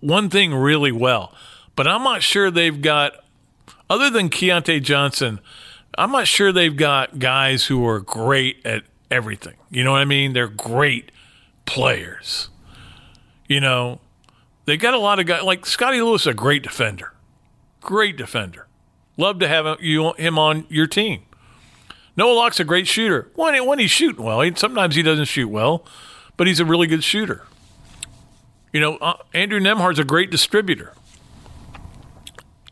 one 0.00 0.30
thing 0.30 0.54
really 0.54 0.90
well, 0.90 1.34
but 1.76 1.86
I'm 1.86 2.02
not 2.02 2.22
sure 2.22 2.50
they've 2.50 2.80
got, 2.80 3.12
other 3.90 4.08
than 4.08 4.30
Keyontae 4.30 4.82
Johnson, 4.82 5.38
I'm 5.98 6.10
not 6.10 6.26
sure 6.26 6.50
they've 6.50 6.74
got 6.74 7.18
guys 7.18 7.66
who 7.66 7.86
are 7.86 8.00
great 8.00 8.64
at 8.64 8.84
everything. 9.10 9.54
You 9.70 9.84
know 9.84 9.92
what 9.92 10.00
I 10.00 10.06
mean? 10.06 10.32
They're 10.32 10.48
great 10.48 11.12
players. 11.64 12.48
You 13.48 13.60
know, 13.60 14.00
they 14.64 14.76
got 14.76 14.94
a 14.94 14.98
lot 14.98 15.18
of 15.18 15.26
guys 15.26 15.42
like 15.42 15.66
Scotty 15.66 16.00
Lewis, 16.00 16.26
a 16.26 16.34
great 16.34 16.62
defender, 16.62 17.12
great 17.80 18.16
defender. 18.16 18.66
Love 19.16 19.38
to 19.40 19.48
have 19.48 19.80
you 19.80 20.12
him 20.14 20.38
on 20.38 20.64
your 20.68 20.86
team. 20.86 21.22
Noah 22.16 22.34
Locke's 22.34 22.60
a 22.60 22.64
great 22.64 22.86
shooter. 22.86 23.30
When 23.34 23.66
when 23.66 23.78
he's 23.78 23.90
shooting 23.90 24.24
well, 24.24 24.40
he, 24.40 24.52
sometimes 24.54 24.94
he 24.94 25.02
doesn't 25.02 25.26
shoot 25.26 25.48
well, 25.48 25.84
but 26.36 26.46
he's 26.46 26.60
a 26.60 26.64
really 26.64 26.86
good 26.86 27.04
shooter. 27.04 27.44
You 28.72 28.80
know, 28.80 28.96
uh, 28.96 29.16
Andrew 29.34 29.60
Nembhard's 29.60 29.98
a 29.98 30.04
great 30.04 30.30
distributor. 30.30 30.94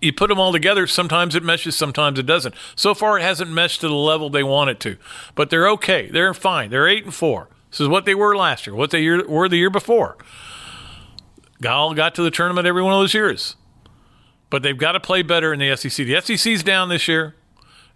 You 0.00 0.14
put 0.14 0.28
them 0.28 0.40
all 0.40 0.50
together, 0.50 0.86
sometimes 0.86 1.34
it 1.34 1.42
meshes, 1.42 1.76
sometimes 1.76 2.18
it 2.18 2.24
doesn't. 2.24 2.54
So 2.74 2.94
far, 2.94 3.18
it 3.18 3.22
hasn't 3.22 3.50
meshed 3.50 3.82
to 3.82 3.88
the 3.88 3.94
level 3.94 4.30
they 4.30 4.42
want 4.42 4.70
it 4.70 4.80
to, 4.80 4.96
but 5.34 5.50
they're 5.50 5.68
okay. 5.70 6.08
They're 6.10 6.32
fine. 6.32 6.70
They're 6.70 6.88
eight 6.88 7.04
and 7.04 7.14
four. 7.14 7.48
This 7.70 7.80
is 7.80 7.88
what 7.88 8.04
they 8.04 8.14
were 8.14 8.36
last 8.36 8.66
year, 8.66 8.74
what 8.74 8.90
they 8.90 9.08
were 9.08 9.48
the 9.48 9.56
year 9.56 9.70
before. 9.70 10.16
Gal 11.60 11.94
got 11.94 12.14
to 12.16 12.22
the 12.22 12.30
tournament 12.30 12.66
every 12.66 12.82
one 12.82 12.92
of 12.92 13.00
those 13.00 13.14
years. 13.14 13.56
But 14.48 14.62
they've 14.62 14.76
got 14.76 14.92
to 14.92 15.00
play 15.00 15.22
better 15.22 15.52
in 15.52 15.60
the 15.60 15.76
SEC. 15.76 16.06
The 16.06 16.20
SEC's 16.20 16.62
down 16.62 16.88
this 16.88 17.06
year. 17.06 17.36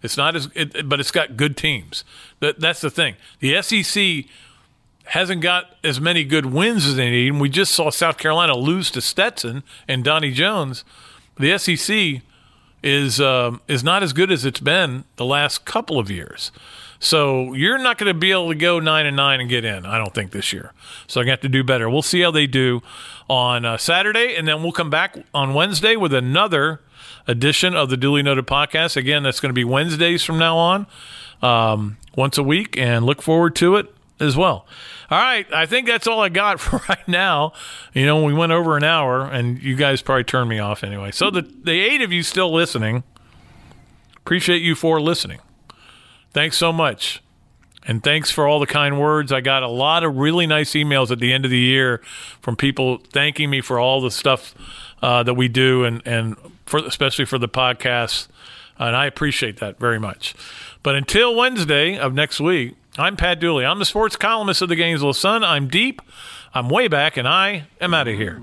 It's 0.01 0.17
not 0.17 0.35
as, 0.35 0.49
it, 0.55 0.87
but 0.87 0.99
it's 0.99 1.11
got 1.11 1.35
good 1.35 1.57
teams. 1.57 2.03
That, 2.39 2.59
that's 2.59 2.79
the 2.79 2.89
thing. 2.89 3.15
The 3.39 3.61
SEC 3.61 4.31
hasn't 5.05 5.41
got 5.41 5.75
as 5.83 5.99
many 5.99 6.23
good 6.23 6.47
wins 6.47 6.85
as 6.85 6.95
they 6.95 7.09
need. 7.09 7.33
And 7.33 7.41
we 7.41 7.49
just 7.49 7.73
saw 7.73 7.89
South 7.89 8.17
Carolina 8.17 8.55
lose 8.55 8.89
to 8.91 9.01
Stetson 9.01 9.63
and 9.87 10.03
Donnie 10.03 10.31
Jones. 10.31 10.85
The 11.37 11.57
SEC 11.57 12.21
is 12.81 13.19
um, 13.19 13.61
is 13.67 13.83
not 13.83 14.03
as 14.03 14.13
good 14.13 14.31
as 14.31 14.45
it's 14.45 14.59
been 14.59 15.05
the 15.15 15.25
last 15.25 15.65
couple 15.65 15.99
of 15.99 16.09
years. 16.09 16.51
So 16.99 17.53
you're 17.53 17.77
not 17.77 17.97
going 17.97 18.07
to 18.07 18.17
be 18.17 18.31
able 18.31 18.49
to 18.49 18.55
go 18.55 18.79
nine 18.79 19.05
and 19.05 19.15
nine 19.15 19.39
and 19.39 19.49
get 19.49 19.65
in. 19.65 19.85
I 19.85 19.97
don't 19.97 20.13
think 20.13 20.31
this 20.31 20.53
year. 20.53 20.73
So 21.07 21.21
I 21.21 21.23
got 21.23 21.41
to 21.41 21.49
do 21.49 21.63
better. 21.63 21.89
We'll 21.89 22.01
see 22.01 22.21
how 22.21 22.31
they 22.31 22.47
do 22.47 22.81
on 23.29 23.65
uh, 23.65 23.77
Saturday, 23.77 24.35
and 24.35 24.47
then 24.47 24.63
we'll 24.63 24.71
come 24.71 24.89
back 24.89 25.17
on 25.33 25.53
Wednesday 25.53 25.95
with 25.95 26.13
another 26.13 26.81
edition 27.27 27.75
of 27.75 27.89
the 27.89 27.97
Dooley 27.97 28.23
Noted 28.23 28.47
podcast. 28.47 28.95
Again, 28.95 29.23
that's 29.23 29.39
going 29.39 29.49
to 29.49 29.53
be 29.53 29.63
Wednesdays 29.63 30.23
from 30.23 30.37
now 30.37 30.57
on, 30.57 30.87
um, 31.41 31.97
once 32.15 32.37
a 32.37 32.43
week, 32.43 32.77
and 32.77 33.05
look 33.05 33.21
forward 33.21 33.55
to 33.57 33.75
it 33.75 33.93
as 34.19 34.37
well. 34.37 34.65
All 35.09 35.19
right, 35.19 35.51
I 35.53 35.65
think 35.65 35.87
that's 35.87 36.07
all 36.07 36.21
I 36.21 36.29
got 36.29 36.59
for 36.61 36.81
right 36.89 37.07
now. 37.07 37.53
You 37.93 38.05
know, 38.05 38.23
we 38.23 38.33
went 38.33 38.51
over 38.51 38.77
an 38.77 38.83
hour, 38.83 39.23
and 39.23 39.61
you 39.61 39.75
guys 39.75 40.01
probably 40.01 40.23
turned 40.23 40.49
me 40.49 40.59
off 40.59 40.83
anyway. 40.83 41.11
So 41.11 41.29
the 41.29 41.41
the 41.41 41.79
eight 41.79 42.01
of 42.01 42.11
you 42.11 42.23
still 42.23 42.53
listening, 42.53 43.03
appreciate 44.17 44.61
you 44.61 44.75
for 44.75 45.01
listening. 45.01 45.39
Thanks 46.35 46.57
so 46.57 46.73
much. 46.73 47.23
And 47.87 48.03
thanks 48.03 48.29
for 48.29 48.45
all 48.45 48.59
the 48.59 48.67
kind 48.67 48.99
words. 48.99 49.31
I 49.31 49.39
got 49.39 49.63
a 49.63 49.69
lot 49.69 50.03
of 50.03 50.17
really 50.17 50.45
nice 50.45 50.73
emails 50.73 51.09
at 51.09 51.19
the 51.19 51.31
end 51.31 51.45
of 51.45 51.51
the 51.51 51.57
year 51.57 52.01
from 52.41 52.57
people 52.57 52.97
thanking 53.13 53.49
me 53.49 53.61
for 53.61 53.79
all 53.79 54.01
the 54.01 54.11
stuff 54.11 54.53
uh, 55.01 55.23
that 55.23 55.35
we 55.35 55.47
do, 55.47 55.85
and 55.85 56.05
and 56.05 56.35
for, 56.65 56.79
especially 56.79 57.23
for 57.23 57.37
the 57.37 57.47
podcast. 57.47 58.27
And 58.77 58.97
I 58.97 59.05
appreciate 59.05 59.61
that 59.61 59.79
very 59.79 59.97
much. 59.97 60.35
But 60.83 60.95
until 60.95 61.33
Wednesday 61.33 61.97
of 61.97 62.13
next 62.13 62.41
week, 62.41 62.75
I'm 62.97 63.15
Pat 63.15 63.39
Dooley. 63.39 63.65
I'm 63.65 63.79
the 63.79 63.85
sports 63.85 64.17
columnist 64.17 64.61
of 64.61 64.67
the 64.67 64.75
Gainesville 64.75 65.13
Sun. 65.13 65.41
I'm 65.45 65.69
deep. 65.69 66.01
I'm 66.53 66.67
way 66.67 66.89
back, 66.89 67.15
and 67.15 67.29
I 67.29 67.67
am 67.79 67.93
out 67.93 68.09
of 68.09 68.15
here. 68.17 68.41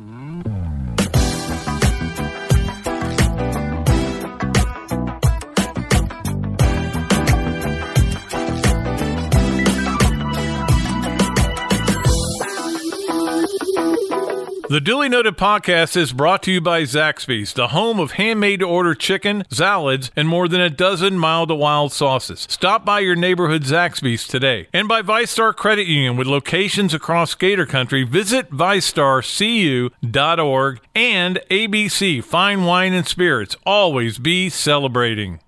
The 14.73 14.81
Dooley 14.81 15.11
Noted 15.11 15.37
podcast 15.37 15.99
is 15.99 16.15
brought 16.15 16.43
to 16.45 16.51
you 16.51 16.63
by 16.63 16.85
Zaxby's, 16.85 17.53
the 17.53 17.69
home 17.69 18.01
of 18.01 18.13
handmade 18.13 18.61
to 18.61 18.67
order 18.67 18.95
chicken, 18.95 19.45
salads, 19.51 20.11
and 20.17 20.27
more 20.27 20.49
than 20.49 20.63
a 20.63 20.71
dozen 20.71 21.19
mild 21.19 21.51
to 21.51 21.55
wild 21.55 21.93
sauces. 21.93 22.47
Stop 22.49 22.83
by 22.83 23.01
your 23.01 23.15
neighborhood 23.15 23.65
Zaxby's 23.65 24.27
today. 24.27 24.69
And 24.73 24.89
by 24.89 25.03
VyStar 25.03 25.55
Credit 25.55 25.87
Union 25.87 26.17
with 26.17 26.27
locations 26.27 26.95
across 26.95 27.35
Gator 27.35 27.67
Country. 27.67 28.03
Visit 28.03 28.51
VyStarCU.org 28.51 30.81
and 30.95 31.41
ABC 31.51 32.25
Fine 32.25 32.65
Wine 32.65 32.95
and 32.95 33.07
Spirits. 33.07 33.57
Always 33.67 34.17
be 34.17 34.49
celebrating. 34.49 35.41